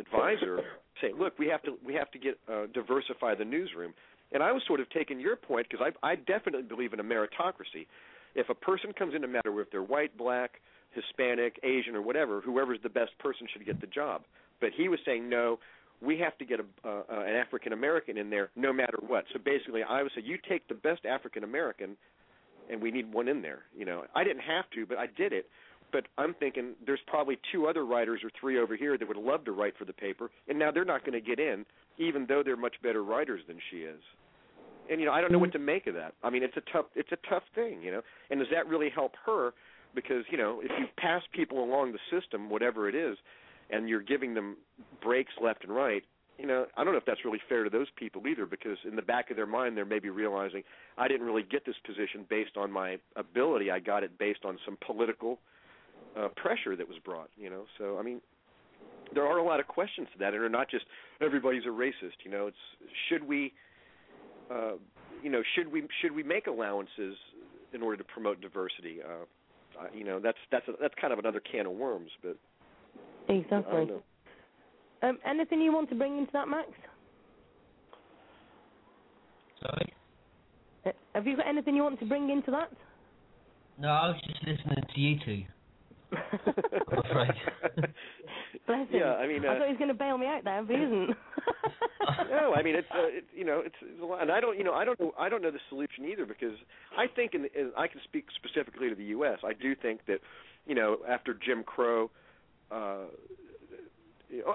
[0.00, 0.60] advisor
[1.00, 3.94] saying, "Look, we have to we have to get uh, diversify the newsroom."
[4.30, 7.04] And I was sort of taking your point because I I definitely believe in a
[7.04, 7.86] meritocracy.
[8.34, 10.60] If a person comes in, no matter if they're white, black,
[10.92, 14.22] Hispanic, Asian, or whatever, whoever's the best person should get the job.
[14.60, 15.58] But he was saying no.
[16.00, 19.24] We have to get a, uh, uh, an African American in there, no matter what.
[19.32, 21.96] So basically, I would say you take the best African American,
[22.70, 23.62] and we need one in there.
[23.76, 25.46] You know, I didn't have to, but I did it.
[25.90, 29.44] But I'm thinking there's probably two other writers or three over here that would love
[29.46, 31.64] to write for the paper, and now they're not going to get in,
[31.96, 34.00] even though they're much better writers than she is.
[34.90, 36.14] And you know, I don't know what to make of that.
[36.22, 38.02] I mean, it's a tough, it's a tough thing, you know.
[38.30, 39.52] And does that really help her?
[39.94, 43.16] Because you know, if you pass people along the system, whatever it is,
[43.70, 44.56] and you're giving them
[45.02, 46.02] breaks left and right,
[46.38, 48.46] you know, I don't know if that's really fair to those people either.
[48.46, 50.62] Because in the back of their mind, they're maybe realizing
[50.96, 53.70] I didn't really get this position based on my ability.
[53.70, 55.36] I got it based on some political uh,
[56.36, 57.30] pressure that was brought.
[57.36, 58.20] You know, so I mean,
[59.14, 60.84] there are a lot of questions to that, and they're not just
[61.20, 62.24] everybody's a racist.
[62.24, 62.56] You know, it's
[63.08, 63.52] should we,
[64.50, 64.72] uh,
[65.22, 67.16] you know, should we should we make allowances
[67.72, 68.98] in order to promote diversity?
[69.02, 69.24] Uh,
[69.80, 72.36] uh, you know, that's that's a, that's kind of another can of worms, but
[73.28, 73.88] Exactly.
[75.02, 76.68] Um, anything you want to bring into that, Max?
[79.60, 79.92] Sorry?
[80.86, 82.70] Uh, have you got anything you want to bring into that?
[83.78, 85.42] No, I was just listening to you two.
[86.12, 87.28] I'm.
[88.66, 89.00] Bless him.
[89.00, 90.76] Yeah, I mean, I uh, thought he was going to bail me out there, but
[90.76, 91.10] he isn't.
[92.30, 94.58] no, I mean it's uh, it's you know it's, it's a lot, and I don't
[94.58, 96.54] you know I don't know I don't know the solution either because
[96.96, 99.38] I think in, in I can speak specifically to the U.S.
[99.44, 100.18] I do think that
[100.66, 102.10] you know after Jim Crow,
[102.70, 103.06] uh,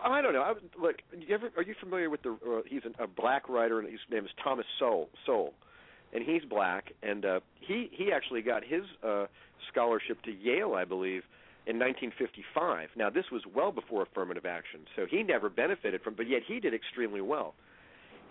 [0.04, 0.42] I don't know.
[0.42, 2.32] I, look, you ever are you familiar with the?
[2.32, 5.10] Uh, he's an, a black writer and his name is Thomas Sowell.
[5.26, 5.54] Sowell,
[6.14, 9.26] and he's black, and uh, he he actually got his uh,
[9.72, 11.24] scholarship to Yale, I believe.
[11.65, 12.90] In 1955.
[12.98, 16.60] Now, this was well before affirmative action, so he never benefited from, but yet he
[16.60, 17.56] did extremely well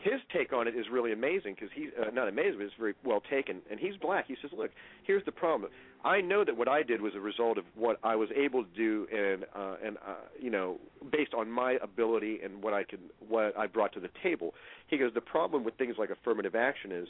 [0.02, 2.94] his take on it is really amazing because he's uh, not amazing, but it's very
[3.04, 3.60] well taken.
[3.70, 4.26] And he's black.
[4.26, 4.70] He says, "Look,
[5.04, 5.70] here's the problem.
[6.04, 8.70] I know that what I did was a result of what I was able to
[8.74, 10.78] do, and uh, and uh, you know,
[11.10, 14.54] based on my ability and what I could, what I brought to the table."
[14.88, 17.08] He goes, "The problem with things like affirmative action is."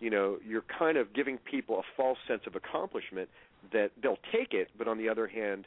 [0.00, 3.28] You know, you're kind of giving people a false sense of accomplishment
[3.72, 5.66] that they'll take it, but on the other hand,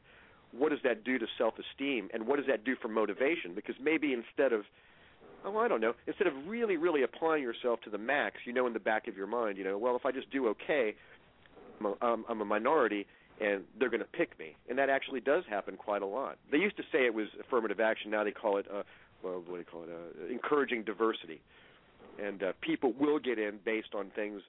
[0.52, 3.54] what does that do to self-esteem, and what does that do for motivation?
[3.54, 4.64] Because maybe instead of
[5.46, 8.68] oh, I don't know, instead of really, really applying yourself to the max, you know,
[8.68, 10.96] in the back of your mind, you know, well, if I just do okay,
[11.80, 13.06] I'm a, a minority,
[13.40, 16.38] and they're going to pick me, and that actually does happen quite a lot.
[16.52, 18.10] They used to say it was affirmative action.
[18.10, 18.84] Now they call it, uh,
[19.24, 19.90] well, what do you call it?
[19.90, 21.40] Uh, encouraging diversity,
[22.22, 24.42] and uh, people will get in based on things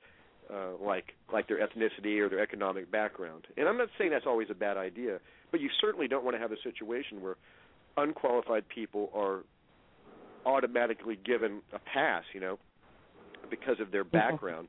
[0.53, 3.47] uh, like like their ethnicity or their economic background.
[3.57, 5.21] And I'm not saying that's always a bad idea,
[5.51, 7.37] but you certainly don't want to have a situation where
[7.97, 9.41] unqualified people are
[10.47, 12.59] automatically given a pass, you know,
[13.51, 14.69] because of their background.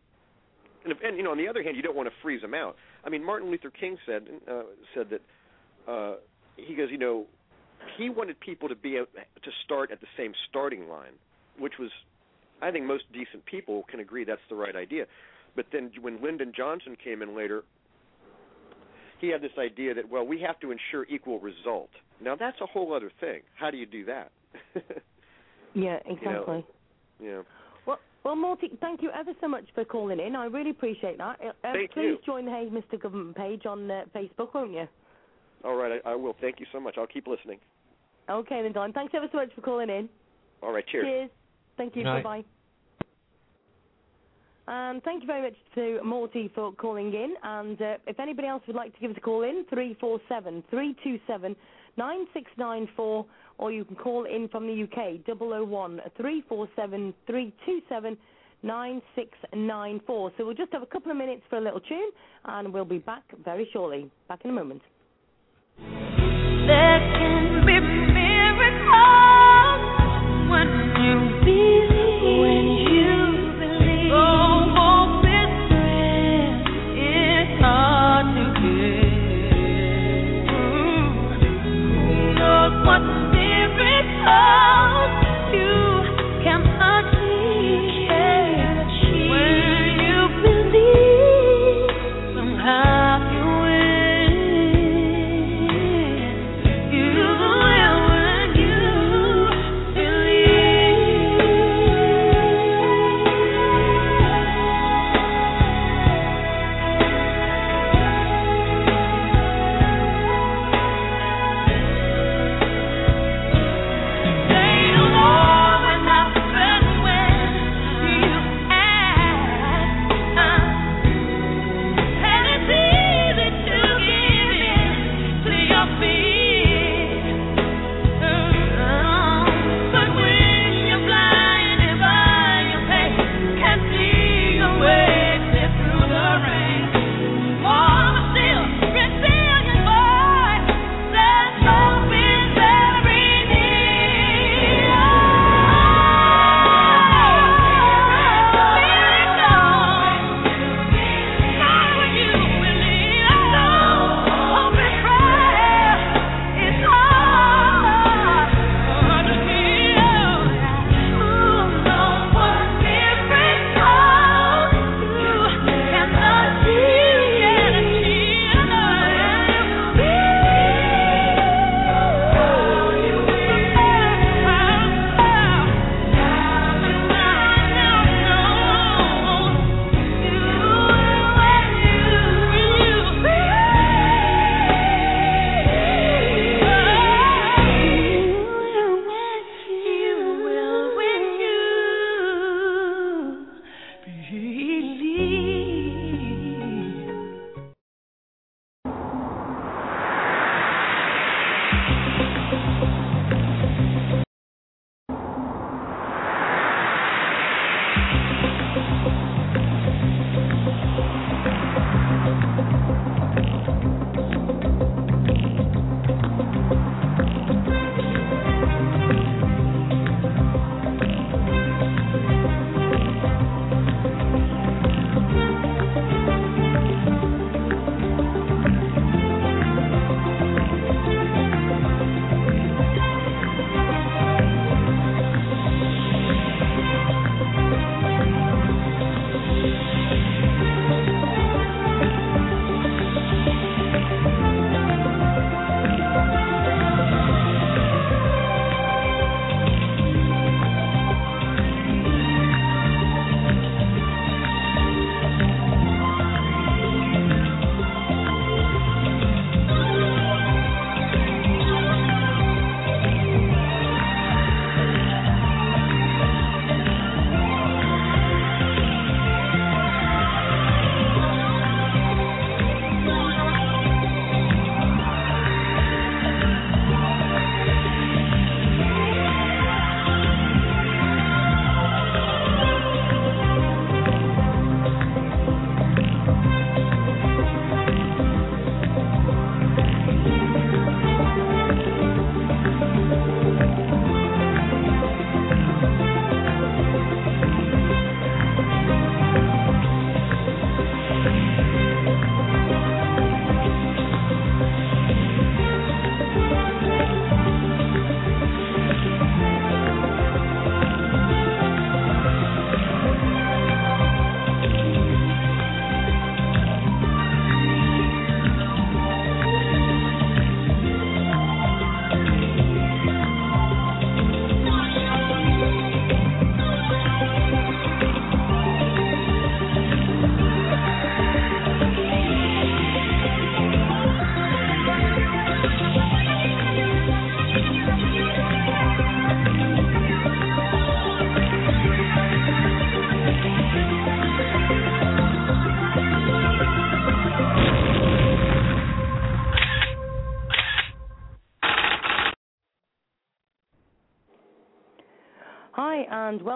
[0.83, 2.53] And, if, and you know, on the other hand, you don't want to freeze them
[2.53, 2.75] out.
[3.03, 5.21] I mean, Martin Luther King said uh, said that
[5.91, 6.15] uh,
[6.55, 7.25] he goes, you know,
[7.97, 11.13] he wanted people to be able to start at the same starting line,
[11.57, 11.91] which was,
[12.61, 15.05] I think, most decent people can agree that's the right idea.
[15.59, 17.65] But then when Lyndon Johnson came in later,
[19.19, 21.89] he had this idea that well, we have to ensure equal result.
[22.21, 23.41] Now that's a whole other thing.
[23.55, 24.31] How do you do that?
[25.73, 26.65] yeah, exactly.
[27.21, 27.41] yeah.
[27.85, 30.33] Well, Morty, thank you ever so much for calling in.
[30.33, 31.41] I really appreciate that.
[31.41, 32.19] Uh, uh, Thank please you.
[32.25, 33.01] join the Hey Mr.
[33.01, 34.87] Government page on uh, Facebook, won't you?
[35.65, 36.35] All right, I, I will.
[36.39, 36.95] Thank you so much.
[36.97, 37.59] I'll keep listening.
[38.29, 38.93] Okay, then, Don.
[38.93, 40.07] Thanks ever so much for calling in.
[40.61, 41.05] All right, cheers.
[41.05, 41.29] Cheers.
[41.75, 42.05] Thank you.
[42.05, 42.23] Night.
[42.23, 42.45] Bye bye.
[44.71, 47.33] And thank you very much to Morty for calling in.
[47.41, 51.55] And uh, if anybody else would like to give us a call in, 347 327
[51.97, 53.25] 9694,
[53.57, 58.17] or you can call in from the UK, 001 347 327
[58.61, 60.31] 9694.
[60.37, 62.11] So we'll just have a couple of minutes for a little tune,
[62.45, 64.11] and we'll be back very shortly.
[64.27, 64.83] Back in a moment.
[65.79, 67.79] There can be
[68.13, 69.81] miracles
[70.51, 70.69] when
[71.01, 71.88] you believe.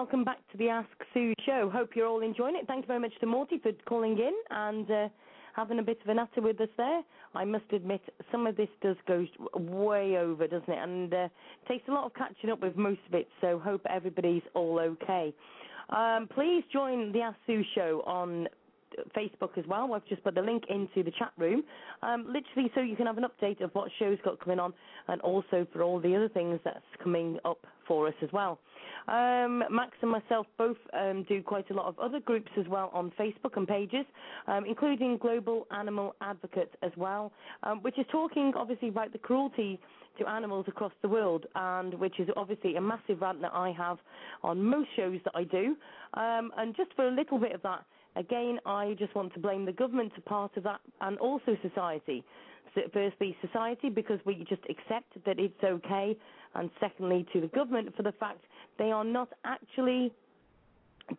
[0.04, 1.70] Welcome back to the Ask Sue show.
[1.72, 2.66] Hope you're all enjoying it.
[2.66, 5.08] Thank you very much to Morty for calling in and uh,
[5.56, 7.00] having a bit of a natter with us there.
[7.34, 10.78] I must admit, some of this does go way over, doesn't it?
[10.78, 11.28] And uh,
[11.66, 13.28] takes a lot of catching up with most of it.
[13.40, 15.32] So hope everybody's all okay.
[15.88, 18.46] Um, please join the Ask Sue show on
[19.16, 19.94] Facebook as well.
[19.94, 21.62] I've just put the link into the chat room,
[22.02, 24.72] um, literally so you can have an update of what shows got coming on,
[25.08, 28.58] and also for all the other things that's coming up for us as well.
[29.06, 32.90] Um, Max and myself both um, do quite a lot of other groups as well
[32.94, 34.06] on Facebook and pages,
[34.46, 37.32] um, including Global Animal Advocate as well,
[37.64, 39.78] um, which is talking obviously about the cruelty
[40.18, 43.98] to animals across the world, and which is obviously a massive rant that I have
[44.42, 45.76] on most shows that I do.
[46.14, 47.84] Um, and just for a little bit of that,
[48.16, 52.24] again, I just want to blame the government a part of that, and also society.
[52.74, 56.16] So firstly, society because we just accept that it's okay,
[56.54, 58.40] and secondly, to the government for the fact
[58.78, 60.12] they are not actually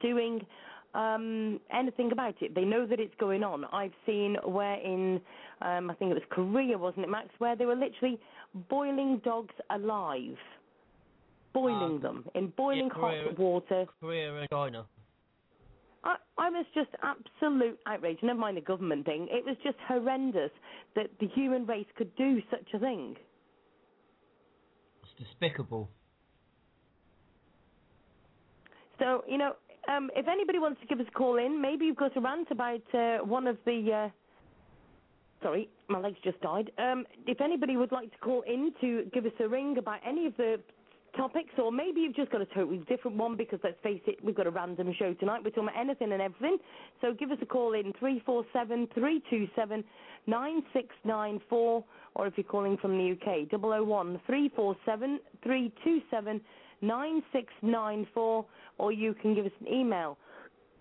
[0.01, 0.45] doing
[0.93, 2.55] um, anything about it.
[2.55, 3.65] They know that it's going on.
[3.65, 5.21] I've seen where in,
[5.61, 8.19] um, I think it was Korea, wasn't it, Max, where they were literally
[8.69, 10.37] boiling dogs alive.
[11.53, 13.85] Boiling Um, them in boiling yeah, Korea- hot water.
[14.01, 14.85] Korea and China.
[16.05, 18.19] I, I was just absolute outrage.
[18.21, 19.27] Never mind the government thing.
[19.31, 20.51] It was just horrendous
[20.95, 23.15] that the human race could do such a thing.
[25.03, 25.89] It's despicable.
[28.99, 29.53] So, you know,
[29.87, 32.49] um, if anybody wants to give us a call in, maybe you've got a rant
[32.51, 34.05] about uh, one of the.
[34.05, 34.09] Uh,
[35.43, 36.71] sorry, my legs just died.
[36.77, 40.27] Um, if anybody would like to call in to give us a ring about any
[40.27, 40.59] of the
[41.17, 44.35] topics, or maybe you've just got a totally different one because let's face it, we've
[44.35, 45.41] got a random show tonight.
[45.43, 46.57] We're talking about anything and everything.
[47.01, 49.83] So give us a call in three four seven three two seven
[50.27, 51.83] nine six nine four,
[52.15, 56.01] or if you're calling from the UK, double o one three four seven three two
[56.11, 56.41] seven
[56.81, 58.45] nine six nine four,
[58.77, 60.17] or you can give us an email.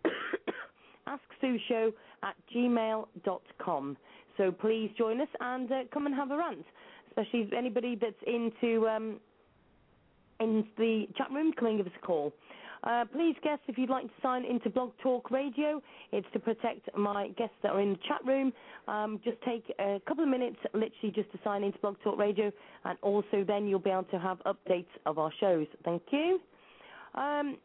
[1.09, 1.93] AskSueShow
[2.23, 3.97] at gmail.com.
[4.36, 6.65] So please join us and uh, come and have a rant,
[7.09, 9.20] especially anybody that's into um,
[10.40, 12.32] in the chat room, come and give us a call.
[12.82, 15.82] Uh, please, guests, if you'd like to sign into Blog Talk Radio,
[16.12, 18.52] it's to protect my guests that are in the chat room.
[18.89, 22.52] Um, just take a couple of minutes, literally, just to sign into Blog Talk Radio,
[22.85, 25.66] and also then you'll be able to have updates of our shows.
[25.82, 26.40] Thank you.
[27.15, 27.56] Um,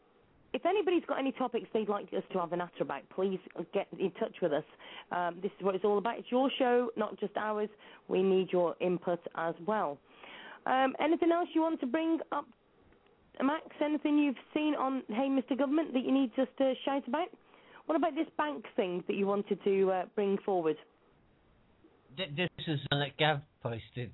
[0.52, 3.38] if anybody's got any topics they'd like us to have an natter about, please
[3.72, 4.64] get in touch with us.
[5.12, 6.18] Um, this is what it's all about.
[6.18, 7.68] It's your show, not just ours.
[8.08, 9.98] We need your input as well.
[10.66, 12.46] Um, anything else you want to bring up,
[13.44, 13.64] Max?
[13.84, 15.56] Anything you've seen on Hey Mr.
[15.56, 17.28] Government that you need us to shout about?
[17.86, 20.76] What about this bank thing that you wanted to uh, bring forward?
[22.16, 24.12] Th- This is one that Gav posted.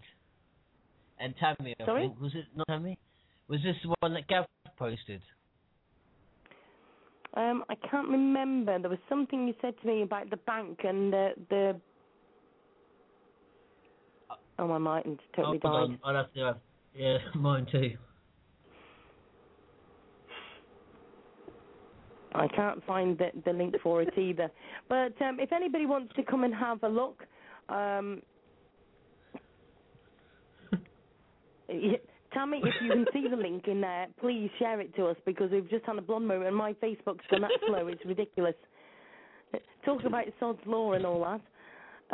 [1.18, 2.08] And Tammy, I Sorry?
[2.08, 2.20] think.
[2.20, 2.98] Was it not Tammy?
[3.48, 4.44] Was this the one that Gav
[4.78, 5.20] posted?
[7.34, 8.78] Um, I can't remember.
[8.78, 11.80] There was something you said to me about the bank and the the.
[14.58, 15.98] Oh, my mind totally Hold died.
[16.02, 16.56] I'll have to have.
[16.94, 17.92] Yeah, mine too.
[22.36, 24.50] I can't find the, the link for it either.
[24.88, 27.22] But um, if anybody wants to come and have a look,
[27.68, 28.22] um,
[32.32, 35.50] Tammy, if you can see the link in there, please share it to us because
[35.50, 37.86] we've just had a blonde moment and my Facebook's gone that slow.
[37.88, 38.54] It's ridiculous.
[39.84, 41.40] Talk about Sod's Law and all that.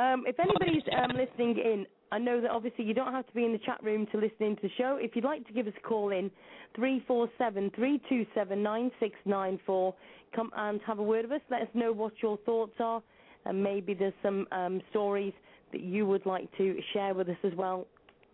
[0.00, 3.44] Um, if anybody's um, listening in, I know that obviously you don't have to be
[3.44, 4.98] in the chat room to listen into the show.
[5.00, 6.30] If you'd like to give us a call in,
[6.76, 9.94] 347 327 9694,
[10.34, 11.40] Come and have a word with us.
[11.50, 13.02] Let us know what your thoughts are,
[13.44, 15.32] and maybe there's some um, stories
[15.72, 17.86] that you would like to share with us as well.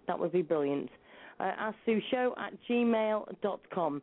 [0.06, 0.90] That would be brilliant.
[1.38, 4.02] Uh, AskSueShow at gmail.com.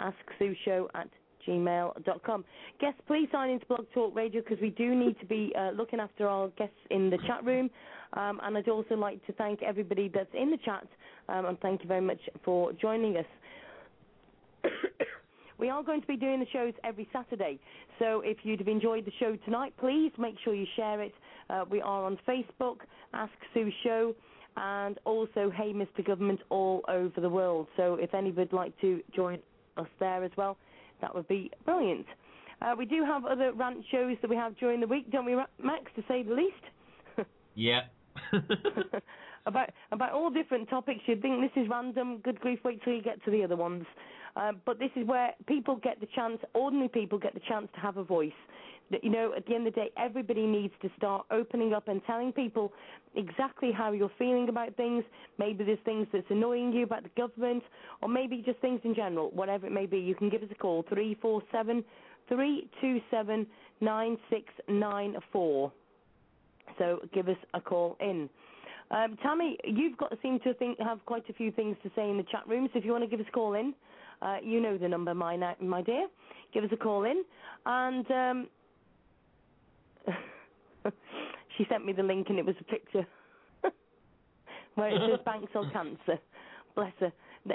[0.00, 1.08] AskSueShow at
[1.46, 2.44] gmail.com.
[2.80, 6.00] Guests, please sign into Blog Talk Radio because we do need to be uh, looking
[6.00, 7.70] after our guests in the chat room.
[8.12, 10.86] Um, and I'd also like to thank everybody that's in the chat
[11.28, 13.24] um, and thank you very much for joining us.
[15.58, 17.58] we are going to be doing the shows every Saturday,
[17.98, 21.12] so if you'd have enjoyed the show tonight, please make sure you share it.
[21.50, 22.78] Uh, we are on Facebook,
[23.12, 24.14] Ask Sue Show,
[24.56, 26.04] and also Hey Mr.
[26.04, 27.68] Government all over the world.
[27.76, 29.38] So if anybody would like to join
[29.76, 30.56] us there as well,
[31.00, 32.06] that would be brilliant.
[32.62, 35.34] Uh, we do have other rant shows that we have during the week, don't we,
[35.62, 36.54] Max, to say the least?
[37.58, 37.84] Yeah.
[39.46, 41.00] about about all different topics.
[41.06, 42.18] You'd think this is random.
[42.18, 43.84] Good grief, wait till you get to the other ones.
[44.36, 47.80] Uh, but this is where people get the chance, ordinary people get the chance to
[47.80, 48.32] have a voice.
[48.90, 51.88] That, you know, at the end of the day, everybody needs to start opening up
[51.88, 52.72] and telling people
[53.16, 55.02] exactly how you're feeling about things.
[55.38, 57.64] Maybe there's things that's annoying you about the government,
[58.00, 59.98] or maybe just things in general, whatever it may be.
[59.98, 61.82] You can give us a call, Three four seven
[62.28, 63.46] three two seven
[63.80, 65.72] nine six nine four.
[66.78, 68.30] So give us a call in.
[68.90, 72.16] Um, Tammy, you've got seem to think have quite a few things to say in
[72.18, 72.68] the chat room.
[72.72, 73.74] So if you want to give us a call in,
[74.22, 76.08] uh, you know the number, my my dear.
[76.54, 77.24] Give us a call in,
[77.66, 78.48] and um,
[81.58, 83.06] she sent me the link, and it was a picture
[84.74, 86.20] where it says bank cell cancer.
[86.74, 87.12] Bless her.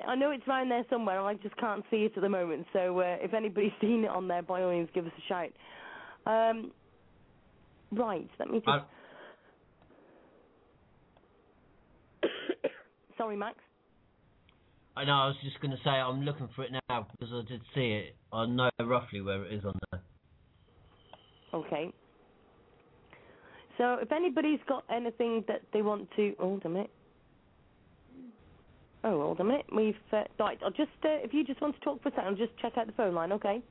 [0.08, 1.22] I know it's around there somewhere.
[1.22, 2.68] I just can't see it at the moment.
[2.74, 5.52] So uh, if anybody's seen it on there, by all means, give us a shout.
[6.26, 6.74] Um,
[7.92, 8.30] right.
[8.40, 8.70] Let me just.
[8.70, 8.86] I-
[13.22, 13.60] Sorry, Max.
[14.98, 15.12] I know.
[15.12, 17.92] I was just going to say I'm looking for it now because I did see
[17.92, 18.16] it.
[18.34, 20.02] I know roughly where it is on there.
[21.54, 21.94] Okay.
[23.78, 26.90] So if anybody's got anything that they want to, hold a minute.
[29.04, 29.68] Oh, hold a minute.
[29.72, 30.58] We've uh, right.
[30.64, 32.74] I'll just uh, if you just want to talk for a second, I'll just check
[32.76, 33.32] out the phone line.
[33.34, 33.62] Okay.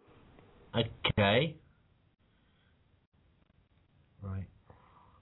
[0.77, 1.57] Okay.
[4.23, 4.47] Right.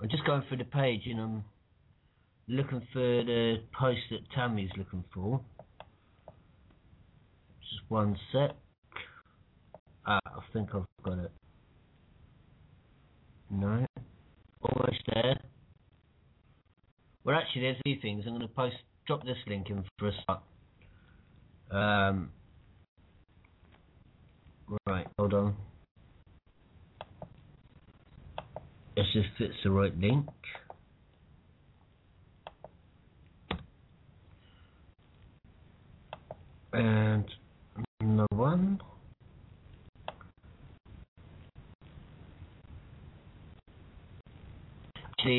[0.02, 1.44] I'm just going through the page and I'm
[2.48, 5.40] looking for the post that Tammy's looking for.
[7.60, 8.56] Just one sec.
[10.06, 11.30] Ah, I think I've got it.
[13.50, 13.86] No.
[14.62, 15.38] Almost there.
[17.24, 18.24] Well, actually, there's a few things.
[18.26, 18.76] I'm going to post,
[19.06, 20.42] drop this link in for a start.
[21.70, 22.30] Um.
[24.86, 25.56] Right, hold on.
[28.96, 30.26] Let's just fits the right link.
[36.72, 37.24] And
[38.00, 38.80] another one.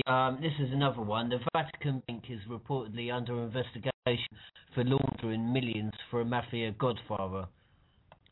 [0.05, 1.29] Um, this is another one.
[1.29, 4.27] The Vatican Bank is reportedly under investigation
[4.75, 7.47] for laundering millions for a mafia godfather.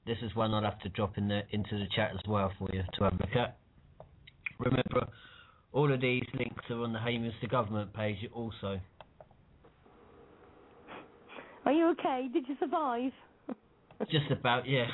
[0.06, 2.70] This is one I'll have to drop in the, into the chat as well for
[2.74, 3.58] you to have a look at.
[4.60, 5.08] Remember,
[5.72, 7.50] all of these links are on the Hey Mr.
[7.50, 8.80] Government page also.
[11.68, 12.30] Are you okay?
[12.32, 13.12] Did you survive?
[14.10, 14.86] Just about, yeah.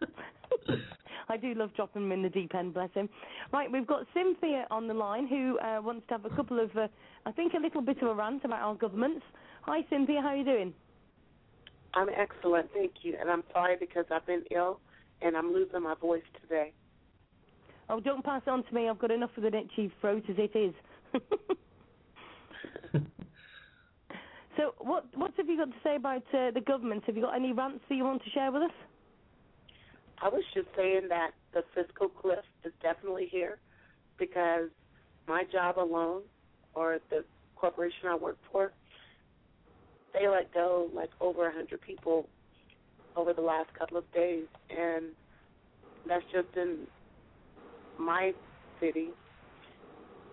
[1.28, 3.10] I do love dropping him in the deep end, bless him.
[3.52, 6.74] Right, we've got Cynthia on the line who uh, wants to have a couple of,
[6.78, 6.88] uh,
[7.26, 9.20] I think, a little bit of a rant about our governments.
[9.66, 10.72] Hi, Cynthia, how are you doing?
[11.92, 13.14] I'm excellent, thank you.
[13.20, 14.80] And I'm sorry because I've been ill
[15.20, 16.72] and I'm losing my voice today.
[17.90, 18.88] Oh, don't pass it on to me.
[18.88, 20.72] I've got enough of the itchy throat as it is.
[24.58, 27.04] so, what what have you got to say about uh, the government?
[27.06, 28.72] Have you got any rants that you want to share with us?
[30.20, 33.58] I was just saying that the fiscal cliff is definitely here
[34.18, 34.68] because
[35.28, 36.22] my job alone
[36.74, 37.24] or the
[37.54, 38.72] corporation I work for,
[40.12, 42.28] they let go like over a hundred people
[43.14, 45.06] over the last couple of days and
[46.08, 46.78] that's just in
[47.96, 48.32] my
[48.80, 49.10] city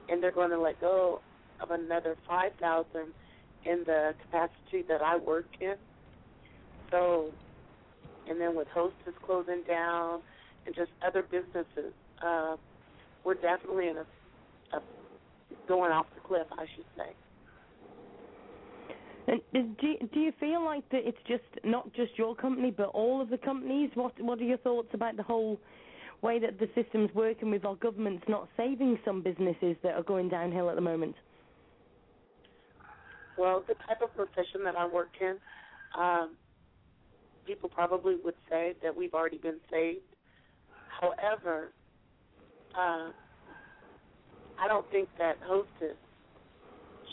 [0.09, 1.21] and they're going to let go
[1.61, 3.13] of another 5,000
[3.65, 5.75] in the capacity that I work in.
[6.91, 7.31] So,
[8.29, 10.21] and then with Hostess closing down
[10.65, 11.93] and just other businesses,
[12.25, 12.55] uh,
[13.23, 14.81] we're definitely in a, a
[15.67, 17.11] going off the cliff, I should say.
[19.27, 19.41] And
[19.77, 23.21] do you, do you feel like that it's just not just your company, but all
[23.21, 23.89] of the companies?
[23.95, 25.59] What what are your thoughts about the whole
[26.21, 30.29] way that the system's working with our governments not saving some businesses that are going
[30.29, 31.15] downhill at the moment?
[33.37, 35.35] Well, the type of profession that I work in,
[35.99, 36.35] um,
[37.45, 39.99] people probably would say that we've already been saved.
[41.01, 41.69] However,
[42.77, 43.11] uh,
[44.59, 45.97] I don't think that Hostess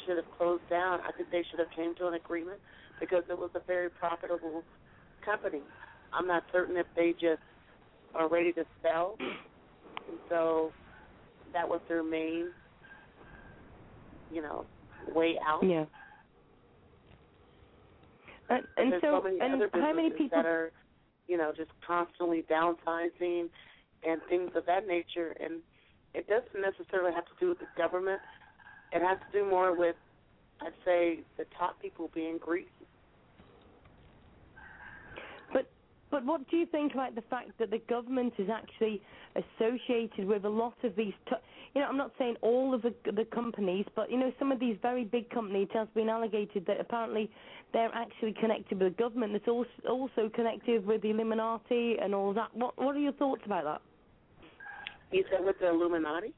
[0.06, 1.00] should have closed down.
[1.06, 2.58] I think they should have came to an agreement
[3.00, 4.62] because it was a very profitable
[5.24, 5.60] company.
[6.12, 7.42] I'm not certain if they just
[8.14, 10.70] are ready to sell, and so
[11.52, 12.48] that was their main,
[14.30, 14.66] you know,
[15.14, 15.64] way out.
[15.64, 15.84] Yeah.
[18.56, 20.38] And, and there's so, so many and other how many people?
[20.38, 20.72] that are,
[21.28, 23.48] you know, just constantly downsizing
[24.06, 25.36] and things of that nature.
[25.40, 25.60] And
[26.14, 28.20] it doesn't necessarily have to do with the government.
[28.92, 29.96] It has to do more with,
[30.60, 32.68] I'd say, the top people being greedy.
[36.12, 39.00] But what do you think about the fact that the government is actually
[39.34, 41.14] associated with a lot of these?
[41.26, 41.36] T-
[41.74, 44.60] you know, I'm not saying all of the the companies, but you know, some of
[44.60, 47.30] these very big companies has been alleged that apparently
[47.72, 49.32] they're actually connected with the government.
[49.32, 52.54] That's also also connected with the Illuminati and all that.
[52.54, 53.80] What What are your thoughts about that?
[55.12, 56.34] You said with the Illuminati?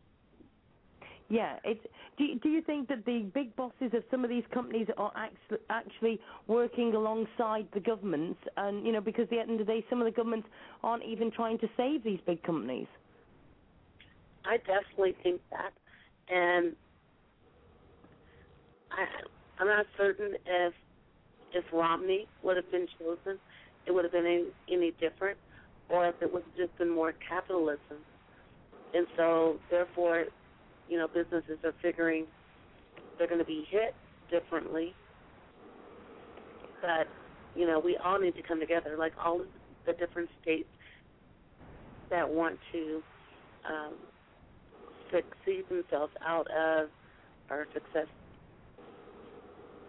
[1.35, 1.85] Yeah, it's.
[2.17, 5.59] Do do you think that the big bosses of some of these companies are actually
[5.69, 9.85] actually working alongside the governments, and you know, because at the end of the day,
[9.91, 10.47] some of the governments
[10.85, 12.87] aren't even trying to save these big companies.
[14.45, 15.73] I definitely think that,
[16.33, 16.77] and
[18.93, 19.05] I
[19.59, 20.73] I'm not certain if
[21.53, 23.41] if Romney would have been chosen,
[23.87, 25.39] it would have been any, any different,
[25.89, 27.99] or if it would have just been more capitalism,
[28.95, 30.27] and so therefore,
[30.89, 32.27] you know, businesses are figuring
[33.19, 33.95] they're going to be hit
[34.31, 34.93] differently,
[36.81, 37.07] but
[37.57, 39.47] you know, we all need to come together, like all of
[39.87, 40.69] the different states
[42.11, 43.03] that want to
[43.69, 43.95] um,
[45.11, 46.89] succeed themselves out of
[47.51, 48.07] or success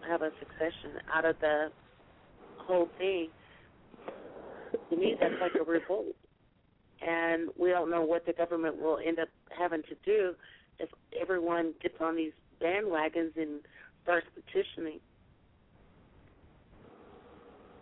[0.08, 1.68] have a succession out of the
[2.58, 3.30] whole thing.
[4.90, 6.16] To me, that's like a revolt,
[7.02, 10.34] and we don't know what the government will end up having to do
[10.80, 10.90] if
[11.20, 13.62] everyone gets on these bandwagons and
[14.04, 15.00] starts petitioning.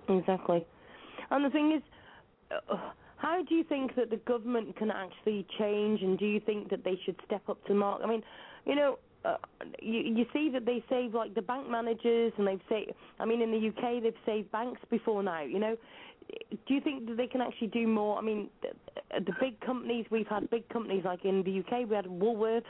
[0.10, 0.66] Exactly.
[1.32, 1.82] And the thing is,
[2.52, 2.78] uh,
[3.18, 6.84] how do you think that the government can actually change, and do you think that
[6.84, 8.02] they should step up to the mark?
[8.04, 8.22] I mean,
[8.66, 9.38] you know, uh,
[9.82, 12.92] you, you see that they save like the bank managers, and they've saved.
[13.20, 15.42] I mean, in the UK, they've saved banks before now.
[15.42, 15.78] You know,
[16.68, 18.18] do you think that they can actually do more?
[18.18, 21.96] I mean, the, the big companies we've had big companies like in the UK, we
[21.96, 22.64] had Woolworths,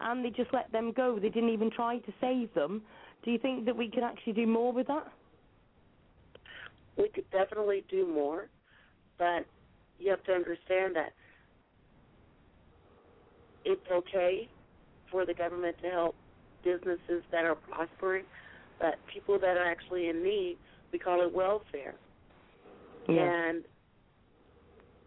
[0.00, 1.18] and they just let them go.
[1.20, 2.82] They didn't even try to save them.
[3.24, 5.12] Do you think that we can actually do more with that?
[6.96, 8.48] We could definitely do more,
[9.18, 9.46] but
[9.98, 11.12] you have to understand that
[13.64, 14.48] it's okay
[15.10, 16.14] for the government to help
[16.64, 18.24] businesses that are prospering,
[18.78, 20.56] but people that are actually in need,
[20.92, 21.94] we call it welfare.
[23.08, 23.64] And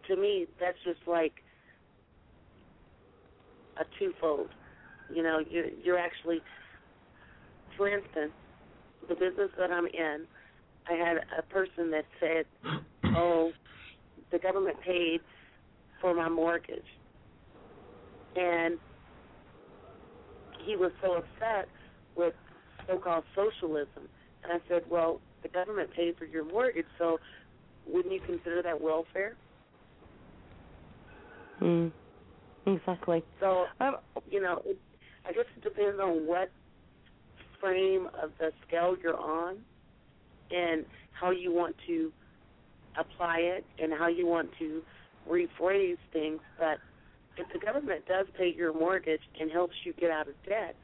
[0.07, 1.33] to me, that's just like
[3.77, 4.49] a twofold.
[5.13, 6.41] You know, you're, you're actually,
[7.77, 8.31] for instance,
[9.07, 10.25] the business that I'm in,
[10.89, 12.45] I had a person that said,
[13.15, 13.51] "Oh,
[14.31, 15.21] the government paid
[16.01, 16.81] for my mortgage,"
[18.35, 18.77] and
[20.65, 21.67] he was so upset
[22.15, 22.33] with
[22.87, 24.07] so-called socialism.
[24.43, 27.19] And I said, "Well, the government paid for your mortgage, so
[27.87, 29.35] wouldn't you consider that welfare?"
[31.61, 31.91] Mm.
[32.65, 33.23] Exactly.
[33.39, 33.97] So, Um,
[34.29, 34.77] you know, it,
[35.25, 36.49] I guess it depends on what
[37.59, 39.57] frame of the scale you're on
[40.51, 42.11] and how you want to
[42.97, 44.81] apply it and how you want to
[45.29, 46.39] rephrase things.
[46.57, 46.79] But
[47.37, 50.75] if the government does pay your mortgage and helps you get out of debt,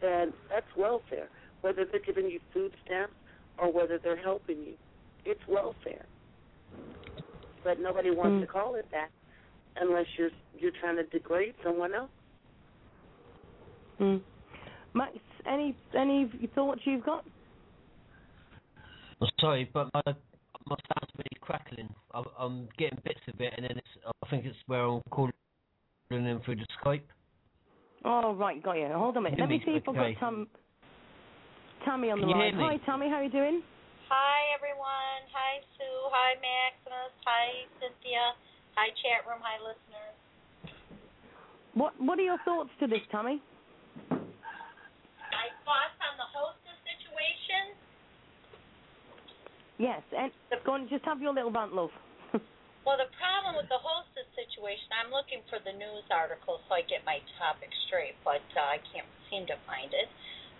[0.00, 1.28] then that's welfare.
[1.60, 3.14] Whether they're giving you food stamps
[3.58, 4.74] or whether they're helping you,
[5.24, 6.06] it's welfare.
[7.64, 8.40] But nobody wants Mm.
[8.40, 9.08] to call it that
[9.76, 12.10] unless you're you're trying to degrade someone else.
[14.00, 14.20] mm.
[14.94, 15.12] Max,
[15.46, 17.24] any any thoughts you've got?
[19.20, 20.02] I'm sorry, but my
[20.66, 21.88] my sound's really crackling.
[22.14, 23.88] I'm, I'm getting bits of it, and then it's.
[24.24, 25.32] I think it's where I'm calling
[26.10, 27.02] in through the Skype.
[28.04, 28.88] Oh right, got you.
[28.92, 29.40] Hold on a minute.
[29.40, 29.62] Let me me?
[29.64, 30.14] see if I've Okay.
[30.14, 30.48] got Tam,
[31.84, 32.54] Tammy on Can the you line.
[32.54, 32.78] hear me?
[32.80, 33.08] Hi, Tammy.
[33.08, 33.62] How you doing?
[34.10, 35.22] Hi, everyone.
[35.30, 36.02] Hi, Sue.
[36.10, 37.14] Hi, Maximus.
[37.22, 38.34] Hi, Cynthia.
[38.74, 39.38] Hi, chat room.
[39.38, 40.18] Hi, listeners.
[41.78, 43.38] What What are your thoughts to this, Tammy?
[44.10, 47.78] My thoughts on the hostess situation?
[49.78, 50.02] Yes.
[50.10, 50.34] And
[50.66, 51.94] go on, just have your little rant, love.
[52.82, 56.82] Well, the problem with the hostess situation, I'm looking for the news article so I
[56.82, 60.08] get my topic straight, but uh, I can't seem to find it.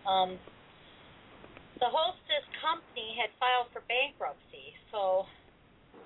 [0.07, 0.39] Um,
[1.81, 5.25] the hostess company had filed for bankruptcy, so,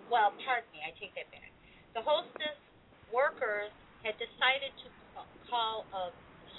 [0.07, 1.51] well, pardon me, I take that back.
[1.99, 2.59] The hostess
[3.11, 3.75] workers
[4.07, 4.89] had decided to
[5.51, 6.15] call a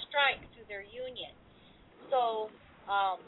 [0.06, 1.32] strike through their union.
[2.12, 2.52] So,
[2.86, 3.24] um,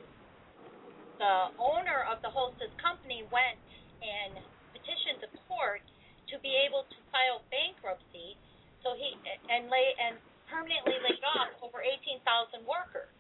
[1.18, 3.58] the owner of the hostess company went
[4.04, 4.38] and
[4.70, 5.82] petitioned the court
[6.30, 8.38] to be able to file bankruptcy
[8.84, 9.18] so he
[9.50, 12.22] and lay and permanently laid off over 18,000
[12.64, 13.10] workers.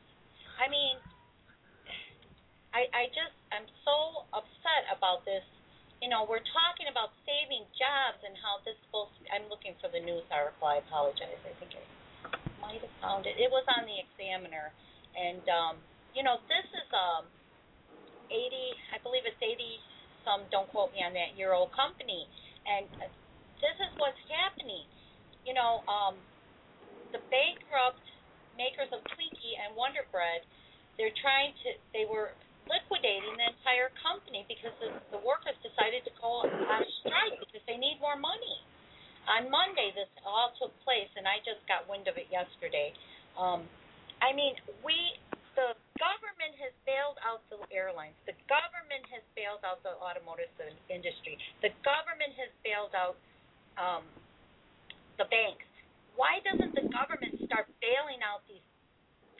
[0.62, 0.96] I mean,
[2.74, 5.44] I I just I'm so upset about this.
[6.02, 9.74] You know, we're talking about saving jobs and how this supposed to be, I'm looking
[9.82, 10.70] for the news article.
[10.70, 11.42] I apologize.
[11.42, 11.82] I think I
[12.62, 13.34] might have found it.
[13.40, 14.70] It was on the Examiner,
[15.18, 15.74] and um,
[16.14, 17.26] you know, this is um
[18.30, 18.40] 80.
[18.94, 19.80] I believe it's 80
[20.26, 22.28] some don't quote me on that year old company,
[22.68, 22.84] and
[23.64, 24.84] this is what's happening.
[25.48, 26.20] You know, um,
[27.16, 28.04] the bankrupt
[28.56, 30.44] makers of Twinkie and Wonder Bread,
[31.00, 31.68] they're trying to.
[31.96, 32.36] They were
[32.68, 37.80] liquidating the entire company because the, the workers decided to go on strike because they
[37.80, 38.62] need more money.
[39.28, 42.96] On Monday, this all took place, and I just got wind of it yesterday.
[43.36, 43.68] Um,
[44.24, 44.96] I mean, we
[45.58, 48.14] the government has bailed out the airlines.
[48.30, 50.54] The government has bailed out the automotive
[50.86, 51.34] industry.
[51.66, 53.18] The government has bailed out
[53.74, 54.06] um,
[55.18, 55.66] the banks.
[56.14, 58.62] Why doesn't the government start bailing out these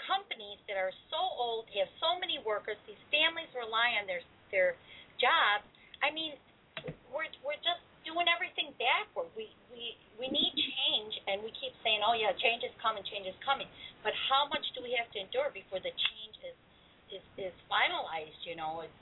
[0.09, 4.25] companies that are so old, they have so many workers, these families rely on their
[4.49, 4.73] their
[5.21, 5.69] jobs?
[6.01, 6.41] I mean,
[7.13, 9.29] we're we're just doing everything backward.
[9.37, 13.29] We we we need change, and we keep saying, "Oh yeah, change is coming, change
[13.29, 13.69] is coming."
[14.01, 16.57] But how much do we have to endure before the change is
[17.21, 18.41] is is finalized?
[18.49, 19.01] You know, it's,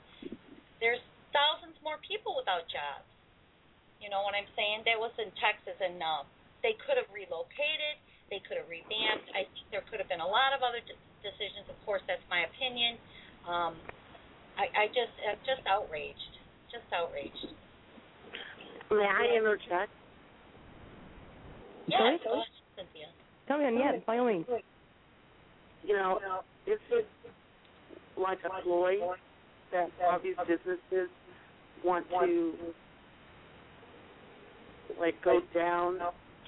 [0.83, 1.01] there's
[1.31, 3.07] thousands more people without jobs.
[4.03, 4.85] You know what I'm saying?
[4.85, 6.21] That was in Texas, and uh,
[6.61, 7.97] they could have relocated.
[8.29, 9.31] They could have revamped.
[9.31, 11.67] I think there could have been a lot of other de- decisions.
[11.71, 12.99] Of course, that's my opinion.
[13.47, 13.79] Um,
[14.59, 16.33] I, I just, I'm just outraged.
[16.67, 17.55] Just outraged.
[18.91, 19.91] May I interject?
[21.87, 23.07] Yes, go ahead, Cynthia.
[23.47, 24.45] Carry on, yeah, by all means.
[25.83, 26.19] You know,
[26.65, 27.07] is it
[28.19, 28.95] like a ploy
[29.71, 31.09] that all these businesses
[31.83, 32.53] want to
[34.99, 35.99] like go down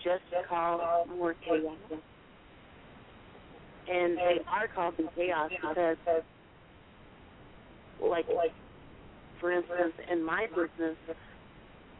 [0.04, 1.78] just cause more chaos?
[3.92, 5.98] And they are causing chaos because,
[8.02, 8.26] like,
[9.40, 10.98] for instance, in my business,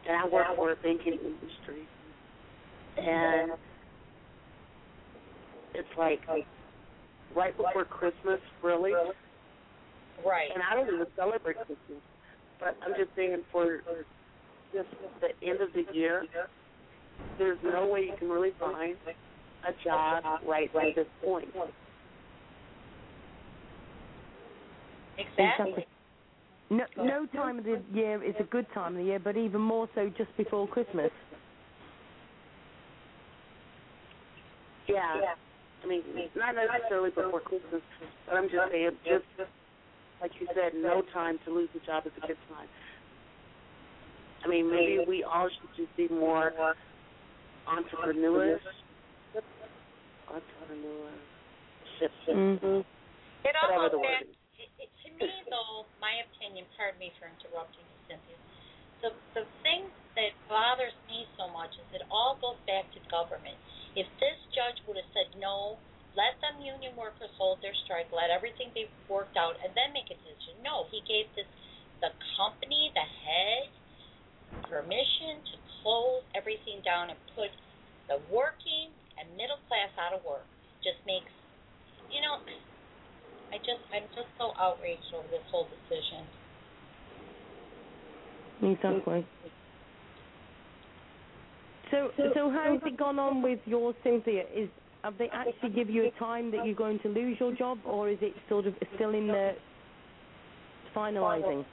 [0.06, 1.86] and I work for a banking industry,
[2.96, 3.52] and
[5.74, 6.20] it's like
[7.34, 8.92] right before Christmas, really.
[10.24, 10.50] Right.
[10.54, 12.02] And I don't even celebrate Christmas,
[12.60, 13.80] but I'm just saying for
[14.72, 14.88] just
[15.20, 16.24] the end of the year,
[17.38, 18.96] there's no way you can really find
[19.66, 21.48] a job right at this point.
[25.18, 25.86] Exactly.
[26.70, 29.60] No, no time of the year is a good time of the year, but even
[29.60, 31.10] more so just before Christmas.
[34.88, 35.34] Yeah.
[35.82, 36.02] I mean,
[36.36, 37.82] not necessarily before Christmas,
[38.26, 39.24] but I'm just saying, just
[40.20, 42.68] like you said, no time to lose a job is a good time.
[44.44, 46.52] I mean, maybe we all should just be more
[47.66, 48.60] entrepreneurish.
[50.30, 52.12] Entrepreneurship.
[52.28, 52.80] Mm-hmm.
[53.44, 54.36] It all Whatever the word back.
[54.60, 56.68] It, it, to me, though, my opinion.
[56.76, 58.38] Pardon me for interrupting you, Cynthia.
[59.00, 63.56] The the thing that bothers me so much is it all goes back to government.
[63.96, 65.80] If this judge would have said no,
[66.18, 70.10] let them union workers hold their strike, let everything be worked out, and then make
[70.12, 70.60] a decision.
[70.60, 71.48] No, he gave this
[72.04, 73.68] the company, the head,
[74.68, 77.50] permission to close everything down and put
[78.08, 80.46] the working and middle class out of work.
[80.82, 81.30] Just makes,
[82.08, 82.40] you know,
[83.52, 86.24] I just I'm just so outraged over this whole decision.
[88.62, 89.26] Exactly.
[91.90, 94.44] So, so how's it gone on with your Cynthia?
[94.54, 94.68] Is
[95.02, 98.08] have they actually give you a time that you're going to lose your job, or
[98.10, 99.52] is it sort of still in the
[100.94, 101.64] finalising?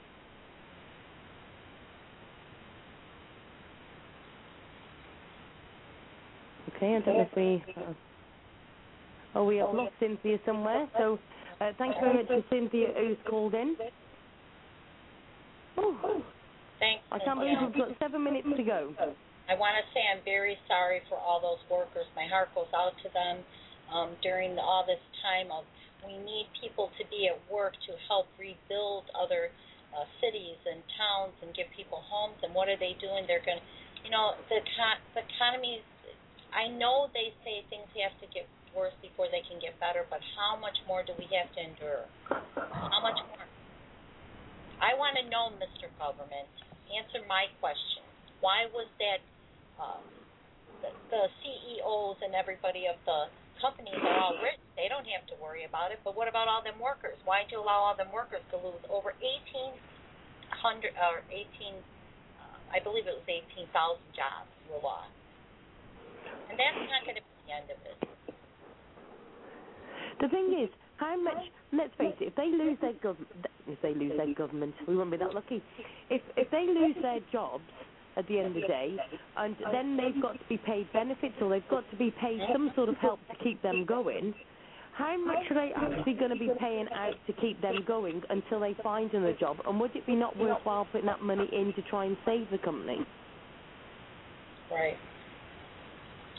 [6.78, 7.58] Okay, I don't know if we.
[7.74, 7.92] Uh,
[9.34, 10.86] oh, we have lost Cynthia somewhere.
[10.94, 11.18] So,
[11.58, 13.74] uh, thank you very much to Cynthia who's called in.
[15.76, 16.22] Oh,
[16.78, 17.02] Thanks.
[17.10, 18.94] I can't believe we've got seven minutes to go.
[19.50, 22.06] I want to say I'm very sorry for all those workers.
[22.14, 23.42] My heart goes out to them
[23.90, 25.66] um, during the, all this time of
[26.06, 29.50] we need people to be at work to help rebuild other
[29.90, 32.38] uh, cities and towns and give people homes.
[32.46, 33.26] And what are they doing?
[33.26, 33.66] They're going to,
[34.06, 35.82] you know, the econ- the economy.
[36.52, 40.20] I know they say things have to get worse before they can get better, but
[40.36, 42.04] how much more do we have to endure?
[42.28, 43.44] How much more?
[44.78, 45.90] I want to know, Mr.
[45.98, 46.46] Government,
[46.94, 48.06] answer my question.
[48.38, 49.20] Why was that
[49.76, 49.98] uh,
[51.10, 53.26] the, CEOs and everybody of the
[53.58, 54.62] companies are all rich?
[54.78, 55.98] They don't have to worry about it.
[56.06, 57.18] But what about all them workers?
[57.26, 59.74] Why did you allow all them workers to lose over 1,800
[60.94, 61.42] or 18?
[62.38, 63.66] Uh, I believe it was 18,000
[64.14, 65.17] jobs were lost.
[66.50, 67.98] And that's not going to be the end of it.
[70.20, 71.38] The thing is, how much?
[71.72, 72.28] Let's face it.
[72.28, 73.30] If they lose their government,
[73.68, 75.62] if they lose their government, we won't be that lucky.
[76.10, 77.64] If if they lose their jobs
[78.16, 78.96] at the end of the day,
[79.36, 82.72] and then they've got to be paid benefits or they've got to be paid some
[82.74, 84.34] sort of help to keep them going.
[84.98, 88.58] how much are they actually going to be paying out to keep them going until
[88.58, 89.56] they find another job?
[89.66, 92.58] And would it be not worthwhile putting that money in to try and save the
[92.58, 93.06] company?
[94.72, 94.96] Right.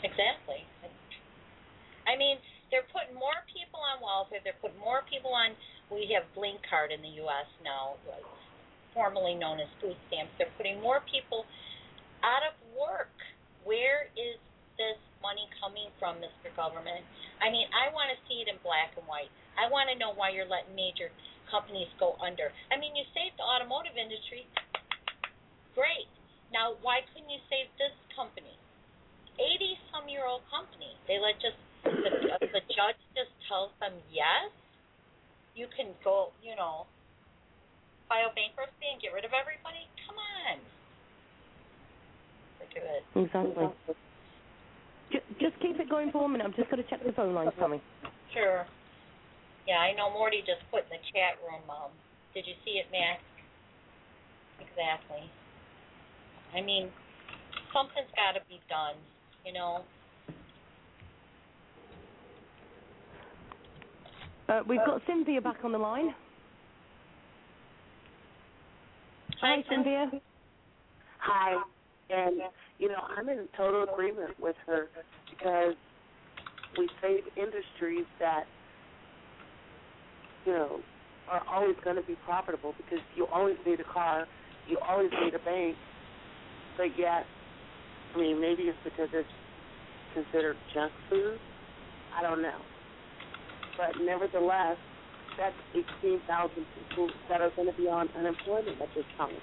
[0.02, 0.64] Exactly.
[2.08, 2.40] I mean,
[2.72, 4.40] they're putting more people on welfare.
[4.42, 5.52] They're putting more people on.
[5.90, 7.46] We have Blink Card in the U.S.
[7.66, 7.98] now,
[8.94, 10.32] formerly known as food stamps.
[10.38, 11.44] They're putting more people
[12.22, 13.12] out of work.
[13.66, 14.38] Where is
[14.78, 16.48] this money coming from, Mr.
[16.56, 17.04] Government?
[17.42, 19.28] I mean, I want to see it in black and white.
[19.58, 21.12] I want to know why you're letting major
[21.50, 22.54] companies go under.
[22.70, 24.46] I mean, you saved the automotive industry.
[25.74, 26.08] Great.
[26.54, 28.59] Now, why couldn't you save this company?
[29.40, 30.92] 80 some year old company.
[31.08, 34.52] They let just the, the judge just tells them yes,
[35.56, 36.84] you can go, you know,
[38.08, 39.88] file bankruptcy and get rid of everybody.
[40.04, 40.60] Come on.
[42.60, 43.02] At it.
[43.18, 43.66] Exactly.
[45.10, 46.46] Just, just keep it going for a minute.
[46.46, 47.82] I'm just going to check the phone lines, Tommy.
[48.30, 48.62] Sure.
[49.66, 51.66] Yeah, I know Morty just put in the chat room.
[51.66, 51.90] Um,
[52.30, 53.18] did you see it, Max?
[54.62, 55.26] Exactly.
[56.54, 56.94] I mean,
[57.74, 58.94] something's got to be done.
[59.44, 59.84] You know.
[64.48, 66.12] Uh, we've got Cynthia back on the line.
[69.40, 70.10] Hi, Cynthia.
[71.20, 71.62] Hi.
[72.10, 72.40] And,
[72.78, 74.88] you know, I'm in total agreement with her
[75.30, 75.74] because
[76.76, 78.44] we save industries that,
[80.44, 80.80] you know,
[81.30, 84.26] are always going to be profitable because you always need a car,
[84.68, 85.76] you always need a bank,
[86.76, 87.24] but yet,
[88.14, 89.28] I mean, maybe it's because it's
[90.14, 91.38] considered junk food.
[92.16, 92.58] I don't know.
[93.76, 94.76] But nevertheless,
[95.38, 95.54] that's
[96.02, 99.36] 18,000 people that are going to be on unemployment at this time.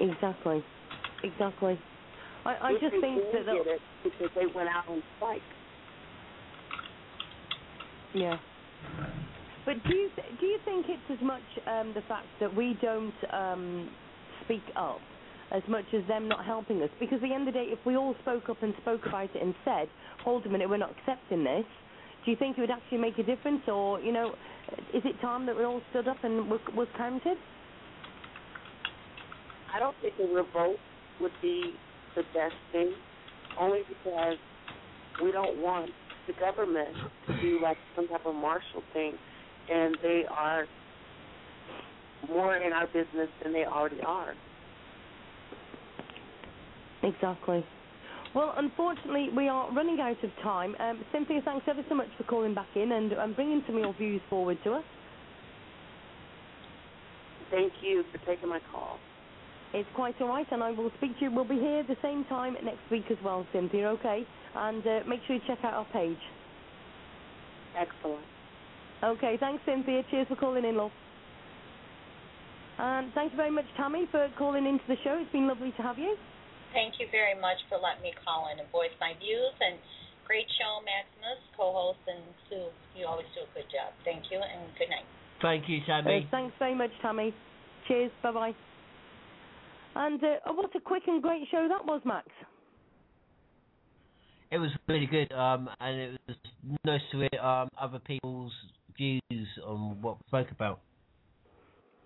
[0.00, 0.62] Exactly.
[1.22, 1.78] Exactly.
[2.44, 3.46] I, I If just think that.
[3.46, 5.42] get it because they went out on strike.
[8.14, 8.36] Yeah.
[9.64, 12.76] But do you th- do you think it's as much um, the fact that we
[12.82, 13.90] don't um,
[14.44, 15.00] speak up
[15.52, 16.90] as much as them not helping us?
[16.98, 19.34] Because at the end of the day, if we all spoke up and spoke about
[19.34, 19.88] it and said,
[20.24, 21.66] "Hold a minute, we're not accepting this,"
[22.24, 23.62] do you think it would actually make a difference?
[23.68, 24.34] Or you know,
[24.94, 27.36] is it time that we all stood up and was, counted?
[29.74, 30.78] I don't think a revolt
[31.20, 31.74] would be
[32.14, 32.92] the best thing,
[33.58, 34.36] only because
[35.22, 35.90] we don't want
[36.26, 36.94] the government
[37.26, 39.12] to do like some type of martial thing,
[39.70, 40.66] and they are
[42.28, 44.34] more in our business than they already are.
[47.02, 47.64] Exactly.
[48.34, 50.74] Well, unfortunately, we are running out of time.
[50.80, 53.82] Um, Cynthia, thanks ever so much for calling back in and, and bringing some of
[53.82, 54.84] your views forward to us.
[57.50, 58.98] Thank you for taking my call.
[59.74, 61.30] It's quite all right, and I will speak to you.
[61.32, 64.24] We'll be here at the same time next week as well, Cynthia, okay?
[64.54, 66.18] And uh, make sure you check out our page.
[67.74, 68.26] Excellent.
[69.02, 70.02] Okay, thanks, Cynthia.
[70.10, 70.90] Cheers for calling in, love.
[72.78, 75.18] And thank you very much, Tammy, for calling into the show.
[75.20, 76.16] It's been lovely to have you.
[76.72, 79.52] Thank you very much for letting me call in and voice my views.
[79.60, 79.76] And
[80.26, 82.68] great show, Maximus, co-host, and Sue.
[82.96, 83.92] You always do a good job.
[84.04, 85.04] Thank you, and good night.
[85.40, 86.28] Thank you, Uh, Tammy.
[86.30, 87.34] thanks very much, Tammy.
[87.88, 88.10] Cheers.
[88.22, 88.54] Bye bye.
[89.94, 92.28] And uh, oh, what a quick and great show that was, Max.
[94.50, 96.36] It was really good, um, and it was
[96.84, 98.52] nice to hear um, other people's
[98.96, 100.80] views on what we spoke about.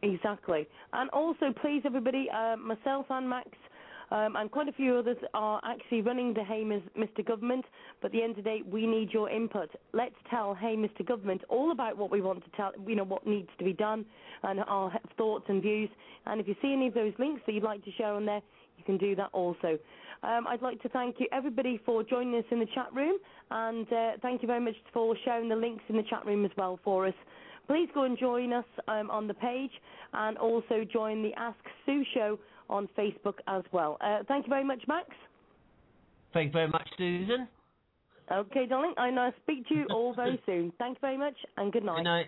[0.03, 0.67] Exactly.
[0.93, 3.49] And also, please, everybody, uh, myself and Max
[4.11, 7.27] um, and quite a few others are actually running the Hey Mr.
[7.27, 7.65] Government,
[8.01, 9.71] but at the end of the day, we need your input.
[9.93, 11.07] Let's tell Hey Mr.
[11.07, 14.05] Government all about what we want to tell, you know, what needs to be done
[14.43, 15.91] and our thoughts and views.
[16.27, 18.43] And if you see any of those links that you'd like to share on there,
[18.79, 19.79] you can do that also.
[20.23, 23.19] Um, I'd like to thank you, everybody, for joining us in the chat room,
[23.51, 26.51] and uh, thank you very much for sharing the links in the chat room as
[26.57, 27.15] well for us.
[27.67, 29.73] Please go and join us um, on the page
[30.13, 32.39] and also join the Ask Sue show
[32.69, 33.97] on Facebook as well.
[34.01, 35.09] Uh, thank you very much, Max.
[36.33, 37.49] Thank you very much, Susan.
[38.31, 40.73] Okay, darling, and I'll speak to you all very soon.
[40.79, 41.99] Thank you very much and good night.
[41.99, 42.27] Good night.